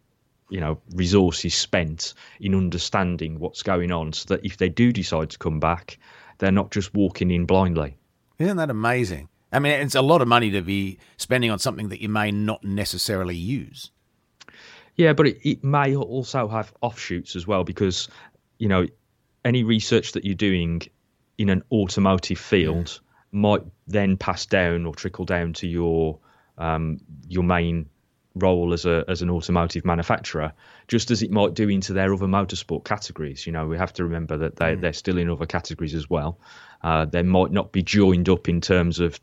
you 0.48 0.60
know 0.60 0.80
resources 0.94 1.54
spent 1.54 2.14
in 2.40 2.54
understanding 2.54 3.38
what's 3.40 3.62
going 3.62 3.90
on 3.90 4.12
so 4.12 4.34
that 4.34 4.44
if 4.46 4.58
they 4.58 4.68
do 4.68 4.92
decide 4.92 5.28
to 5.28 5.38
come 5.38 5.58
back 5.58 5.98
they're 6.38 6.52
not 6.52 6.70
just 6.70 6.94
walking 6.94 7.30
in 7.30 7.46
blindly. 7.46 7.96
Isn't 8.38 8.56
that 8.58 8.70
amazing? 8.70 9.28
I 9.52 9.58
mean, 9.58 9.72
it's 9.72 9.94
a 9.94 10.02
lot 10.02 10.22
of 10.22 10.28
money 10.28 10.50
to 10.50 10.60
be 10.60 10.98
spending 11.16 11.50
on 11.50 11.58
something 11.58 11.88
that 11.88 12.02
you 12.02 12.08
may 12.08 12.30
not 12.30 12.62
necessarily 12.64 13.36
use. 13.36 13.90
Yeah, 14.96 15.12
but 15.12 15.26
it, 15.28 15.48
it 15.48 15.64
may 15.64 15.94
also 15.94 16.48
have 16.48 16.72
offshoots 16.80 17.36
as 17.36 17.46
well 17.46 17.64
because, 17.64 18.08
you 18.58 18.68
know, 18.68 18.86
any 19.46 19.62
research 19.62 20.12
that 20.12 20.24
you're 20.24 20.34
doing 20.34 20.82
in 21.38 21.48
an 21.48 21.62
automotive 21.70 22.38
field 22.38 23.00
yeah. 23.00 23.38
might 23.38 23.62
then 23.86 24.16
pass 24.16 24.46
down 24.46 24.84
or 24.86 24.94
trickle 24.94 25.24
down 25.24 25.52
to 25.54 25.68
your 25.68 26.18
um, 26.58 26.98
your 27.28 27.44
main 27.44 27.88
role 28.34 28.72
as 28.72 28.84
a 28.84 29.04
as 29.08 29.22
an 29.22 29.30
automotive 29.30 29.84
manufacturer, 29.84 30.52
just 30.88 31.10
as 31.10 31.22
it 31.22 31.30
might 31.30 31.54
do 31.54 31.68
into 31.68 31.92
their 31.92 32.12
other 32.12 32.26
motorsport 32.26 32.84
categories. 32.84 33.46
You 33.46 33.52
know, 33.52 33.66
we 33.66 33.78
have 33.78 33.92
to 33.94 34.04
remember 34.04 34.36
that 34.38 34.56
they 34.56 34.74
mm. 34.76 34.80
they're 34.80 34.92
still 34.92 35.18
in 35.18 35.30
other 35.30 35.46
categories 35.46 35.94
as 35.94 36.10
well. 36.10 36.38
Uh, 36.82 37.04
they 37.04 37.22
might 37.22 37.52
not 37.52 37.72
be 37.72 37.82
joined 37.82 38.28
up 38.28 38.48
in 38.48 38.60
terms 38.60 39.00
of 39.00 39.18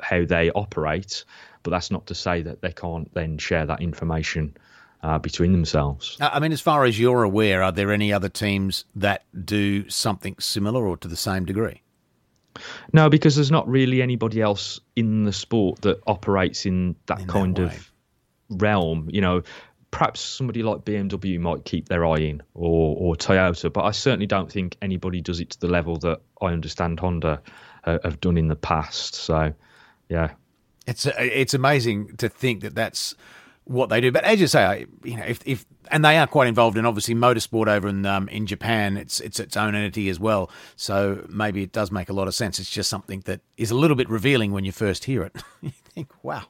how 0.00 0.24
they 0.24 0.50
operate, 0.50 1.24
but 1.62 1.70
that's 1.72 1.90
not 1.90 2.06
to 2.06 2.14
say 2.14 2.42
that 2.42 2.62
they 2.62 2.72
can't 2.72 3.12
then 3.12 3.38
share 3.38 3.66
that 3.66 3.82
information. 3.82 4.56
Uh, 5.04 5.18
between 5.18 5.52
themselves. 5.52 6.16
I 6.18 6.40
mean, 6.40 6.50
as 6.50 6.62
far 6.62 6.86
as 6.86 6.98
you're 6.98 7.24
aware, 7.24 7.62
are 7.62 7.72
there 7.72 7.92
any 7.92 8.10
other 8.10 8.30
teams 8.30 8.86
that 8.96 9.26
do 9.44 9.86
something 9.90 10.34
similar 10.38 10.86
or 10.86 10.96
to 10.96 11.08
the 11.08 11.14
same 11.14 11.44
degree? 11.44 11.82
No, 12.90 13.10
because 13.10 13.34
there's 13.34 13.50
not 13.50 13.68
really 13.68 14.00
anybody 14.00 14.40
else 14.40 14.80
in 14.96 15.24
the 15.24 15.32
sport 15.34 15.82
that 15.82 16.00
operates 16.06 16.64
in 16.64 16.96
that 17.04 17.20
in 17.20 17.26
kind 17.26 17.56
that 17.56 17.74
of 17.74 17.92
realm, 18.48 19.10
you 19.12 19.20
know, 19.20 19.42
perhaps 19.90 20.20
somebody 20.20 20.62
like 20.62 20.86
BMW 20.86 21.38
might 21.38 21.66
keep 21.66 21.86
their 21.90 22.06
eye 22.06 22.20
in 22.20 22.42
or, 22.54 22.96
or 22.98 23.14
Toyota, 23.14 23.70
but 23.70 23.84
I 23.84 23.90
certainly 23.90 24.26
don't 24.26 24.50
think 24.50 24.74
anybody 24.80 25.20
does 25.20 25.38
it 25.38 25.50
to 25.50 25.60
the 25.60 25.68
level 25.68 25.98
that 25.98 26.22
I 26.40 26.46
understand 26.46 26.98
Honda 26.98 27.42
uh, 27.84 27.98
have 28.04 28.22
done 28.22 28.38
in 28.38 28.48
the 28.48 28.56
past. 28.56 29.16
So, 29.16 29.52
yeah. 30.08 30.30
It's 30.86 31.06
it's 31.18 31.52
amazing 31.52 32.16
to 32.16 32.30
think 32.30 32.62
that 32.62 32.74
that's 32.74 33.14
what 33.64 33.88
they 33.88 34.00
do. 34.00 34.12
But 34.12 34.24
as 34.24 34.40
you 34.40 34.46
say, 34.46 34.86
you 35.02 35.16
know, 35.16 35.24
if, 35.24 35.40
if 35.46 35.66
and 35.90 36.04
they 36.04 36.16
are 36.18 36.26
quite 36.26 36.48
involved 36.48 36.76
in 36.76 36.86
obviously 36.86 37.14
motorsport 37.14 37.68
over 37.68 37.88
in 37.88 38.06
um, 38.06 38.28
in 38.28 38.46
Japan. 38.46 38.96
It's 38.96 39.20
it's 39.20 39.40
its 39.40 39.56
own 39.56 39.74
entity 39.74 40.08
as 40.08 40.18
well. 40.18 40.50
So 40.76 41.26
maybe 41.28 41.62
it 41.62 41.72
does 41.72 41.90
make 41.90 42.08
a 42.08 42.12
lot 42.12 42.28
of 42.28 42.34
sense. 42.34 42.58
It's 42.58 42.70
just 42.70 42.88
something 42.88 43.20
that 43.26 43.40
is 43.56 43.70
a 43.70 43.74
little 43.74 43.96
bit 43.96 44.08
revealing 44.08 44.52
when 44.52 44.64
you 44.64 44.72
first 44.72 45.04
hear 45.04 45.22
it. 45.22 45.36
you 45.60 45.70
think, 45.70 46.10
wow, 46.22 46.46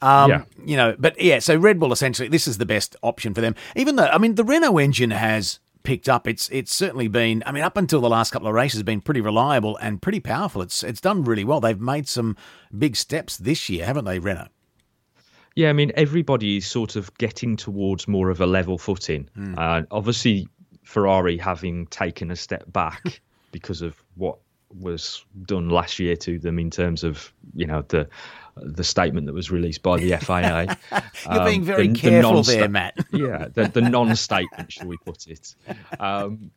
um, 0.00 0.30
yeah. 0.30 0.44
you 0.64 0.76
know. 0.76 0.94
But 0.98 1.20
yeah, 1.20 1.38
so 1.38 1.56
Red 1.56 1.78
Bull 1.78 1.92
essentially 1.92 2.28
this 2.28 2.46
is 2.46 2.58
the 2.58 2.66
best 2.66 2.96
option 3.02 3.34
for 3.34 3.40
them. 3.40 3.54
Even 3.76 3.96
though 3.96 4.06
I 4.06 4.18
mean 4.18 4.34
the 4.34 4.44
Renault 4.44 4.78
engine 4.78 5.10
has 5.10 5.60
picked 5.82 6.08
up. 6.08 6.28
It's 6.28 6.48
it's 6.50 6.74
certainly 6.74 7.08
been. 7.08 7.42
I 7.46 7.52
mean, 7.52 7.64
up 7.64 7.76
until 7.76 8.00
the 8.00 8.08
last 8.08 8.30
couple 8.30 8.48
of 8.48 8.54
races, 8.54 8.82
been 8.82 9.00
pretty 9.00 9.20
reliable 9.20 9.76
and 9.78 10.00
pretty 10.00 10.20
powerful. 10.20 10.62
It's 10.62 10.82
it's 10.82 11.00
done 11.00 11.24
really 11.24 11.44
well. 11.44 11.60
They've 11.60 11.80
made 11.80 12.08
some 12.08 12.36
big 12.76 12.96
steps 12.96 13.36
this 13.36 13.68
year, 13.68 13.86
haven't 13.86 14.04
they, 14.04 14.18
Renault? 14.18 14.48
Yeah, 15.54 15.70
I 15.70 15.72
mean, 15.72 15.92
everybody 15.94 16.56
is 16.56 16.66
sort 16.66 16.96
of 16.96 17.12
getting 17.18 17.56
towards 17.56 18.08
more 18.08 18.30
of 18.30 18.40
a 18.40 18.46
level 18.46 18.78
footing. 18.78 19.28
Mm. 19.36 19.58
Uh, 19.58 19.86
obviously, 19.90 20.48
Ferrari 20.82 21.36
having 21.36 21.86
taken 21.86 22.30
a 22.30 22.36
step 22.36 22.64
back 22.72 23.20
because 23.52 23.82
of 23.82 24.02
what 24.14 24.38
was 24.80 25.24
done 25.44 25.68
last 25.68 25.98
year 25.98 26.16
to 26.16 26.38
them 26.38 26.58
in 26.58 26.70
terms 26.70 27.04
of 27.04 27.30
you 27.54 27.66
know 27.66 27.84
the 27.88 28.08
the 28.56 28.84
statement 28.84 29.26
that 29.26 29.32
was 29.34 29.50
released 29.50 29.82
by 29.82 29.98
the 29.98 30.16
FIA. 30.20 30.76
You're 31.30 31.40
um, 31.40 31.46
being 31.46 31.62
very 31.62 31.88
the, 31.88 31.98
careful 31.98 32.42
the 32.42 32.52
there, 32.52 32.68
Matt. 32.68 32.94
yeah, 33.12 33.48
the, 33.52 33.68
the 33.68 33.80
non-statement, 33.80 34.72
shall 34.72 34.86
we 34.86 34.96
put 34.98 35.26
it? 35.26 35.54
Um, 35.98 36.50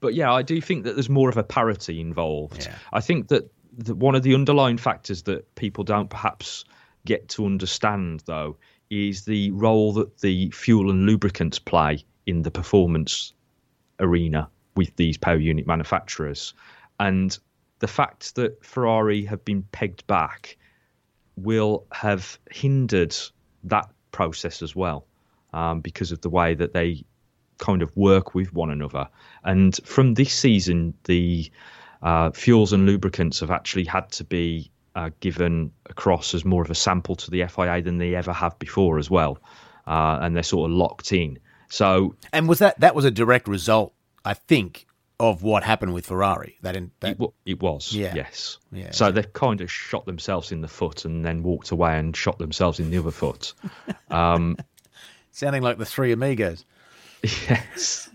but 0.00 0.14
yeah, 0.14 0.32
I 0.32 0.42
do 0.42 0.60
think 0.60 0.84
that 0.84 0.94
there's 0.94 1.10
more 1.10 1.28
of 1.28 1.36
a 1.36 1.42
parity 1.42 2.00
involved. 2.00 2.64
Yeah. 2.64 2.74
I 2.92 3.00
think 3.00 3.28
that 3.28 3.50
the, 3.76 3.94
one 3.94 4.14
of 4.14 4.22
the 4.22 4.34
underlying 4.34 4.78
factors 4.78 5.22
that 5.24 5.54
people 5.54 5.84
don't 5.84 6.08
perhaps 6.08 6.64
get 7.10 7.28
to 7.28 7.44
understand, 7.44 8.22
though, 8.24 8.56
is 8.88 9.24
the 9.24 9.50
role 9.50 9.92
that 9.94 10.18
the 10.20 10.48
fuel 10.52 10.90
and 10.90 11.06
lubricants 11.06 11.58
play 11.58 12.04
in 12.24 12.42
the 12.42 12.52
performance 12.52 13.32
arena 13.98 14.48
with 14.76 14.94
these 14.94 15.18
power 15.18 15.36
unit 15.36 15.66
manufacturers. 15.66 16.54
And 17.00 17.36
the 17.80 17.88
fact 17.88 18.36
that 18.36 18.64
Ferrari 18.64 19.24
have 19.24 19.44
been 19.44 19.64
pegged 19.72 20.06
back 20.06 20.56
will 21.34 21.84
have 21.90 22.38
hindered 22.48 23.16
that 23.64 23.88
process 24.12 24.62
as 24.62 24.76
well 24.76 25.04
um, 25.52 25.80
because 25.80 26.12
of 26.12 26.20
the 26.20 26.30
way 26.30 26.54
that 26.54 26.72
they 26.72 27.04
kind 27.58 27.82
of 27.82 27.90
work 27.96 28.36
with 28.36 28.54
one 28.54 28.70
another. 28.70 29.08
And 29.42 29.76
from 29.84 30.14
this 30.14 30.32
season, 30.32 30.94
the 31.04 31.50
uh, 32.02 32.30
fuels 32.30 32.72
and 32.72 32.86
lubricants 32.86 33.40
have 33.40 33.50
actually 33.50 33.86
had 33.86 34.12
to 34.12 34.22
be 34.22 34.70
uh, 35.00 35.10
given 35.20 35.72
across 35.86 36.34
as 36.34 36.44
more 36.44 36.62
of 36.62 36.70
a 36.70 36.74
sample 36.74 37.16
to 37.16 37.30
the 37.30 37.46
FIA 37.46 37.80
than 37.82 37.98
they 37.98 38.14
ever 38.14 38.32
have 38.32 38.58
before 38.58 38.98
as 38.98 39.10
well, 39.10 39.38
uh, 39.86 40.18
and 40.20 40.36
they're 40.36 40.42
sort 40.42 40.70
of 40.70 40.76
locked 40.76 41.12
in. 41.12 41.38
So, 41.68 42.16
and 42.32 42.48
was 42.48 42.58
that 42.58 42.78
that 42.80 42.94
was 42.94 43.04
a 43.04 43.10
direct 43.10 43.48
result, 43.48 43.94
I 44.24 44.34
think, 44.34 44.86
of 45.18 45.42
what 45.42 45.62
happened 45.62 45.94
with 45.94 46.06
Ferrari? 46.06 46.58
That, 46.62 46.76
in, 46.76 46.90
that... 47.00 47.18
It, 47.18 47.30
it, 47.46 47.62
was, 47.62 47.92
yeah. 47.92 48.12
yes. 48.14 48.58
Yeah, 48.72 48.90
so 48.90 49.10
they've 49.10 49.32
kind 49.32 49.60
of 49.60 49.70
shot 49.70 50.04
themselves 50.04 50.52
in 50.52 50.60
the 50.60 50.68
foot 50.68 51.04
and 51.04 51.24
then 51.24 51.42
walked 51.42 51.70
away 51.70 51.98
and 51.98 52.14
shot 52.14 52.38
themselves 52.38 52.78
in 52.78 52.90
the 52.90 52.98
other 52.98 53.10
foot. 53.10 53.54
Um, 54.10 54.56
Sounding 55.30 55.62
like 55.62 55.78
the 55.78 55.86
three 55.86 56.10
amigos. 56.10 56.64
Yes 57.22 58.10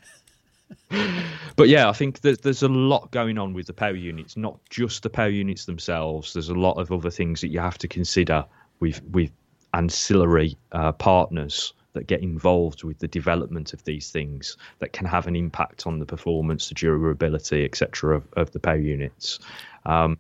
but 1.55 1.69
yeah, 1.69 1.89
I 1.89 1.93
think 1.93 2.21
there's 2.21 2.39
there's 2.39 2.63
a 2.63 2.67
lot 2.67 3.12
going 3.12 3.38
on 3.38 3.53
with 3.53 3.67
the 3.67 3.73
power 3.73 3.95
units, 3.95 4.36
not 4.36 4.60
just 4.69 5.03
the 5.03 5.10
power 5.10 5.29
units 5.29 5.65
themselves. 5.65 6.34
There's 6.34 6.49
a 6.49 6.55
lot 6.55 6.73
of 6.73 6.91
other 6.91 7.10
things 7.10 7.41
that 7.41 7.49
you 7.49 7.60
have 7.60 7.77
to 7.79 7.88
consider 7.88 8.45
with 8.79 9.01
with 9.12 9.31
ancillary 9.73 10.58
uh, 10.71 10.91
partners 10.93 11.73
that 11.93 12.08
get 12.08 12.21
involved 12.21 12.84
with 12.84 12.99
the 12.99 13.08
development 13.08 13.73
of 13.73 13.84
these 13.86 14.12
things 14.12 14.58
that 14.79 14.91
can 14.91 15.05
have 15.05 15.27
an 15.27 15.36
impact 15.36 15.88
on 15.88 15.99
the 15.99 16.05
performance, 16.05 16.67
the 16.67 16.75
durability, 16.75 17.63
etc. 17.63 18.17
Of, 18.17 18.27
of 18.34 18.51
the 18.51 18.60
power 18.60 18.75
units. 18.75 19.39
Um, 19.86 20.17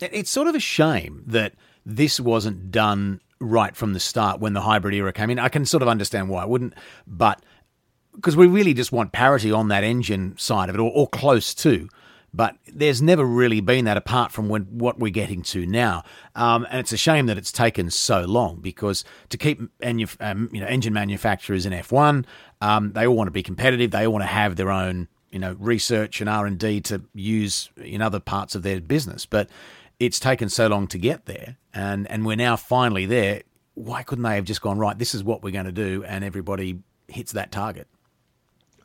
it's 0.00 0.30
sort 0.30 0.48
of 0.48 0.54
a 0.54 0.60
shame 0.60 1.22
that 1.26 1.54
this 1.84 2.18
wasn't 2.18 2.70
done 2.70 3.20
right 3.38 3.74
from 3.74 3.92
the 3.92 4.00
start 4.00 4.40
when 4.40 4.52
the 4.52 4.60
hybrid 4.60 4.94
era 4.94 5.12
came 5.12 5.30
in. 5.30 5.38
I 5.38 5.48
can 5.48 5.64
sort 5.64 5.82
of 5.82 5.88
understand 5.88 6.28
why 6.28 6.42
it 6.42 6.48
wouldn't, 6.48 6.74
but 7.06 7.42
because 8.14 8.36
we 8.36 8.46
really 8.46 8.74
just 8.74 8.92
want 8.92 9.12
parity 9.12 9.52
on 9.52 9.68
that 9.68 9.84
engine 9.84 10.36
side 10.36 10.68
of 10.68 10.74
it, 10.74 10.80
or, 10.80 10.90
or 10.90 11.08
close 11.08 11.54
to. 11.54 11.88
But 12.32 12.56
there's 12.72 13.02
never 13.02 13.24
really 13.24 13.60
been 13.60 13.86
that 13.86 13.96
apart 13.96 14.30
from 14.30 14.48
when, 14.48 14.62
what 14.62 15.00
we're 15.00 15.10
getting 15.10 15.42
to 15.42 15.66
now, 15.66 16.04
um, 16.36 16.64
and 16.70 16.78
it's 16.78 16.92
a 16.92 16.96
shame 16.96 17.26
that 17.26 17.36
it's 17.36 17.50
taken 17.50 17.90
so 17.90 18.24
long 18.24 18.60
because 18.60 19.04
to 19.30 19.36
keep 19.36 19.60
manu- 19.80 20.06
um, 20.20 20.48
you 20.52 20.60
know 20.60 20.66
engine 20.66 20.92
manufacturers 20.92 21.66
in 21.66 21.72
F1, 21.72 22.24
um, 22.60 22.92
they 22.92 23.06
all 23.06 23.16
want 23.16 23.26
to 23.26 23.32
be 23.32 23.42
competitive. 23.42 23.90
They 23.90 24.06
all 24.06 24.12
want 24.12 24.22
to 24.22 24.28
have 24.28 24.54
their 24.54 24.70
own 24.70 25.08
you 25.32 25.40
know 25.40 25.56
research 25.58 26.20
and 26.20 26.30
R 26.30 26.46
and 26.46 26.56
D 26.56 26.80
to 26.82 27.02
use 27.14 27.68
in 27.76 28.00
other 28.00 28.20
parts 28.20 28.54
of 28.54 28.62
their 28.62 28.80
business. 28.80 29.26
But 29.26 29.50
it's 29.98 30.20
taken 30.20 30.48
so 30.48 30.68
long 30.68 30.86
to 30.88 30.98
get 30.98 31.26
there, 31.26 31.56
and 31.74 32.08
and 32.10 32.24
we're 32.24 32.36
now 32.36 32.54
finally 32.54 33.06
there. 33.06 33.42
Why 33.74 34.04
couldn't 34.04 34.22
they 34.22 34.36
have 34.36 34.44
just 34.44 34.62
gone 34.62 34.78
right? 34.78 34.96
This 34.96 35.16
is 35.16 35.24
what 35.24 35.42
we're 35.42 35.52
going 35.52 35.66
to 35.66 35.72
do, 35.72 36.04
and 36.04 36.22
everybody 36.22 36.78
hits 37.08 37.32
that 37.32 37.50
target. 37.50 37.88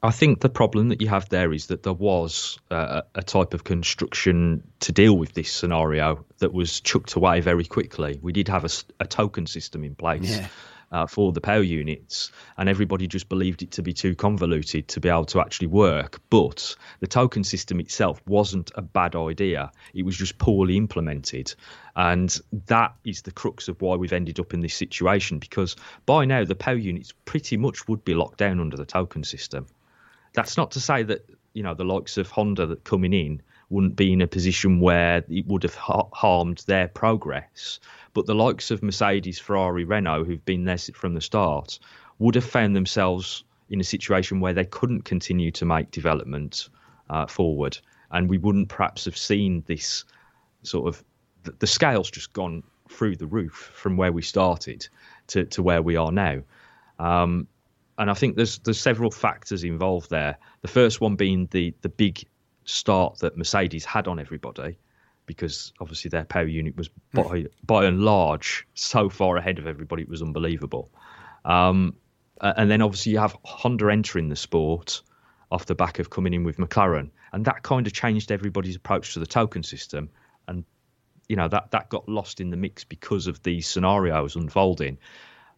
I 0.05 0.11
think 0.11 0.41
the 0.41 0.49
problem 0.49 0.89
that 0.89 1.01
you 1.01 1.07
have 1.07 1.29
there 1.29 1.51
is 1.51 1.65
that 1.67 1.81
there 1.81 1.91
was 1.93 2.59
uh, 2.69 3.01
a 3.15 3.23
type 3.23 3.55
of 3.55 3.63
construction 3.63 4.61
to 4.81 4.91
deal 4.91 5.17
with 5.17 5.33
this 5.33 5.51
scenario 5.51 6.23
that 6.37 6.53
was 6.53 6.79
chucked 6.79 7.15
away 7.15 7.41
very 7.41 7.65
quickly. 7.65 8.19
We 8.21 8.31
did 8.31 8.47
have 8.49 8.65
a, 8.65 8.69
a 8.99 9.07
token 9.07 9.47
system 9.47 9.83
in 9.83 9.95
place. 9.95 10.37
Yeah. 10.37 10.47
uh, 10.91 11.07
for 11.07 11.31
the 11.31 11.41
power 11.41 11.63
units, 11.63 12.31
and 12.55 12.69
everybody 12.69 13.07
just 13.07 13.29
believed 13.29 13.63
it 13.63 13.71
to 13.71 13.81
be 13.81 13.93
too 13.93 14.13
convoluted 14.13 14.87
to 14.89 14.99
be 14.99 15.09
able 15.09 15.25
to 15.25 15.39
actually 15.39 15.67
work. 15.67 16.21
But 16.29 16.75
the 16.99 17.07
token 17.07 17.43
system 17.43 17.79
itself 17.79 18.21
wasn't 18.27 18.71
a 18.75 18.83
bad 18.83 19.15
idea; 19.15 19.71
it 19.95 20.05
was 20.05 20.15
just 20.15 20.37
poorly 20.37 20.77
implemented, 20.77 21.55
and 21.95 22.39
that 22.67 22.93
is 23.03 23.23
the 23.23 23.31
crux 23.31 23.67
of 23.67 23.81
why 23.81 23.95
we've 23.95 24.13
ended 24.13 24.39
up 24.39 24.53
in 24.53 24.61
this 24.61 24.75
situation. 24.75 25.39
Because 25.39 25.75
by 26.05 26.25
now, 26.25 26.45
the 26.45 26.53
power 26.53 26.75
units 26.75 27.11
pretty 27.25 27.57
much 27.57 27.87
would 27.87 28.05
be 28.05 28.13
locked 28.13 28.37
down 28.37 28.59
under 28.59 28.77
the 28.77 28.85
token 28.85 29.23
system. 29.23 29.65
That's 30.35 30.57
not 30.57 30.71
to 30.71 30.79
say 30.79 31.03
that 31.03 31.29
you 31.53 31.63
know 31.63 31.73
the 31.73 31.85
likes 31.85 32.17
of 32.17 32.29
Honda 32.29 32.65
that 32.67 32.83
coming 32.83 33.13
in 33.13 33.41
wouldn't 33.69 33.95
be 33.95 34.13
in 34.13 34.21
a 34.21 34.27
position 34.27 34.79
where 34.79 35.23
it 35.29 35.47
would 35.47 35.63
have 35.63 35.75
ha- 35.75 36.07
harmed 36.13 36.63
their 36.67 36.87
progress. 36.87 37.79
But 38.13 38.27
the 38.27 38.35
likes 38.35 38.69
of 38.71 38.83
Mercedes, 38.83 39.39
Ferrari, 39.39 39.83
Renault, 39.83 40.25
who've 40.25 40.45
been 40.45 40.65
there 40.65 40.77
from 40.77 41.15
the 41.15 41.21
start, 41.21 41.79
would 42.19 42.35
have 42.35 42.45
found 42.45 42.75
themselves 42.75 43.43
in 43.69 43.79
a 43.79 43.83
situation 43.83 44.39
where 44.39 44.53
they 44.53 44.65
couldn't 44.65 45.01
continue 45.01 45.51
to 45.51 45.65
make 45.65 45.89
development 45.91 46.69
uh, 47.09 47.25
forward, 47.25 47.77
and 48.11 48.29
we 48.29 48.37
wouldn't 48.37 48.69
perhaps 48.69 49.05
have 49.05 49.17
seen 49.17 49.63
this 49.65 50.05
sort 50.63 50.87
of 50.87 51.03
the 51.59 51.67
scale's 51.67 52.09
just 52.09 52.33
gone 52.33 52.63
through 52.89 53.15
the 53.15 53.27
roof 53.27 53.71
from 53.73 53.97
where 53.97 54.11
we 54.11 54.21
started 54.21 54.87
to, 55.27 55.45
to 55.45 55.61
where 55.63 55.81
we 55.81 55.95
are 55.95 56.11
now. 56.11 56.41
Um, 56.99 57.47
and 57.97 58.09
I 58.09 58.13
think 58.13 58.35
there's 58.35 58.59
there's 58.59 58.79
several 58.79 59.11
factors 59.11 59.63
involved 59.63 60.09
there. 60.09 60.37
The 60.61 60.67
first 60.67 61.01
one 61.01 61.15
being 61.15 61.47
the 61.51 61.73
the 61.81 61.89
big 61.89 62.23
start 62.65 63.19
that 63.19 63.37
Mercedes 63.37 63.85
had 63.85 64.07
on 64.07 64.19
everybody, 64.19 64.77
because 65.25 65.71
obviously 65.79 66.09
their 66.09 66.25
power 66.25 66.47
unit 66.47 66.75
was 66.75 66.89
hmm. 67.13 67.21
by 67.21 67.45
by 67.65 67.85
and 67.85 68.01
large 68.01 68.67
so 68.73 69.09
far 69.09 69.37
ahead 69.37 69.59
of 69.59 69.67
everybody 69.67 70.03
it 70.03 70.09
was 70.09 70.21
unbelievable. 70.21 70.89
Um, 71.45 71.95
and 72.41 72.69
then 72.69 72.81
obviously 72.81 73.13
you 73.13 73.19
have 73.19 73.37
Honda 73.43 73.89
entering 73.89 74.27
the 74.29 74.35
sport 74.35 75.01
off 75.51 75.67
the 75.67 75.75
back 75.75 75.99
of 75.99 76.09
coming 76.09 76.33
in 76.33 76.43
with 76.43 76.57
McLaren, 76.57 77.09
and 77.31 77.45
that 77.45 77.63
kind 77.63 77.87
of 77.87 77.93
changed 77.93 78.31
everybody's 78.31 78.75
approach 78.75 79.13
to 79.13 79.19
the 79.19 79.27
token 79.27 79.63
system. 79.63 80.09
And 80.47 80.65
you 81.29 81.35
know 81.37 81.47
that 81.47 81.71
that 81.71 81.89
got 81.89 82.09
lost 82.09 82.41
in 82.41 82.49
the 82.49 82.57
mix 82.57 82.83
because 82.83 83.27
of 83.27 83.41
these 83.43 83.67
scenarios 83.67 84.35
unfolding. 84.35 84.97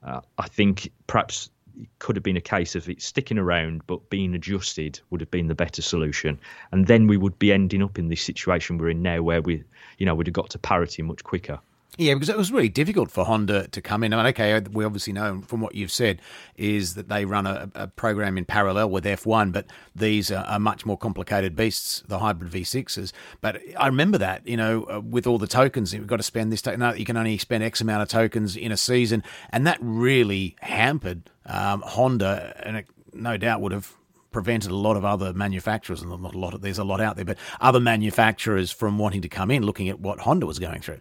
Uh, 0.03 0.21
I 0.37 0.47
think 0.47 0.91
perhaps 1.07 1.49
it 1.79 1.87
could 1.99 2.15
have 2.15 2.23
been 2.23 2.37
a 2.37 2.41
case 2.41 2.75
of 2.75 2.89
it 2.89 3.01
sticking 3.01 3.37
around 3.37 3.85
but 3.87 4.09
being 4.09 4.33
adjusted 4.33 4.99
would 5.09 5.21
have 5.21 5.31
been 5.31 5.47
the 5.47 5.55
better 5.55 5.81
solution. 5.81 6.39
And 6.71 6.87
then 6.87 7.07
we 7.07 7.17
would 7.17 7.37
be 7.37 7.53
ending 7.53 7.83
up 7.83 7.99
in 7.99 8.07
this 8.07 8.21
situation 8.21 8.77
we're 8.77 8.89
in 8.89 9.01
now 9.01 9.21
where 9.21 9.41
we 9.41 9.63
you 9.97 10.05
know 10.05 10.15
would 10.15 10.27
have 10.27 10.33
got 10.33 10.49
to 10.51 10.59
parity 10.59 11.01
much 11.01 11.23
quicker 11.23 11.59
yeah, 11.97 12.13
because 12.13 12.29
it 12.29 12.37
was 12.37 12.51
really 12.51 12.69
difficult 12.69 13.09
for 13.09 13.25
Honda 13.25 13.67
to 13.69 13.81
come 13.81 14.03
in. 14.03 14.13
I 14.13 14.17
mean, 14.17 14.25
okay, 14.27 14.59
we 14.71 14.85
obviously 14.85 15.13
know 15.13 15.41
from 15.47 15.61
what 15.61 15.73
you've 15.73 15.91
said 15.91 16.21
is 16.55 16.93
that 16.93 17.09
they 17.09 17.25
run 17.25 17.47
a, 17.47 17.71
a 17.73 17.87
program 17.87 18.37
in 18.37 18.45
parallel 18.45 18.91
with 18.91 19.03
F1, 19.03 19.51
but 19.51 19.65
these 19.95 20.31
are, 20.31 20.45
are, 20.45 20.59
much 20.59 20.85
more 20.85 20.97
complicated 20.97 21.55
beasts, 21.55 22.03
the 22.07 22.19
hybrid 22.19 22.51
V6s. 22.51 23.11
But 23.41 23.61
I 23.79 23.87
remember 23.87 24.19
that, 24.19 24.47
you 24.47 24.57
know, 24.57 24.83
uh, 24.83 25.01
with 25.01 25.25
all 25.25 25.39
the 25.39 25.47
tokens, 25.47 25.93
you've 25.93 26.05
got 26.05 26.17
to 26.17 26.23
spend 26.23 26.51
this. 26.51 26.61
To- 26.63 26.77
no, 26.77 26.93
you 26.93 27.05
can 27.05 27.17
only 27.17 27.39
spend 27.39 27.63
X 27.63 27.81
amount 27.81 28.03
of 28.03 28.09
tokens 28.09 28.55
in 28.55 28.71
a 28.71 28.77
season, 28.77 29.23
and 29.49 29.65
that 29.65 29.79
really 29.81 30.55
hampered 30.61 31.31
um, 31.47 31.81
Honda, 31.81 32.61
and 32.63 32.77
it 32.77 32.87
no 33.11 33.37
doubt 33.37 33.61
would 33.61 33.71
have 33.71 33.91
prevented 34.31 34.69
a 34.69 34.75
lot 34.75 34.97
of 34.97 35.03
other 35.03 35.33
manufacturers, 35.33 36.03
and 36.03 36.21
not 36.21 36.35
a 36.35 36.37
lot 36.37 36.53
of 36.53 36.61
there's 36.61 36.77
a 36.77 36.83
lot 36.83 37.01
out 37.01 37.15
there, 37.15 37.25
but 37.25 37.39
other 37.59 37.79
manufacturers 37.79 38.71
from 38.71 38.99
wanting 38.99 39.23
to 39.23 39.29
come 39.29 39.49
in, 39.49 39.63
looking 39.63 39.89
at 39.89 39.99
what 39.99 40.19
Honda 40.19 40.45
was 40.45 40.59
going 40.59 40.81
through. 40.81 40.99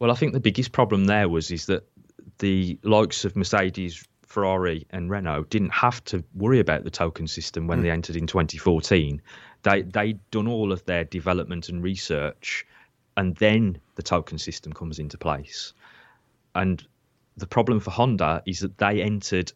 Well, 0.00 0.10
I 0.10 0.14
think 0.14 0.32
the 0.32 0.40
biggest 0.40 0.72
problem 0.72 1.04
there 1.04 1.28
was 1.28 1.50
is 1.50 1.66
that 1.66 1.84
the 2.38 2.78
likes 2.82 3.26
of 3.26 3.36
Mercedes, 3.36 4.02
Ferrari, 4.22 4.86
and 4.90 5.10
Renault 5.10 5.44
didn't 5.50 5.74
have 5.74 6.02
to 6.06 6.24
worry 6.34 6.58
about 6.58 6.84
the 6.84 6.90
token 6.90 7.26
system 7.26 7.66
when 7.66 7.80
mm. 7.80 7.82
they 7.82 7.90
entered 7.90 8.16
in 8.16 8.26
2014. 8.26 9.20
They 9.62 9.82
they'd 9.82 10.30
done 10.30 10.48
all 10.48 10.72
of 10.72 10.82
their 10.86 11.04
development 11.04 11.68
and 11.68 11.82
research, 11.82 12.66
and 13.18 13.36
then 13.36 13.78
the 13.96 14.02
token 14.02 14.38
system 14.38 14.72
comes 14.72 14.98
into 14.98 15.18
place. 15.18 15.74
And 16.54 16.82
the 17.36 17.46
problem 17.46 17.78
for 17.78 17.90
Honda 17.90 18.42
is 18.46 18.60
that 18.60 18.78
they 18.78 19.02
entered 19.02 19.52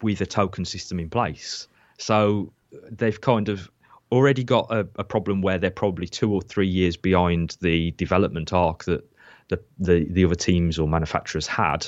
with 0.00 0.22
a 0.22 0.26
token 0.26 0.64
system 0.64 1.00
in 1.00 1.10
place, 1.10 1.68
so 1.98 2.50
they've 2.90 3.20
kind 3.20 3.50
of 3.50 3.70
already 4.10 4.44
got 4.44 4.70
a, 4.70 4.86
a 4.96 5.04
problem 5.04 5.42
where 5.42 5.58
they're 5.58 5.70
probably 5.70 6.06
two 6.06 6.32
or 6.32 6.40
three 6.40 6.68
years 6.68 6.96
behind 6.96 7.56
the 7.60 7.90
development 7.92 8.52
arc 8.52 8.84
that 8.84 9.04
the, 9.52 9.60
the, 9.78 10.06
the 10.10 10.24
other 10.24 10.34
teams 10.34 10.78
or 10.78 10.88
manufacturers 10.88 11.46
had. 11.46 11.86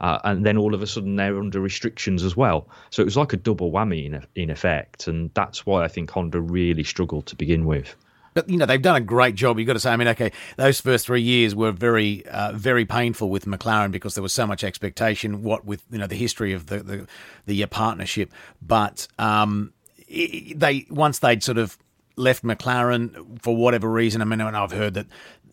Uh, 0.00 0.18
and 0.24 0.44
then 0.44 0.58
all 0.58 0.74
of 0.74 0.82
a 0.82 0.86
sudden 0.86 1.16
they're 1.16 1.38
under 1.38 1.60
restrictions 1.60 2.22
as 2.22 2.36
well. 2.36 2.68
So 2.90 3.02
it 3.02 3.06
was 3.06 3.16
like 3.16 3.32
a 3.32 3.36
double 3.36 3.72
whammy 3.72 4.06
in, 4.06 4.24
in 4.34 4.50
effect. 4.50 5.08
And 5.08 5.30
that's 5.34 5.64
why 5.64 5.84
I 5.84 5.88
think 5.88 6.10
Honda 6.10 6.40
really 6.40 6.84
struggled 6.84 7.26
to 7.26 7.36
begin 7.36 7.64
with. 7.64 7.96
But 8.34 8.50
you 8.50 8.58
know 8.58 8.66
they've 8.66 8.82
done 8.82 8.96
a 8.96 9.00
great 9.00 9.34
job. 9.34 9.58
You've 9.58 9.66
got 9.66 9.72
to 9.72 9.80
say. 9.80 9.90
I 9.90 9.96
mean, 9.96 10.08
okay, 10.08 10.30
those 10.58 10.78
first 10.78 11.06
three 11.06 11.22
years 11.22 11.54
were 11.54 11.72
very, 11.72 12.26
uh, 12.26 12.52
very 12.52 12.84
painful 12.84 13.30
with 13.30 13.46
McLaren 13.46 13.90
because 13.90 14.14
there 14.14 14.22
was 14.22 14.34
so 14.34 14.46
much 14.46 14.62
expectation. 14.62 15.42
What 15.42 15.64
with 15.64 15.82
you 15.90 15.96
know 15.96 16.06
the 16.06 16.16
history 16.16 16.52
of 16.52 16.66
the 16.66 16.80
the, 16.80 17.06
the 17.46 17.64
uh, 17.64 17.66
partnership, 17.68 18.30
but 18.60 19.08
um, 19.18 19.72
they 20.06 20.84
once 20.90 21.20
they'd 21.20 21.42
sort 21.42 21.56
of 21.56 21.78
left 22.16 22.42
McLaren 22.42 23.40
for 23.40 23.56
whatever 23.56 23.90
reason. 23.90 24.20
I 24.20 24.26
mean, 24.26 24.42
I've 24.42 24.72
heard 24.72 24.92
that 24.94 25.06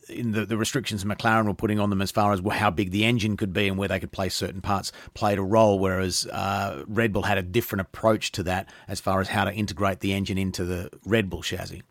in 0.10 0.32
the, 0.32 0.45
the 0.45 0.58
restrictions 0.58 1.04
McLaren 1.04 1.45
were 1.45 1.54
putting 1.54 1.80
on 1.80 1.89
them 1.89 2.01
as 2.01 2.12
far 2.12 2.34
as 2.34 2.41
how 2.51 2.70
big 2.70 2.91
the 2.91 3.06
engine 3.06 3.38
could 3.38 3.54
be 3.54 3.68
and 3.68 3.78
where 3.78 3.88
they 3.88 3.99
could 3.99 4.12
place 4.12 4.36
certain 4.36 4.62
parts 4.62 4.91
played 5.14 5.38
a 5.38 5.43
role, 5.43 5.80
whereas 5.80 6.26
uh, 6.28 6.84
Red 6.88 7.14
Bull 7.14 7.24
had 7.24 7.38
a 7.38 7.43
different 7.43 7.82
approach 7.82 8.32
to 8.34 8.43
that 8.43 8.70
as 8.88 8.99
far 8.99 9.22
as 9.22 9.28
how 9.28 9.43
to 9.45 9.54
integrate 9.54 9.99
the 9.99 10.14
engine 10.14 10.38
into 10.38 10.66
the 10.66 10.89
Red 11.06 11.30
Bull 11.30 11.41
chassis. 11.41 11.82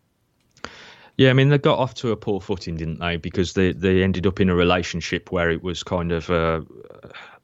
Yeah, 1.17 1.29
I 1.29 1.33
mean 1.33 1.49
they 1.49 1.59
got 1.59 1.77
off 1.77 1.93
to 1.95 2.11
a 2.11 2.17
poor 2.17 2.41
footing, 2.41 2.75
didn't 2.75 2.99
they? 2.99 3.17
Because 3.17 3.53
they 3.53 3.71
they 3.71 4.01
ended 4.01 4.25
up 4.25 4.39
in 4.39 4.49
a 4.49 4.55
relationship 4.55 5.31
where 5.31 5.51
it 5.51 5.61
was 5.61 5.83
kind 5.83 6.11
of 6.11 6.27
a, 6.31 6.65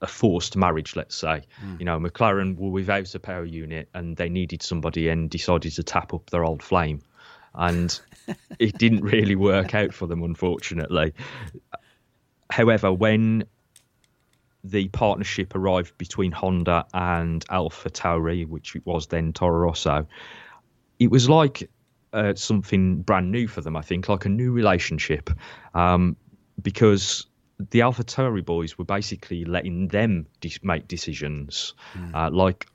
a 0.02 0.08
forced 0.08 0.58
marriage, 0.58 0.96
let's 0.96 1.16
say. 1.16 1.44
Mm. 1.64 1.80
You 1.80 1.86
know, 1.86 2.00
McLaren 2.00 2.58
were 2.58 2.72
without 2.72 3.14
a 3.14 3.20
power 3.20 3.46
unit 3.46 3.88
and 3.94 4.18
they 4.18 4.28
needed 4.28 4.64
somebody 4.64 5.08
and 5.10 5.30
decided 5.30 5.74
to 5.74 5.84
tap 5.84 6.16
up 6.16 6.32
their 6.32 6.44
old 6.44 6.64
flame 6.64 7.02
and 7.54 8.00
it 8.60 8.78
didn't 8.78 9.02
really 9.02 9.36
work 9.36 9.74
out 9.76 9.94
for 9.94 10.08
them, 10.08 10.24
unfortunately. 10.24 11.14
However, 12.50 12.92
when 12.92 13.44
the 14.64 14.88
partnership 14.90 15.56
arrived 15.56 15.98
between 15.98 16.32
Honda 16.32 16.86
and 16.94 17.46
Alpha 17.50 17.90
Tauri, 17.90 18.48
which 18.48 18.76
it 18.76 18.86
was 18.86 19.08
then 19.08 19.34
Toro 19.34 19.60
Rosso, 19.60 20.08
it 21.00 21.10
was 21.10 21.30
like 21.30 21.70
uh, 22.12 22.34
something 22.36 23.02
brand 23.02 23.32
new 23.32 23.48
for 23.48 23.62
them. 23.62 23.78
I 23.78 23.82
think, 23.82 24.10
like 24.10 24.26
a 24.26 24.30
new 24.30 24.52
relationship, 24.52 25.30
um, 25.74 26.16
because 26.62 27.26
the 27.72 27.82
Alpha 27.82 28.04
Tauri 28.04 28.44
boys 28.44 28.78
were 28.78 28.86
basically 28.86 29.46
letting 29.46 29.90
them 29.90 30.26
de- 30.42 30.52
make 30.64 30.88
decisions, 30.88 31.74
mm. 31.94 32.14
uh, 32.16 32.30
like 32.32 32.68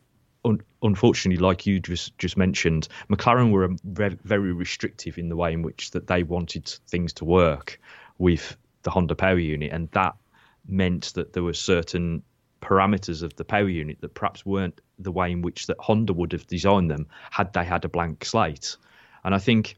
un- 0.45 0.63
unfortunately, 0.83 1.43
like 1.43 1.67
you 1.67 1.81
just 1.81 2.17
just 2.19 2.37
mentioned, 2.37 2.89
McLaren 3.11 3.51
were 3.51 3.75
very 3.85 4.53
restrictive 4.53 5.19
in 5.19 5.29
the 5.29 5.37
way 5.37 5.53
in 5.53 5.63
which 5.63 5.91
that 5.93 6.07
they 6.07 6.23
wanted 6.23 6.67
things 6.89 7.13
to 7.15 7.25
work 7.25 7.81
with 8.19 8.57
the 8.83 8.91
Honda 8.91 9.15
power 9.15 9.39
unit, 9.39 9.73
and 9.73 9.91
that 9.93 10.15
meant 10.67 11.13
that 11.15 11.33
there 11.33 11.43
were 11.43 11.55
certain 11.55 12.23
parameters 12.61 13.23
of 13.23 13.35
the 13.37 13.45
power 13.45 13.69
unit 13.69 14.01
that 14.01 14.15
perhaps 14.15 14.47
weren't 14.47 14.81
the 14.99 15.13
way 15.13 15.31
in 15.31 15.43
which 15.43 15.67
that 15.67 15.77
Honda 15.79 16.13
would 16.13 16.33
have 16.33 16.47
designed 16.47 16.91
them 16.91 17.07
had 17.31 17.53
they 17.53 17.65
had 17.65 17.85
a 17.85 17.89
blank 17.89 18.25
slate. 18.25 18.77
And 19.23 19.35
I 19.35 19.39
think 19.39 19.77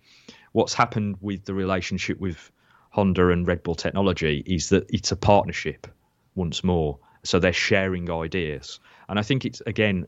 what's 0.53 0.75
happened 0.75 1.17
with 1.21 1.45
the 1.45 1.55
relationship 1.55 2.21
with 2.21 2.51
Honda 2.91 3.31
and 3.31 3.47
Red 3.47 3.62
Bull 3.62 3.75
technology 3.75 4.43
is 4.47 4.69
that 4.71 4.87
it's 4.89 5.12
a 5.12 5.17
partnership 5.17 5.87
once 6.35 6.62
more. 6.62 6.99
So 7.25 7.41
they're 7.41 7.53
sharing 7.53 8.11
ideas. 8.11 8.79
And 9.09 9.19
I 9.19 9.23
think 9.23 9.45
it's 9.45 9.61
again 9.67 10.07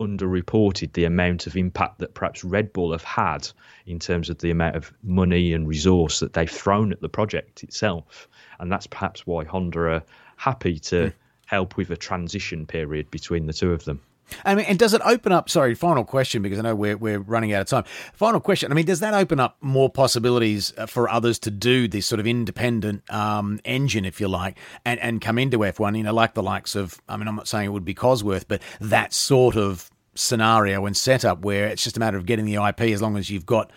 underreported 0.00 0.92
the 0.92 1.04
amount 1.04 1.46
of 1.46 1.56
impact 1.56 1.98
that 1.98 2.14
perhaps 2.14 2.44
Red 2.44 2.72
Bull 2.72 2.92
have 2.92 3.04
had 3.04 3.48
in 3.86 3.98
terms 3.98 4.30
of 4.30 4.38
the 4.38 4.50
amount 4.50 4.76
of 4.76 4.92
money 5.02 5.52
and 5.52 5.66
resource 5.66 6.20
that 6.20 6.32
they've 6.32 6.50
thrown 6.50 6.92
at 6.92 7.00
the 7.00 7.08
project 7.08 7.62
itself. 7.62 8.28
And 8.60 8.70
that's 8.70 8.86
perhaps 8.86 9.26
why 9.26 9.44
Honda 9.44 9.80
are 9.80 10.02
happy 10.36 10.78
to 10.78 10.96
mm. 10.96 11.12
help 11.46 11.76
with 11.76 11.90
a 11.90 11.96
transition 11.96 12.66
period 12.66 13.10
between 13.10 13.46
the 13.46 13.52
two 13.52 13.72
of 13.72 13.84
them. 13.84 14.00
I 14.44 14.54
mean, 14.54 14.66
and 14.66 14.78
does 14.78 14.94
it 14.94 15.00
open 15.04 15.32
up? 15.32 15.48
Sorry, 15.48 15.74
final 15.74 16.04
question 16.04 16.42
because 16.42 16.58
I 16.58 16.62
know 16.62 16.74
we're 16.74 16.96
we're 16.96 17.18
running 17.18 17.52
out 17.52 17.62
of 17.62 17.66
time. 17.68 17.84
Final 18.14 18.40
question. 18.40 18.70
I 18.70 18.74
mean, 18.74 18.86
does 18.86 19.00
that 19.00 19.14
open 19.14 19.40
up 19.40 19.56
more 19.60 19.90
possibilities 19.90 20.72
uh, 20.76 20.86
for 20.86 21.08
others 21.08 21.38
to 21.40 21.50
do 21.50 21.88
this 21.88 22.06
sort 22.06 22.20
of 22.20 22.26
independent 22.26 23.08
um, 23.12 23.60
engine, 23.64 24.04
if 24.04 24.20
you 24.20 24.28
like, 24.28 24.58
and 24.84 25.00
and 25.00 25.20
come 25.20 25.38
into 25.38 25.64
F 25.64 25.78
one? 25.78 25.94
You 25.94 26.02
know, 26.02 26.14
like 26.14 26.34
the 26.34 26.42
likes 26.42 26.74
of. 26.74 27.00
I 27.08 27.16
mean, 27.16 27.28
I'm 27.28 27.36
not 27.36 27.48
saying 27.48 27.66
it 27.66 27.72
would 27.72 27.84
be 27.84 27.94
Cosworth, 27.94 28.46
but 28.48 28.62
that 28.80 29.12
sort 29.12 29.56
of 29.56 29.90
scenario 30.14 30.84
and 30.84 30.96
setup 30.96 31.44
where 31.44 31.68
it's 31.68 31.84
just 31.84 31.96
a 31.96 32.00
matter 32.00 32.16
of 32.16 32.26
getting 32.26 32.44
the 32.44 32.56
IP 32.56 32.80
as 32.80 33.00
long 33.00 33.16
as 33.16 33.30
you've 33.30 33.46
got 33.46 33.70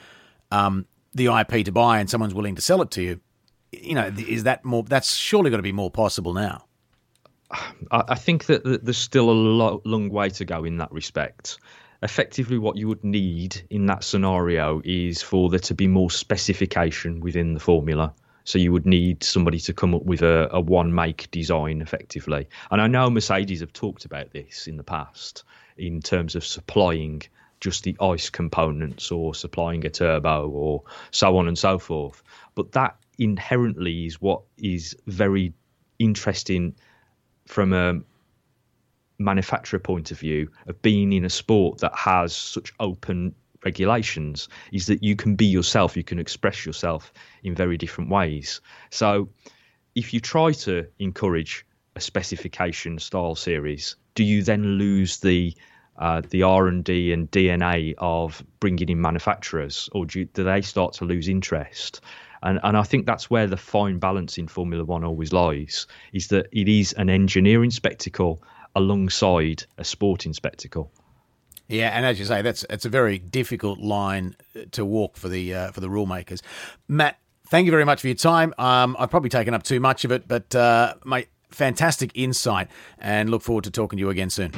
um, 0.50 0.86
the 1.14 1.28
IP 1.28 1.66
to 1.66 1.72
buy 1.72 2.00
and 2.00 2.10
someone's 2.10 2.34
willing 2.34 2.56
to 2.56 2.62
sell 2.62 2.82
it 2.82 2.92
to 2.92 3.02
you. 3.02 3.20
You 3.72 3.96
know, 3.96 4.12
is 4.18 4.44
that 4.44 4.66
more? 4.66 4.84
That's 4.84 5.16
surely 5.16 5.50
got 5.50 5.58
to 5.58 5.64
be 5.64 5.72
more 5.72 5.92
possible 5.92 6.34
now. 6.34 6.66
I, 7.92 8.16
think 8.16 8.46
that, 8.46 8.84
there's 8.84 8.98
still 8.98 9.30
a 9.30 9.32
lo- 9.32 9.82
long 9.86 10.10
way 10.10 10.30
to 10.30 10.46
go 10.46 10.64
in 10.64 10.78
that 10.78 10.92
respect. 10.92 11.58
Effectively, 12.04 12.58
what 12.58 12.78
you 12.78 12.88
would 12.88 13.04
need 13.04 13.62
in 13.70 13.86
that 13.88 14.04
scenario 14.04 14.82
is 14.84 15.22
for 15.22 15.50
there 15.50 15.60
to 15.60 15.74
be 15.74 15.88
more 15.88 16.10
specification 16.10 17.20
within 17.20 17.54
the 17.54 17.60
formula. 17.60 18.14
So 18.44 18.58
you 18.58 18.72
would 18.72 18.88
need 18.88 19.24
somebody 19.24 19.60
to 19.60 19.74
come 19.74 19.94
up 19.94 20.04
with 20.04 20.24
a, 20.24 20.50
a 20.52 20.60
one 20.60 20.96
make 20.96 21.30
design 21.30 21.82
effectively. 21.82 22.48
And 22.72 22.82
I 22.82 22.88
know 22.88 23.10
Mercedes 23.10 23.60
have 23.60 23.74
talked 23.74 24.06
about 24.06 24.32
this 24.32 24.68
in 24.68 24.78
the 24.78 24.84
past 24.84 25.44
in 25.78 26.02
terms 26.02 26.36
of 26.36 26.46
supplying 26.46 27.22
just 27.60 27.84
the 27.84 27.96
ICE 28.02 28.30
components 28.32 29.12
or 29.12 29.36
supplying 29.36 29.86
a 29.86 29.90
turbo 29.90 30.50
or 30.50 30.84
so 31.12 31.38
on 31.38 31.48
and 31.48 31.58
so 31.58 31.78
forth. 31.78 32.24
But 32.56 32.72
that 32.72 32.98
inherently 33.20 34.08
is 34.08 34.20
what 34.20 34.42
is 34.58 34.96
very 35.06 35.54
interesting 36.00 36.76
from 37.48 37.74
a 37.74 38.00
manufacturer 39.20 39.80
point 39.80 40.12
of 40.12 40.20
view 40.20 40.50
of 40.68 40.82
being 40.82 41.14
in 41.14 41.26
a 41.26 41.30
sport 41.30 41.80
that 41.80 41.96
has 41.96 42.36
such 42.36 42.74
open 42.80 43.34
regulations 43.64 44.50
is 44.72 44.88
that 44.88 45.04
you 45.04 45.16
can 45.16 45.36
be 45.36 45.46
yourself 45.46 45.96
you 45.96 46.04
can 46.04 46.18
express 46.18 46.66
yourself 46.66 47.14
in 47.44 47.54
very 47.54 47.78
different 47.78 48.10
ways 48.10 48.60
so 48.90 49.30
if 49.94 50.14
you 50.14 50.20
try 50.20 50.52
to 50.52 50.88
encourage 50.98 51.64
a 51.96 52.02
specification 52.02 52.98
style 52.98 53.36
series 53.36 53.96
do 54.16 54.24
you 54.24 54.42
then 54.42 54.64
lose 54.64 55.20
the 55.20 55.56
uh, 55.98 56.22
the 56.30 56.42
R 56.42 56.68
and 56.68 56.84
D 56.84 57.14
and 57.14 57.30
DNA 57.30 57.94
of 58.00 58.44
bringing 58.60 58.90
in 58.90 59.00
manufacturers, 59.00 59.88
or 59.92 60.06
do, 60.06 60.20
you, 60.20 60.26
do 60.26 60.44
they 60.44 60.62
start 60.62 60.94
to 60.94 61.06
lose 61.06 61.30
interest? 61.30 62.02
And 62.44 62.60
and 62.64 62.78
I 62.78 62.84
think 62.84 63.06
that's 63.06 63.30
where 63.30 63.48
the 63.48 63.58
fine 63.58 64.00
balance 64.00 64.38
in 64.38 64.48
Formula 64.48 64.84
One 64.84 65.04
always 65.04 65.32
lies: 65.32 65.88
is 66.14 66.28
that 66.28 66.48
it 66.52 66.68
is 66.68 66.94
an 66.94 67.10
engineering 67.10 67.72
spectacle 67.72 68.42
alongside 68.76 69.64
a 69.78 69.84
sporting 69.84 70.34
spectacle. 70.34 70.92
Yeah, 71.68 71.90
and 71.90 72.06
as 72.06 72.20
you 72.20 72.26
say, 72.26 72.42
that's 72.42 72.66
it's 72.70 72.86
a 72.86 72.90
very 72.90 73.18
difficult 73.18 73.80
line 73.80 74.36
to 74.72 74.84
walk 74.84 75.18
for 75.18 75.30
the 75.30 75.54
uh, 75.54 75.72
for 75.72 75.80
the 75.80 75.90
rule 75.90 76.06
makers. 76.06 76.42
Matt, 76.88 77.18
thank 77.48 77.66
you 77.66 77.72
very 77.72 77.86
much 77.86 78.02
for 78.02 78.08
your 78.08 78.16
time. 78.16 78.54
Um, 78.58 78.96
I've 79.00 79.10
probably 79.10 79.30
taken 79.30 79.54
up 79.54 79.64
too 79.64 79.80
much 79.80 80.04
of 80.04 80.12
it, 80.12 80.28
but 80.28 80.54
uh, 80.54 80.96
fantastic 81.50 82.12
insight, 82.14 82.68
and 82.98 83.30
look 83.30 83.42
forward 83.42 83.64
to 83.66 83.72
talking 83.72 83.98
to 83.98 84.02
you 84.02 84.10
again 84.10 84.30
soon. 84.30 84.52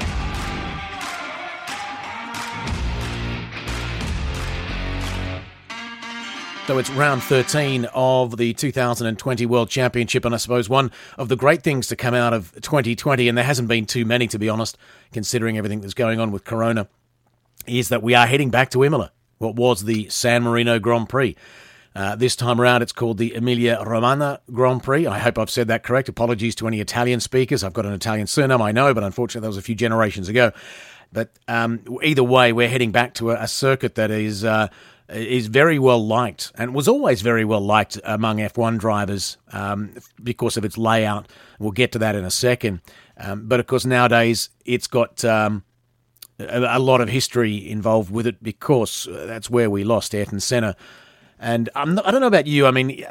So 6.65 6.77
it's 6.77 6.89
round 6.91 7.21
13 7.21 7.89
of 7.93 8.37
the 8.37 8.53
2020 8.53 9.45
World 9.45 9.69
Championship, 9.69 10.23
and 10.23 10.33
I 10.33 10.37
suppose 10.37 10.69
one 10.69 10.91
of 11.17 11.27
the 11.27 11.35
great 11.35 11.61
things 11.61 11.87
to 11.87 11.97
come 11.97 12.13
out 12.13 12.33
of 12.33 12.53
2020, 12.61 13.27
and 13.27 13.37
there 13.37 13.43
hasn't 13.43 13.67
been 13.67 13.85
too 13.85 14.05
many 14.05 14.27
to 14.27 14.39
be 14.39 14.47
honest, 14.47 14.77
considering 15.11 15.57
everything 15.57 15.81
that's 15.81 15.93
going 15.93 16.21
on 16.21 16.31
with 16.31 16.45
Corona, 16.45 16.87
is 17.67 17.89
that 17.89 18.01
we 18.01 18.15
are 18.15 18.25
heading 18.25 18.49
back 18.49 18.69
to 18.71 18.83
Imola, 18.85 19.11
what 19.39 19.57
was 19.57 19.83
the 19.83 20.07
San 20.07 20.43
Marino 20.43 20.79
Grand 20.79 21.09
Prix. 21.09 21.35
Uh, 21.97 22.15
this 22.15 22.33
time 22.33 22.61
around, 22.61 22.81
it's 22.81 22.93
called 22.93 23.17
the 23.17 23.33
Emilia 23.35 23.83
Romagna 23.85 24.39
Grand 24.53 24.83
Prix. 24.83 25.05
I 25.05 25.19
hope 25.19 25.37
I've 25.37 25.49
said 25.49 25.67
that 25.67 25.83
correct. 25.83 26.07
Apologies 26.07 26.55
to 26.55 26.67
any 26.67 26.79
Italian 26.79 27.19
speakers. 27.19 27.65
I've 27.65 27.73
got 27.73 27.85
an 27.85 27.93
Italian 27.93 28.25
surname, 28.25 28.61
I 28.61 28.71
know, 28.71 28.93
but 28.93 29.03
unfortunately, 29.03 29.45
that 29.45 29.49
was 29.49 29.57
a 29.57 29.61
few 29.61 29.75
generations 29.75 30.29
ago. 30.29 30.53
But 31.11 31.29
um, 31.49 31.81
either 32.01 32.23
way, 32.23 32.53
we're 32.53 32.69
heading 32.69 32.91
back 32.91 33.13
to 33.15 33.31
a, 33.31 33.43
a 33.43 33.47
circuit 33.49 33.95
that 33.95 34.11
is 34.11 34.45
uh, 34.45 34.69
is 35.09 35.47
very 35.47 35.79
well 35.79 36.05
liked 36.05 36.51
and 36.55 36.73
was 36.73 36.87
always 36.87 37.21
very 37.21 37.45
well 37.45 37.61
liked 37.61 37.99
among 38.03 38.37
F1 38.37 38.79
drivers 38.79 39.37
um, 39.51 39.93
because 40.21 40.57
of 40.57 40.65
its 40.65 40.77
layout. 40.77 41.29
We'll 41.59 41.71
get 41.71 41.91
to 41.93 41.99
that 41.99 42.15
in 42.15 42.23
a 42.23 42.31
second. 42.31 42.81
Um, 43.17 43.47
but 43.47 43.59
of 43.59 43.67
course, 43.67 43.85
nowadays 43.85 44.49
it's 44.65 44.87
got 44.87 45.23
um, 45.25 45.63
a, 46.39 46.77
a, 46.77 46.79
lot 46.79 47.01
of 47.01 47.09
history 47.09 47.69
involved 47.69 48.11
with 48.11 48.25
it 48.25 48.41
because 48.41 49.07
uh, 49.07 49.25
that's 49.27 49.49
where 49.49 49.69
we 49.69 49.83
lost 49.83 50.15
Ayrton 50.15 50.39
Senna. 50.39 50.75
And 51.39 51.69
not, 51.75 52.07
I 52.07 52.11
don't 52.11 52.21
know 52.21 52.27
about 52.27 52.47
you. 52.47 52.65
I 52.65 52.71
mean, 52.71 53.05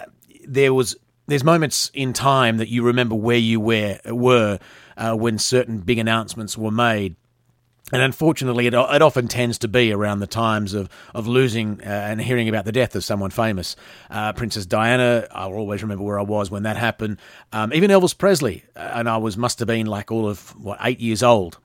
there 0.47 0.75
was 0.75 0.97
there's 1.27 1.45
moments 1.45 1.91
in 1.95 2.13
time 2.13 2.57
that 2.57 2.69
you 2.69 2.83
remember 2.83 3.15
where 3.15 3.39
you 3.39 3.61
were, 3.61 3.99
were 4.07 4.59
uh, 4.97 5.15
when 5.15 5.39
certain 5.39 5.79
big 5.79 5.99
announcements 5.99 6.59
were 6.59 6.71
made. 6.71 7.17
And 7.93 8.01
unfortunately, 8.01 8.67
it, 8.67 8.75
it 8.75 9.03
often 9.03 9.29
tends 9.29 9.59
to 9.59 9.69
be 9.69 9.93
around 9.93 10.21
the 10.21 10.27
times 10.27 10.73
of, 10.73 10.89
of 11.15 11.29
losing 11.29 11.81
uh, 11.83 11.85
and 11.85 12.21
hearing 12.21 12.49
about 12.49 12.65
the 12.65 12.73
death 12.73 12.97
of 12.97 13.05
someone 13.05 13.31
famous. 13.31 13.77
Uh, 14.11 14.33
Princess 14.33 14.65
Diana, 14.65 15.29
I'll 15.31 15.53
always 15.53 15.83
remember 15.83 16.03
where 16.03 16.19
I 16.19 16.23
was 16.23 16.51
when 16.51 16.63
that 16.63 16.79
happened. 16.79 17.19
Um, 17.53 17.73
even 17.75 17.91
Elvis 17.91 18.17
Presley, 18.17 18.65
uh, 18.75 18.93
and 18.95 19.09
I 19.09 19.19
was 19.19 19.37
must 19.37 19.59
have 19.59 19.69
been 19.69 19.87
like 19.87 20.11
all 20.11 20.27
of, 20.27 20.51
what, 20.57 20.79
eight 20.83 21.01
years 21.01 21.23
old. 21.23 21.59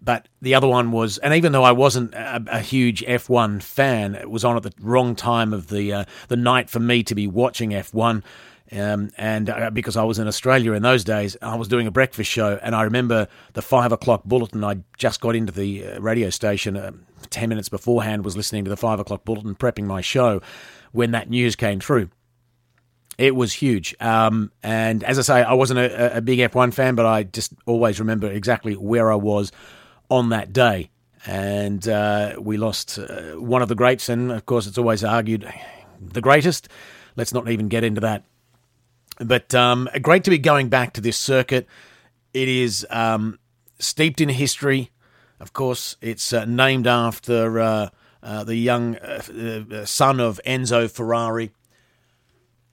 But 0.00 0.28
the 0.40 0.54
other 0.54 0.68
one 0.68 0.92
was, 0.92 1.18
and 1.18 1.34
even 1.34 1.52
though 1.52 1.64
I 1.64 1.72
wasn't 1.72 2.14
a, 2.14 2.42
a 2.50 2.60
huge 2.60 3.04
F1 3.04 3.62
fan, 3.62 4.14
it 4.14 4.30
was 4.30 4.44
on 4.44 4.56
at 4.56 4.62
the 4.62 4.72
wrong 4.80 5.16
time 5.16 5.52
of 5.52 5.68
the 5.68 5.92
uh, 5.92 6.04
the 6.28 6.36
night 6.36 6.70
for 6.70 6.78
me 6.78 7.02
to 7.02 7.14
be 7.14 7.26
watching 7.26 7.70
F1. 7.70 8.22
Um, 8.70 9.10
and 9.16 9.48
uh, 9.48 9.70
because 9.70 9.96
I 9.96 10.04
was 10.04 10.18
in 10.18 10.28
Australia 10.28 10.72
in 10.72 10.82
those 10.82 11.02
days, 11.02 11.36
I 11.40 11.56
was 11.56 11.68
doing 11.68 11.86
a 11.86 11.90
breakfast 11.90 12.30
show, 12.30 12.58
and 12.62 12.74
I 12.74 12.82
remember 12.82 13.28
the 13.54 13.62
five 13.62 13.92
o'clock 13.92 14.24
bulletin. 14.24 14.62
I 14.62 14.78
just 14.98 15.20
got 15.20 15.34
into 15.34 15.52
the 15.52 15.86
uh, 15.86 16.00
radio 16.00 16.28
station 16.30 16.76
uh, 16.76 16.90
ten 17.30 17.48
minutes 17.48 17.68
beforehand, 17.68 18.24
was 18.24 18.36
listening 18.36 18.64
to 18.64 18.70
the 18.70 18.76
five 18.76 19.00
o'clock 19.00 19.24
bulletin, 19.24 19.54
prepping 19.54 19.84
my 19.84 20.00
show 20.02 20.42
when 20.92 21.12
that 21.12 21.30
news 21.30 21.56
came 21.56 21.80
through. 21.80 22.10
It 23.16 23.34
was 23.34 23.54
huge, 23.54 23.96
um, 24.00 24.52
and 24.62 25.02
as 25.02 25.18
I 25.18 25.22
say, 25.22 25.42
I 25.42 25.54
wasn't 25.54 25.80
a, 25.80 26.18
a 26.18 26.20
big 26.20 26.38
F1 26.38 26.72
fan, 26.74 26.94
but 26.94 27.06
I 27.06 27.24
just 27.24 27.52
always 27.66 27.98
remember 27.98 28.30
exactly 28.30 28.74
where 28.74 29.10
I 29.10 29.16
was 29.16 29.50
on 30.10 30.28
that 30.28 30.52
day. 30.52 30.90
And 31.26 31.86
uh, 31.88 32.36
we 32.38 32.58
lost 32.58 32.98
uh, 32.98 33.32
one 33.32 33.60
of 33.60 33.68
the 33.68 33.74
greats, 33.74 34.08
and 34.08 34.30
of 34.30 34.46
course, 34.46 34.66
it's 34.66 34.78
always 34.78 35.02
argued 35.02 35.52
the 36.00 36.20
greatest. 36.20 36.68
Let's 37.16 37.34
not 37.34 37.48
even 37.48 37.68
get 37.68 37.82
into 37.82 38.00
that. 38.02 38.24
But 39.20 39.54
um, 39.54 39.88
great 40.00 40.24
to 40.24 40.30
be 40.30 40.38
going 40.38 40.68
back 40.68 40.92
to 40.94 41.00
this 41.00 41.16
circuit. 41.16 41.66
It 42.32 42.48
is 42.48 42.86
um, 42.90 43.38
steeped 43.78 44.20
in 44.20 44.28
history. 44.28 44.90
Of 45.40 45.52
course, 45.52 45.96
it's 46.00 46.32
uh, 46.32 46.44
named 46.44 46.86
after 46.86 47.60
uh, 47.60 47.88
uh, 48.22 48.44
the 48.44 48.56
young 48.56 48.96
uh, 48.96 49.22
uh, 49.72 49.84
son 49.84 50.20
of 50.20 50.40
Enzo 50.46 50.90
Ferrari. 50.90 51.52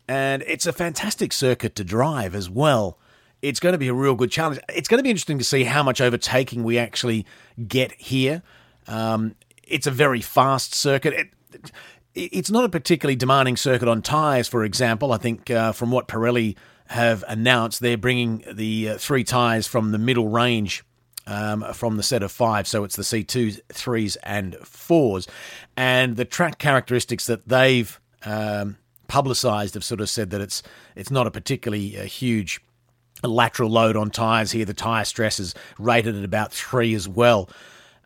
And 0.08 0.44
it's 0.48 0.66
a 0.66 0.74
fantastic 0.74 1.34
circuit 1.34 1.76
to 1.76 1.84
drive 1.84 2.36
as 2.36 2.50
well. 2.50 3.00
It's 3.42 3.60
going 3.60 3.74
to 3.74 3.80
be 3.80 3.88
a 3.88 3.94
real 3.94 4.16
good 4.16 4.32
challenge. 4.32 4.60
It's 4.70 4.88
going 4.88 5.00
to 5.00 5.04
be 5.04 5.10
interesting 5.10 5.38
to 5.40 5.44
see 5.44 5.64
how 5.64 5.84
much 5.84 6.02
overtaking 6.02 6.64
we 6.64 6.78
actually 6.78 7.26
get 7.68 7.92
here. 7.94 8.44
Um, 8.88 9.36
it's 9.64 9.88
a 9.88 9.92
very 9.92 10.22
fast 10.22 10.74
circuit. 10.74 11.14
It, 11.14 11.72
it's 12.16 12.50
not 12.50 12.64
a 12.64 12.70
particularly 12.70 13.16
demanding 13.16 13.58
circuit 13.58 13.88
on 13.88 14.02
tyres, 14.02 14.48
for 14.48 14.64
example. 14.64 15.12
I 15.12 15.18
think 15.18 15.52
uh, 15.52 15.74
from 15.74 15.92
what 15.92 16.08
Pirelli 16.08 16.56
have 16.88 17.24
announced, 17.28 17.82
they're 17.82 17.98
bringing 17.98 18.44
the 18.52 18.90
uh, 18.90 18.98
three 18.98 19.24
tyres 19.24 19.68
from 19.68 19.92
the 19.92 19.98
middle 19.98 20.30
range 20.30 20.84
um, 21.28 21.66
from 21.74 21.98
the 21.98 22.04
set 22.04 22.24
of 22.24 22.32
five. 22.32 22.68
So 22.68 22.84
it's 22.84 22.96
the 22.96 23.04
C2s, 23.04 23.62
3s, 23.70 24.18
and 24.24 24.54
4s. 24.64 25.28
And 25.76 26.16
the 26.16 26.26
track 26.26 26.58
characteristics 26.58 27.26
that 27.26 27.48
they've 27.48 28.00
um, 28.24 28.78
publicised 29.08 29.74
have 29.74 29.84
sort 29.84 30.02
of 30.02 30.10
said 30.10 30.30
that 30.30 30.42
it's, 30.42 30.64
it's 30.96 31.12
not 31.12 31.28
a 31.28 31.32
particularly 31.32 32.00
uh, 32.00 32.04
huge 32.04 32.62
lateral 33.24 33.70
load 33.70 33.98
on 33.98 34.10
tyres 34.10 34.52
here. 34.52 34.66
The 34.66 34.74
tyre 34.74 35.06
stress 35.06 35.40
is 35.40 35.54
rated 35.80 36.16
at 36.16 36.24
about 36.24 36.54
three 36.54 36.94
as 36.94 37.10
well. 37.10 37.50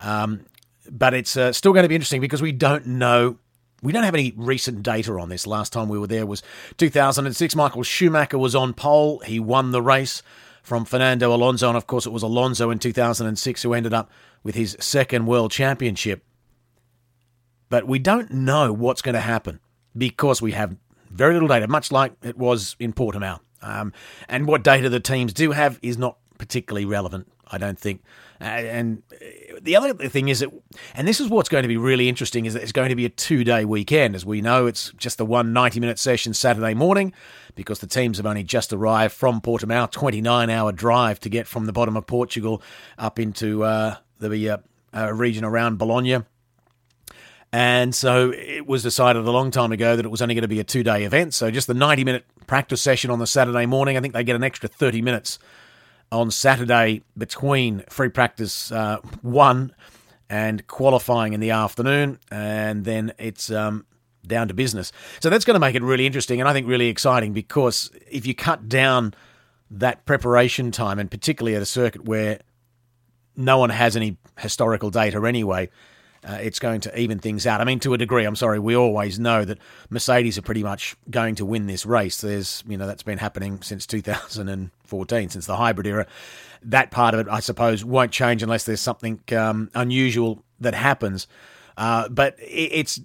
Um, 0.02 0.46
but 0.90 1.14
it's 1.14 1.38
uh, 1.38 1.52
still 1.52 1.74
going 1.74 1.84
to 1.84 1.90
be 1.90 1.96
interesting 1.96 2.22
because 2.22 2.42
we 2.42 2.54
don't 2.54 2.88
know 2.88 3.38
we 3.82 3.92
don't 3.92 4.04
have 4.04 4.16
any 4.16 4.34
recent 4.36 4.84
data 4.84 5.14
on 5.14 5.30
this. 5.30 5.48
Last 5.48 5.74
time 5.74 5.90
we 5.90 6.00
were 6.00 6.08
there 6.08 6.26
was 6.26 6.44
2006. 6.78 7.56
Michael 7.56 7.84
Schumacher 7.84 8.38
was 8.38 8.56
on 8.56 8.74
pole. 8.74 9.20
He 9.20 9.40
won 9.40 9.72
the 9.72 9.82
race 9.82 10.22
from 10.64 10.86
Fernando 10.86 11.34
Alonso. 11.34 11.68
And 11.68 11.78
of 11.78 11.88
course, 11.88 12.06
it 12.06 12.12
was 12.12 12.24
Alonso 12.24 12.70
in 12.70 12.80
2006 12.80 13.64
who 13.64 13.74
ended 13.74 13.94
up 13.94 14.12
with 14.44 14.56
his 14.56 14.78
second 14.80 15.26
world 15.26 15.52
championship. 15.52 16.24
But 17.70 17.88
we 17.88 18.00
don't 18.00 18.32
know 18.32 18.74
what's 18.74 19.02
going 19.02 19.14
to 19.16 19.22
happen 19.22 19.60
because 19.96 20.42
we 20.42 20.54
have 20.54 20.76
very 21.10 21.34
little 21.34 21.48
data, 21.48 21.68
much 21.68 21.92
like 21.92 22.14
it 22.24 22.38
was 22.38 22.76
in 22.80 22.94
Portimao. 22.94 23.40
Um, 23.62 23.94
and 24.28 24.48
what 24.48 24.64
data 24.64 24.90
the 24.90 25.00
teams 25.00 25.34
do 25.34 25.52
have 25.52 25.80
is 25.82 25.98
not 25.98 26.18
particularly 26.38 26.86
relevant, 26.86 27.32
I 27.48 27.58
don't 27.58 27.78
think. 27.78 28.02
And 28.40 29.04
the 29.62 29.76
other 29.76 29.94
thing 30.10 30.30
is 30.30 30.40
that, 30.40 30.50
and 30.96 31.08
this 31.08 31.20
is 31.20 31.30
what's 31.30 31.50
going 31.50 31.64
to 31.64 31.68
be 31.68 31.78
really 31.78 32.10
interesting, 32.10 32.46
is 32.46 32.54
that 32.54 32.64
it's 32.64 32.72
going 32.72 32.90
to 32.90 32.96
be 32.96 33.06
a 33.06 33.10
two 33.10 33.44
day 33.44 33.66
weekend. 33.66 34.16
As 34.16 34.26
we 34.26 34.42
know, 34.42 34.68
it's 34.68 34.92
just 34.94 35.18
the 35.18 35.26
one 35.26 35.54
90 35.54 35.80
minute 35.80 36.00
session 36.00 36.34
Saturday 36.34 36.74
morning 36.74 37.14
because 37.56 37.80
the 37.80 37.88
teams 37.88 38.18
have 38.18 38.26
only 38.26 38.44
just 38.44 38.72
arrived 38.74 39.14
from 39.14 39.42
Portimao, 39.42 39.92
29 39.92 40.50
hour 40.50 40.72
drive 40.72 41.20
to 41.22 41.30
get 41.30 41.48
from 41.48 41.66
the 41.66 41.74
bottom 41.74 41.98
of 41.98 42.08
Portugal 42.08 42.62
up 42.98 43.20
into 43.20 43.64
uh, 43.64 43.96
the 44.20 44.50
uh, 44.50 44.58
uh, 44.96 45.14
region 45.14 45.44
around 45.44 45.78
Bologna. 45.78 46.20
And 47.52 47.96
so 47.96 48.32
it 48.32 48.68
was 48.68 48.84
decided 48.84 49.26
a 49.26 49.32
long 49.32 49.50
time 49.50 49.72
ago 49.72 49.96
that 49.96 50.06
it 50.06 50.10
was 50.10 50.22
only 50.22 50.36
going 50.36 50.44
to 50.44 50.48
be 50.48 50.60
a 50.60 50.64
two 50.64 50.84
day 50.84 51.04
event. 51.04 51.34
So 51.34 51.50
just 51.50 51.68
the 51.68 51.74
90 51.74 52.04
minute 52.04 52.26
practice 52.48 52.82
session 52.82 53.12
on 53.12 53.20
the 53.20 53.28
Saturday 53.28 53.66
morning, 53.66 53.98
I 53.98 54.02
think 54.02 54.14
they 54.14 54.24
get 54.24 54.36
an 54.36 54.44
extra 54.44 54.70
30 54.70 55.02
minutes 55.02 55.40
on 56.12 56.32
Saturday 56.32 57.02
between 57.18 57.84
free 57.90 58.10
practice 58.10 58.72
uh, 58.72 58.98
one 59.22 59.74
and 60.30 60.66
qualifying 60.68 61.34
in 61.34 61.40
the 61.40 61.52
afternoon, 61.52 62.20
and 62.32 62.86
then 62.86 63.14
it's 63.18 63.52
um, 63.52 63.86
down 64.26 64.48
to 64.48 64.54
business. 64.54 64.92
So 65.20 65.30
that's 65.30 65.46
going 65.46 65.56
to 65.56 65.60
make 65.60 65.76
it 65.76 65.82
really 65.82 66.06
interesting 66.06 66.40
and 66.40 66.48
I 66.48 66.54
think 66.54 66.68
really 66.68 66.88
exciting 66.88 67.34
because 67.34 67.92
if 68.10 68.26
you 68.26 68.36
cut 68.36 68.70
down 68.70 69.14
that 69.72 70.06
preparation 70.06 70.72
time, 70.72 71.00
and 71.00 71.10
particularly 71.10 71.56
at 71.56 71.62
a 71.62 71.66
circuit 71.66 72.06
where 72.06 72.40
no 73.36 73.58
one 73.58 73.70
has 73.70 73.96
any 73.96 74.18
historical 74.38 74.90
data 74.90 75.24
anyway, 75.26 75.70
uh, 76.28 76.40
it's 76.42 76.60
going 76.60 76.82
to 76.82 77.00
even 77.00 77.20
things 77.20 77.48
out. 77.48 77.62
I 77.62 77.64
mean, 77.64 77.80
to 77.82 77.94
a 77.94 77.98
degree, 77.98 78.26
I'm 78.26 78.36
sorry, 78.36 78.60
we 78.60 78.76
always 78.76 79.20
know 79.20 79.46
that 79.46 79.58
Mercedes 79.90 80.38
are 80.38 80.42
pretty 80.42 80.64
much 80.64 80.96
going 81.10 81.36
to 81.36 81.46
win 81.46 81.68
this 81.68 81.86
race. 81.86 82.22
There's, 82.22 82.64
you 82.68 82.78
know, 82.78 82.88
that's 82.88 83.04
been 83.04 83.18
happening 83.18 83.62
since 83.62 83.86
2014, 83.86 85.30
since 85.30 85.46
the 85.46 85.56
hybrid 85.56 85.88
era. 85.88 86.08
That 86.64 86.92
part 86.92 87.14
of 87.14 87.22
it, 87.22 87.28
I 87.30 87.40
suppose, 87.40 87.86
won't 87.86 88.12
change 88.12 88.44
unless 88.44 88.66
there's 88.66 88.82
something 88.82 89.22
um, 89.32 89.70
unusual 89.74 90.44
that 90.60 90.74
happens. 90.74 91.28
Uh, 91.78 92.10
but 92.10 92.36
it's 92.40 93.00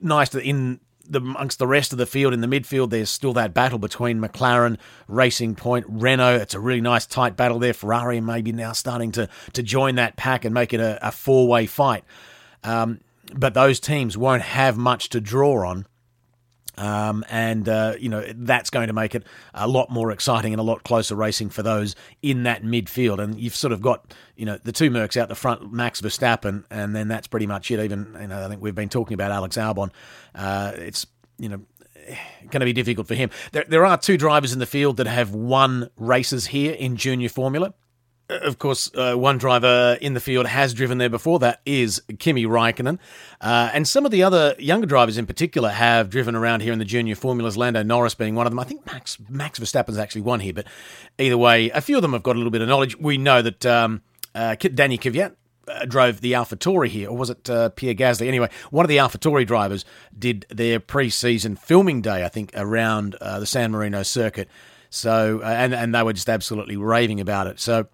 nice 0.00 0.30
that 0.30 0.42
in 0.42 0.80
the, 1.08 1.20
amongst 1.20 1.58
the 1.58 1.66
rest 1.66 1.92
of 1.92 1.98
the 1.98 2.06
field 2.06 2.34
in 2.34 2.40
the 2.40 2.46
midfield, 2.46 2.90
there's 2.90 3.10
still 3.10 3.32
that 3.34 3.54
battle 3.54 3.78
between 3.78 4.20
McLaren, 4.20 4.78
Racing 5.06 5.54
Point, 5.54 5.86
Renault. 5.88 6.36
It's 6.36 6.54
a 6.54 6.60
really 6.60 6.80
nice 6.80 7.06
tight 7.06 7.36
battle 7.36 7.58
there. 7.58 7.72
Ferrari 7.72 8.20
maybe 8.20 8.52
now 8.52 8.72
starting 8.72 9.12
to 9.12 9.28
to 9.54 9.62
join 9.62 9.94
that 9.94 10.16
pack 10.16 10.44
and 10.44 10.52
make 10.52 10.74
it 10.74 10.80
a, 10.80 11.06
a 11.06 11.12
four 11.12 11.48
way 11.48 11.66
fight. 11.66 12.04
Um, 12.64 13.00
but 13.34 13.54
those 13.54 13.80
teams 13.80 14.16
won't 14.16 14.42
have 14.42 14.76
much 14.76 15.10
to 15.10 15.20
draw 15.20 15.68
on. 15.68 15.86
Um, 16.76 17.24
and 17.28 17.68
uh, 17.68 17.94
you 17.98 18.08
know 18.08 18.24
that's 18.36 18.70
going 18.70 18.86
to 18.86 18.92
make 18.92 19.16
it 19.16 19.24
a 19.52 19.66
lot 19.66 19.90
more 19.90 20.12
exciting 20.12 20.52
and 20.52 20.60
a 20.60 20.62
lot 20.62 20.84
closer 20.84 21.16
racing 21.16 21.50
for 21.50 21.64
those 21.64 21.96
in 22.22 22.44
that 22.44 22.62
midfield. 22.62 23.18
And 23.18 23.38
you've 23.38 23.56
sort 23.56 23.72
of 23.72 23.82
got 23.82 24.14
you 24.36 24.46
know 24.46 24.58
the 24.62 24.70
two 24.70 24.88
Mercs 24.88 25.16
out 25.16 25.28
the 25.28 25.34
front, 25.34 25.72
Max 25.72 26.00
Verstappen, 26.00 26.64
and 26.70 26.94
then 26.94 27.08
that's 27.08 27.26
pretty 27.26 27.48
much 27.48 27.70
it. 27.72 27.80
Even 27.80 28.16
you 28.20 28.28
know 28.28 28.44
I 28.44 28.48
think 28.48 28.62
we've 28.62 28.76
been 28.76 28.88
talking 28.88 29.14
about 29.14 29.32
Alex 29.32 29.56
Albon. 29.56 29.90
Uh, 30.36 30.72
it's 30.76 31.04
you 31.36 31.48
know 31.48 31.60
going 32.48 32.60
to 32.60 32.66
be 32.66 32.72
difficult 32.72 33.08
for 33.08 33.16
him. 33.16 33.30
There, 33.50 33.64
there 33.66 33.84
are 33.84 33.98
two 33.98 34.16
drivers 34.16 34.52
in 34.52 34.60
the 34.60 34.66
field 34.66 34.98
that 34.98 35.08
have 35.08 35.34
won 35.34 35.90
races 35.96 36.46
here 36.46 36.74
in 36.74 36.96
junior 36.96 37.28
formula 37.28 37.74
of 38.28 38.58
course, 38.58 38.90
uh, 38.94 39.14
one 39.14 39.38
driver 39.38 39.96
in 40.00 40.14
the 40.14 40.20
field 40.20 40.46
has 40.46 40.74
driven 40.74 40.98
there 40.98 41.08
before. 41.08 41.38
That 41.38 41.60
is 41.64 42.02
Kimi 42.18 42.44
Raikkonen. 42.44 42.98
Uh, 43.40 43.70
and 43.72 43.88
some 43.88 44.04
of 44.04 44.10
the 44.10 44.22
other 44.22 44.54
younger 44.58 44.86
drivers 44.86 45.16
in 45.16 45.26
particular 45.26 45.70
have 45.70 46.10
driven 46.10 46.34
around 46.34 46.60
here 46.62 46.72
in 46.72 46.78
the 46.78 46.84
junior 46.84 47.14
formulas, 47.14 47.56
Lando 47.56 47.82
Norris 47.82 48.14
being 48.14 48.34
one 48.34 48.46
of 48.46 48.52
them. 48.52 48.58
I 48.58 48.64
think 48.64 48.84
Max, 48.86 49.18
Max 49.28 49.58
Verstappen's 49.58 49.98
actually 49.98 50.22
won 50.22 50.40
here, 50.40 50.52
but 50.52 50.66
either 51.18 51.38
way, 51.38 51.70
a 51.70 51.80
few 51.80 51.96
of 51.96 52.02
them 52.02 52.12
have 52.12 52.22
got 52.22 52.34
a 52.36 52.38
little 52.38 52.50
bit 52.50 52.60
of 52.60 52.68
knowledge. 52.68 52.98
We 52.98 53.16
know 53.16 53.40
that 53.42 53.64
um, 53.64 54.02
uh, 54.34 54.56
Danny 54.56 54.98
Kvyat 54.98 55.34
uh, 55.68 55.84
drove 55.86 56.20
the 56.20 56.32
AlphaTauri 56.32 56.88
here, 56.88 57.08
or 57.08 57.16
was 57.16 57.30
it 57.30 57.48
uh, 57.48 57.70
Pierre 57.70 57.94
Gasly? 57.94 58.28
Anyway, 58.28 58.50
one 58.70 58.84
of 58.84 58.88
the 58.88 58.98
AlphaTauri 58.98 59.46
drivers 59.46 59.84
did 60.18 60.46
their 60.50 60.80
pre-season 60.80 61.56
filming 61.56 62.02
day, 62.02 62.24
I 62.24 62.28
think, 62.28 62.52
around 62.54 63.14
uh, 63.16 63.40
the 63.40 63.46
San 63.46 63.72
Marino 63.72 64.02
circuit. 64.02 64.48
So, 64.90 65.40
uh, 65.42 65.46
and 65.46 65.74
and 65.74 65.94
they 65.94 66.02
were 66.02 66.14
just 66.14 66.30
absolutely 66.30 66.76
raving 66.78 67.20
about 67.20 67.46
it. 67.46 67.60
So, 67.60 67.88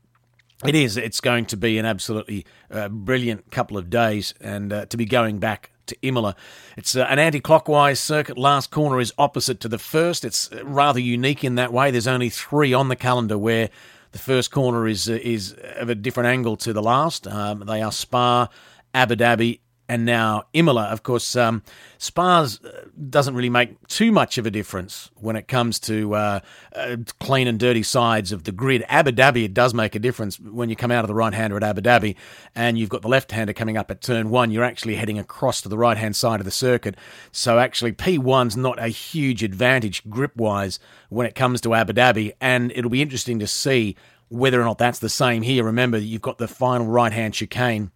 it 0.67 0.75
is. 0.75 0.97
It's 0.97 1.21
going 1.21 1.47
to 1.47 1.57
be 1.57 1.79
an 1.79 1.87
absolutely 1.87 2.47
uh, 2.71 2.89
brilliant 2.89 3.51
couple 3.51 3.77
of 3.77 3.91
days, 3.91 4.35
and 4.41 4.73
uh, 4.73 4.87
to 4.87 4.97
be 4.97 5.05
going 5.05 5.39
back 5.39 5.71
to 5.87 5.97
Imola. 6.03 6.35
It's 6.77 6.97
uh, 6.97 7.07
an 7.09 7.19
anti-clockwise 7.19 8.01
circuit. 8.01 8.39
Last 8.39 8.71
corner 8.71 9.01
is 9.01 9.13
opposite 9.19 9.61
to 9.61 9.69
the 9.69 9.79
first. 9.79 10.25
It's 10.25 10.51
uh, 10.51 10.65
rather 10.65 11.01
unique 11.01 11.45
in 11.45 11.57
that 11.57 11.73
way. 11.73 11.91
There's 11.91 12.07
only 12.07 12.31
three 12.31 12.73
on 12.73 12.89
the 12.89 12.97
calendar 12.97 13.37
where 13.37 13.71
the 14.13 14.19
first 14.19 14.51
corner 14.51 14.87
is 14.87 15.09
uh, 15.09 15.19
is 15.23 15.55
of 15.77 15.89
a 15.89 15.95
different 15.95 16.29
angle 16.29 16.57
to 16.59 16.73
the 16.73 16.83
last. 16.83 17.27
Um, 17.27 17.65
they 17.67 17.83
are 17.83 17.93
Spa, 17.93 18.49
Abu 18.95 19.17
Dhabi, 19.17 19.61
and 19.89 20.05
now 20.05 20.45
Imola. 20.53 20.85
Of 20.85 21.03
course, 21.03 21.37
um, 21.37 21.63
Spa's 21.99 22.63
uh, 22.65 22.87
doesn't 23.11 23.35
really 23.35 23.51
make 23.51 23.87
too 23.89 24.13
much 24.13 24.39
of 24.39 24.47
a 24.47 24.51
difference 24.51 25.11
when 25.17 25.37
it 25.37 25.49
comes 25.49 25.79
to 25.81 26.15
uh, 26.15 26.41
uh, 26.75 26.97
clean 27.21 27.47
and 27.47 27.59
dirty 27.59 27.83
sides 27.83 28.33
of 28.33 28.45
the 28.45 28.53
grid. 28.53 28.85
Abu 28.89 29.13
Dhabi, 29.13 29.45
it 29.45 29.55
does 29.55 29.75
make 29.75 29.95
a 29.95 29.99
difference 29.99 30.41
when 30.41 30.71
you 30.71 30.77
come 30.77 30.91
out 30.91 31.05
of 31.05 31.09
the 31.09 31.15
right 31.15 31.35
hander 31.35 31.57
at 31.57 31.63
Abu 31.63 31.81
Dhabi 31.81 32.17
and 32.55 32.79
you've 32.79 32.89
got 32.89 33.03
the 33.03 33.09
left 33.09 33.33
hander 33.33 33.53
coming 33.53 33.77
up 33.77 33.91
at 33.91 34.01
turn 34.01 34.31
one. 34.31 34.51
You're 34.51 34.65
actually 34.65 34.97
heading 34.97 35.19
across 35.19 35.61
to 35.63 35.69
the 35.69 35.79
right 35.79 35.97
hand 35.97 36.17
side 36.17 36.41
of 36.41 36.45
the 36.45 36.51
circuit. 36.51 36.97
So 37.33 37.59
actually, 37.59 37.93
P1's 37.93 38.57
not 38.57 38.79
a 38.79 38.89
huge 38.89 39.43
advantage 39.43 40.09
grip 40.09 40.37
wise 40.37 40.79
when 41.09 41.27
it 41.27 41.35
comes 41.35 41.61
to 41.63 41.75
Abu 41.75 41.93
Dhabi, 41.93 42.33
and 42.41 42.73
it'll 42.73 42.91
be 42.91 43.03
interesting 43.03 43.39
to 43.39 43.47
see 43.47 43.97
whether 44.29 44.61
or 44.61 44.65
not 44.65 44.79
that's 44.79 44.99
the 44.99 45.09
same 45.09 45.43
here. 45.43 45.65
Remember, 45.65 45.99
you've 45.99 46.23
got 46.23 46.39
the 46.39 46.49
final 46.49 46.87
right 46.87 47.13
hand 47.13 47.35
chicane 47.35 47.91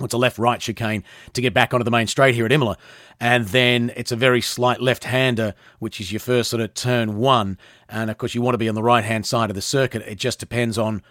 it's 0.00 0.14
a 0.14 0.18
left 0.18 0.38
right 0.38 0.60
chicane 0.60 1.04
to 1.32 1.40
get 1.40 1.54
back 1.54 1.72
onto 1.72 1.84
the 1.84 1.90
main 1.90 2.06
straight 2.06 2.34
here 2.34 2.44
at 2.44 2.52
Imola. 2.52 2.76
And 3.18 3.46
then 3.46 3.92
it's 3.96 4.12
a 4.12 4.16
very 4.16 4.40
slight 4.40 4.80
left 4.80 5.04
hander, 5.04 5.54
which 5.78 6.00
is 6.00 6.12
your 6.12 6.20
first 6.20 6.50
sort 6.50 6.60
of 6.60 6.74
turn 6.74 7.16
one. 7.16 7.58
And 7.88 8.10
of 8.10 8.18
course, 8.18 8.34
you 8.34 8.42
want 8.42 8.54
to 8.54 8.58
be 8.58 8.68
on 8.68 8.74
the 8.74 8.82
right 8.82 9.04
hand 9.04 9.24
side 9.24 9.50
of 9.50 9.56
the 9.56 9.62
circuit. 9.62 10.02
It 10.02 10.16
just 10.16 10.38
depends 10.38 10.76
on 10.76 11.02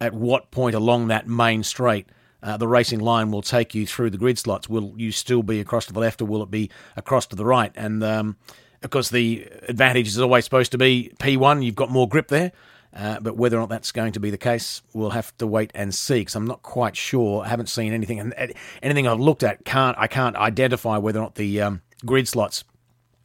at 0.00 0.12
what 0.12 0.50
point 0.50 0.74
along 0.74 1.08
that 1.08 1.26
main 1.26 1.62
straight 1.62 2.06
uh, 2.44 2.58
the 2.58 2.68
racing 2.68 3.00
line 3.00 3.30
will 3.30 3.42
take 3.42 3.74
you 3.74 3.86
through 3.86 4.10
the 4.10 4.18
grid 4.18 4.38
slots. 4.38 4.68
Will 4.68 4.92
you 4.96 5.10
still 5.10 5.42
be 5.42 5.60
across 5.60 5.86
to 5.86 5.94
the 5.94 6.00
left 6.00 6.20
or 6.20 6.26
will 6.26 6.42
it 6.42 6.50
be 6.50 6.70
across 6.94 7.26
to 7.28 7.36
the 7.36 7.44
right? 7.44 7.72
And 7.74 8.04
um, 8.04 8.36
of 8.82 8.90
course, 8.90 9.08
the 9.08 9.48
advantage 9.66 10.08
is 10.08 10.20
always 10.20 10.44
supposed 10.44 10.70
to 10.72 10.78
be 10.78 11.10
P1, 11.18 11.64
you've 11.64 11.74
got 11.74 11.90
more 11.90 12.06
grip 12.06 12.28
there. 12.28 12.52
Uh, 12.94 13.18
but 13.20 13.36
whether 13.36 13.56
or 13.56 13.60
not 13.60 13.70
that's 13.70 13.90
going 13.90 14.12
to 14.12 14.20
be 14.20 14.30
the 14.30 14.38
case, 14.38 14.80
we'll 14.92 15.10
have 15.10 15.36
to 15.38 15.46
wait 15.46 15.72
and 15.74 15.92
see. 15.92 16.20
Because 16.20 16.36
I'm 16.36 16.46
not 16.46 16.62
quite 16.62 16.96
sure. 16.96 17.44
I 17.44 17.48
haven't 17.48 17.68
seen 17.68 17.92
anything, 17.92 18.20
and 18.20 18.54
anything 18.82 19.08
I've 19.08 19.20
looked 19.20 19.42
at 19.42 19.64
can't 19.64 19.96
I 19.98 20.06
can't 20.06 20.36
identify 20.36 20.98
whether 20.98 21.18
or 21.18 21.22
not 21.22 21.34
the 21.34 21.60
um, 21.60 21.82
grid 22.06 22.28
slots 22.28 22.64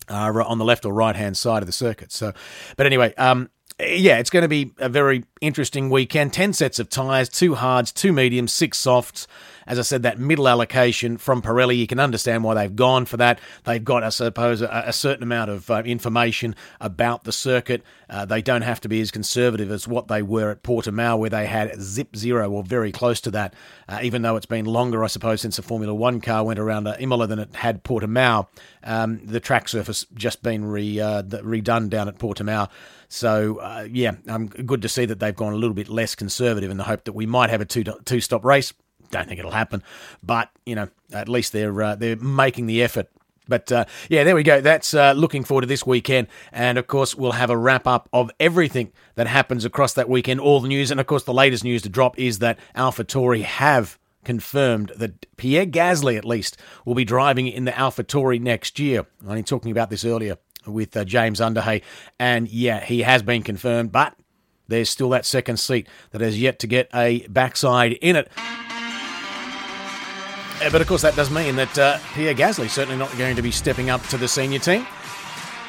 are 0.09 0.41
on 0.41 0.57
the 0.57 0.65
left 0.65 0.85
or 0.85 0.93
right 0.93 1.15
hand 1.15 1.37
side 1.37 1.61
of 1.61 1.67
the 1.67 1.73
circuit. 1.73 2.11
So, 2.11 2.33
but 2.77 2.87
anyway, 2.87 3.13
um, 3.15 3.49
yeah, 3.79 4.17
it's 4.17 4.29
going 4.29 4.41
to 4.43 4.49
be 4.49 4.71
a 4.79 4.89
very 4.89 5.23
interesting 5.39 5.89
weekend. 5.89 6.33
10 6.33 6.51
sets 6.51 6.79
of 6.79 6.89
tyres, 6.89 7.29
two 7.29 7.55
hards, 7.55 7.93
two 7.93 8.11
mediums, 8.11 8.53
six 8.53 8.77
softs. 8.77 9.25
As 9.65 9.79
I 9.79 9.83
said, 9.83 10.03
that 10.03 10.19
middle 10.19 10.49
allocation 10.49 11.17
from 11.17 11.41
Pirelli, 11.41 11.77
you 11.77 11.87
can 11.87 11.99
understand 11.99 12.43
why 12.43 12.55
they've 12.55 12.75
gone 12.75 13.05
for 13.05 13.17
that. 13.17 13.39
They've 13.63 13.83
got, 13.83 14.03
I 14.03 14.09
suppose, 14.09 14.61
a, 14.61 14.83
a 14.87 14.91
certain 14.91 15.23
amount 15.23 15.51
of 15.51 15.69
uh, 15.69 15.83
information 15.85 16.55
about 16.81 17.23
the 17.23 17.31
circuit. 17.31 17.83
Uh, 18.09 18.25
they 18.25 18.41
don't 18.41 18.63
have 18.63 18.81
to 18.81 18.89
be 18.89 18.99
as 18.99 19.11
conservative 19.11 19.71
as 19.71 19.87
what 19.87 20.07
they 20.07 20.23
were 20.23 20.49
at 20.49 20.63
Portimao, 20.63 21.17
where 21.19 21.29
they 21.29 21.45
had 21.45 21.79
zip 21.79 22.15
zero 22.15 22.49
or 22.51 22.63
very 22.63 22.91
close 22.91 23.21
to 23.21 23.31
that. 23.31 23.53
Uh, 23.87 23.99
even 24.01 24.23
though 24.23 24.35
it's 24.35 24.47
been 24.47 24.65
longer, 24.65 25.03
I 25.03 25.07
suppose, 25.07 25.39
since 25.39 25.59
a 25.59 25.61
Formula 25.61 25.93
One 25.93 26.19
car 26.19 26.43
went 26.43 26.59
around 26.59 26.87
uh, 26.87 26.95
Imola 26.99 27.27
than 27.27 27.39
it 27.39 27.55
had 27.55 27.83
Portimao, 27.83 28.47
um, 28.83 29.21
the 29.23 29.39
track 29.39 29.69
surface 29.69 30.05
just 30.15 30.41
been 30.41 30.65
re, 30.65 30.99
uh, 30.99 31.21
redone 31.21 31.89
down 31.89 32.07
at 32.07 32.17
Portimao. 32.17 32.69
So 33.09 33.57
uh, 33.57 33.87
yeah, 33.91 34.13
um, 34.27 34.47
good 34.47 34.83
to 34.83 34.89
see 34.89 35.05
that 35.05 35.19
they've 35.19 35.35
gone 35.35 35.53
a 35.53 35.57
little 35.57 35.73
bit 35.73 35.89
less 35.89 36.15
conservative 36.15 36.71
in 36.71 36.77
the 36.77 36.83
hope 36.83 37.03
that 37.05 37.13
we 37.13 37.25
might 37.25 37.49
have 37.49 37.59
a 37.59 37.65
two 37.65 37.83
two 38.05 38.21
stop 38.21 38.45
race. 38.45 38.71
Don't 39.11 39.27
think 39.27 39.39
it'll 39.39 39.51
happen, 39.51 39.83
but 40.21 40.49
you 40.65 40.75
know 40.75 40.87
at 41.11 41.27
least 41.27 41.51
they're 41.51 41.81
uh, 41.81 41.95
they're 41.95 42.15
making 42.15 42.67
the 42.67 42.83
effort. 42.83 43.09
But 43.47 43.71
uh, 43.71 43.85
yeah, 44.09 44.23
there 44.23 44.35
we 44.35 44.43
go. 44.43 44.61
That's 44.61 44.93
uh, 44.93 45.13
looking 45.13 45.43
forward 45.43 45.61
to 45.61 45.67
this 45.67 45.85
weekend. 45.85 46.27
And 46.51 46.77
of 46.77 46.85
course, 46.85 47.15
we'll 47.15 47.31
have 47.31 47.49
a 47.49 47.57
wrap 47.57 47.87
up 47.87 48.07
of 48.13 48.29
everything 48.39 48.93
that 49.15 49.25
happens 49.25 49.65
across 49.65 49.93
that 49.93 50.07
weekend, 50.07 50.39
all 50.39 50.59
the 50.59 50.67
news. 50.67 50.91
And 50.91 50.99
of 50.99 51.07
course, 51.07 51.23
the 51.23 51.33
latest 51.33 51.63
news 51.63 51.81
to 51.81 51.89
drop 51.89 52.17
is 52.19 52.37
that 52.39 52.59
AlphaTauri 52.75 53.41
have 53.41 53.97
confirmed 54.23 54.91
that 54.97 55.25
Pierre 55.35 55.65
Gasly, 55.65 56.15
at 56.15 56.25
least, 56.25 56.57
will 56.85 56.93
be 56.93 57.05
driving 57.05 57.47
in 57.47 57.65
the 57.65 57.71
AlphaTauri 57.71 58.39
next 58.39 58.77
year. 58.77 58.99
I 58.99 59.23
was 59.23 59.29
only 59.29 59.43
talking 59.43 59.71
about 59.71 59.89
this 59.89 60.05
earlier 60.05 60.37
with 60.69 60.95
uh, 60.95 61.03
James 61.03 61.39
Underhay. 61.39 61.81
And 62.19 62.47
yeah, 62.49 62.83
he 62.83 63.01
has 63.01 63.23
been 63.23 63.43
confirmed, 63.43 63.91
but 63.91 64.15
there's 64.67 64.89
still 64.89 65.09
that 65.09 65.25
second 65.25 65.57
seat 65.57 65.87
that 66.11 66.21
has 66.21 66.39
yet 66.39 66.59
to 66.59 66.67
get 66.67 66.89
a 66.93 67.27
backside 67.27 67.93
in 67.93 68.15
it. 68.15 68.31
But 70.71 70.81
of 70.81 70.87
course, 70.87 71.01
that 71.03 71.15
does 71.15 71.31
mean 71.31 71.55
that 71.55 71.77
uh, 71.77 71.99
Pierre 72.13 72.33
Gasly 72.33 72.69
certainly 72.69 72.97
not 72.97 73.15
going 73.17 73.35
to 73.37 73.41
be 73.41 73.51
stepping 73.51 73.89
up 73.89 74.03
to 74.07 74.17
the 74.17 74.27
senior 74.27 74.59
team. 74.59 74.85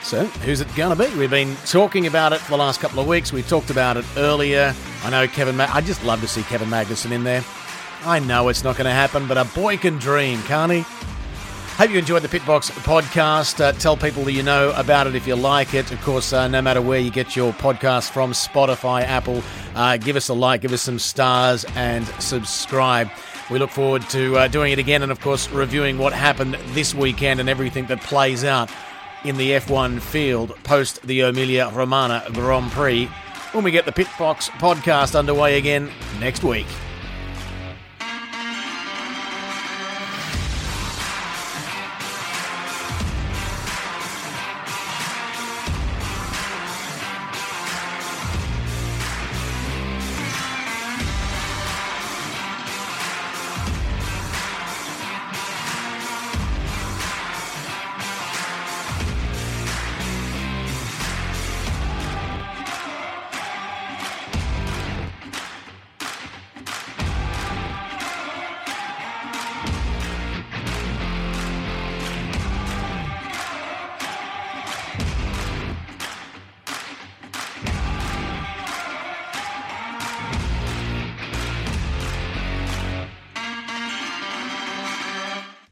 So, 0.02 0.24
who's 0.24 0.60
it 0.60 0.74
going 0.74 0.96
to 0.96 1.04
be? 1.04 1.14
We've 1.16 1.30
been 1.30 1.54
talking 1.66 2.06
about 2.06 2.32
it 2.32 2.40
for 2.40 2.50
the 2.52 2.56
last 2.56 2.80
couple 2.80 3.00
of 3.00 3.06
weeks. 3.06 3.32
We 3.32 3.42
talked 3.42 3.70
about 3.70 3.96
it 3.96 4.04
earlier. 4.16 4.74
I 5.04 5.10
know 5.10 5.28
Kevin. 5.28 5.56
Ma- 5.56 5.68
I 5.72 5.80
just 5.80 6.02
love 6.04 6.20
to 6.22 6.28
see 6.28 6.42
Kevin 6.42 6.68
Magnussen 6.68 7.12
in 7.12 7.22
there. 7.22 7.44
I 8.04 8.18
know 8.18 8.48
it's 8.48 8.64
not 8.64 8.76
going 8.76 8.86
to 8.86 8.92
happen, 8.92 9.28
but 9.28 9.36
a 9.36 9.44
boy 9.44 9.76
can 9.76 9.98
dream, 9.98 10.42
can't 10.42 10.72
he? 10.72 10.84
Hope 11.80 11.92
you 11.92 11.98
enjoyed 11.98 12.20
the 12.20 12.28
Pitbox 12.28 12.70
podcast. 12.82 13.58
Uh, 13.58 13.72
tell 13.72 13.96
people 13.96 14.22
that 14.24 14.32
you 14.32 14.42
know 14.42 14.70
about 14.76 15.06
it 15.06 15.14
if 15.14 15.26
you 15.26 15.34
like 15.34 15.72
it. 15.72 15.90
Of 15.90 15.98
course, 16.02 16.30
uh, 16.30 16.46
no 16.46 16.60
matter 16.60 16.82
where 16.82 16.98
you 16.98 17.10
get 17.10 17.34
your 17.34 17.54
podcast 17.54 18.10
from, 18.10 18.32
Spotify, 18.32 19.00
Apple, 19.02 19.42
uh, 19.74 19.96
give 19.96 20.14
us 20.14 20.28
a 20.28 20.34
like, 20.34 20.60
give 20.60 20.74
us 20.74 20.82
some 20.82 20.98
stars, 20.98 21.64
and 21.76 22.06
subscribe. 22.20 23.08
We 23.50 23.58
look 23.58 23.70
forward 23.70 24.02
to 24.10 24.36
uh, 24.36 24.48
doing 24.48 24.72
it 24.72 24.78
again 24.78 25.02
and, 25.02 25.10
of 25.10 25.22
course, 25.22 25.48
reviewing 25.48 25.96
what 25.96 26.12
happened 26.12 26.52
this 26.74 26.94
weekend 26.94 27.40
and 27.40 27.48
everything 27.48 27.86
that 27.86 28.02
plays 28.02 28.44
out 28.44 28.70
in 29.24 29.38
the 29.38 29.52
F1 29.52 30.02
field 30.02 30.54
post 30.64 31.00
the 31.04 31.20
Emilia 31.20 31.70
Romagna 31.72 32.26
Grand 32.34 32.70
Prix 32.72 33.06
when 33.52 33.64
we 33.64 33.70
get 33.70 33.86
the 33.86 33.92
Pitbox 33.92 34.50
podcast 34.50 35.18
underway 35.18 35.56
again 35.56 35.90
next 36.20 36.44
week. 36.44 36.66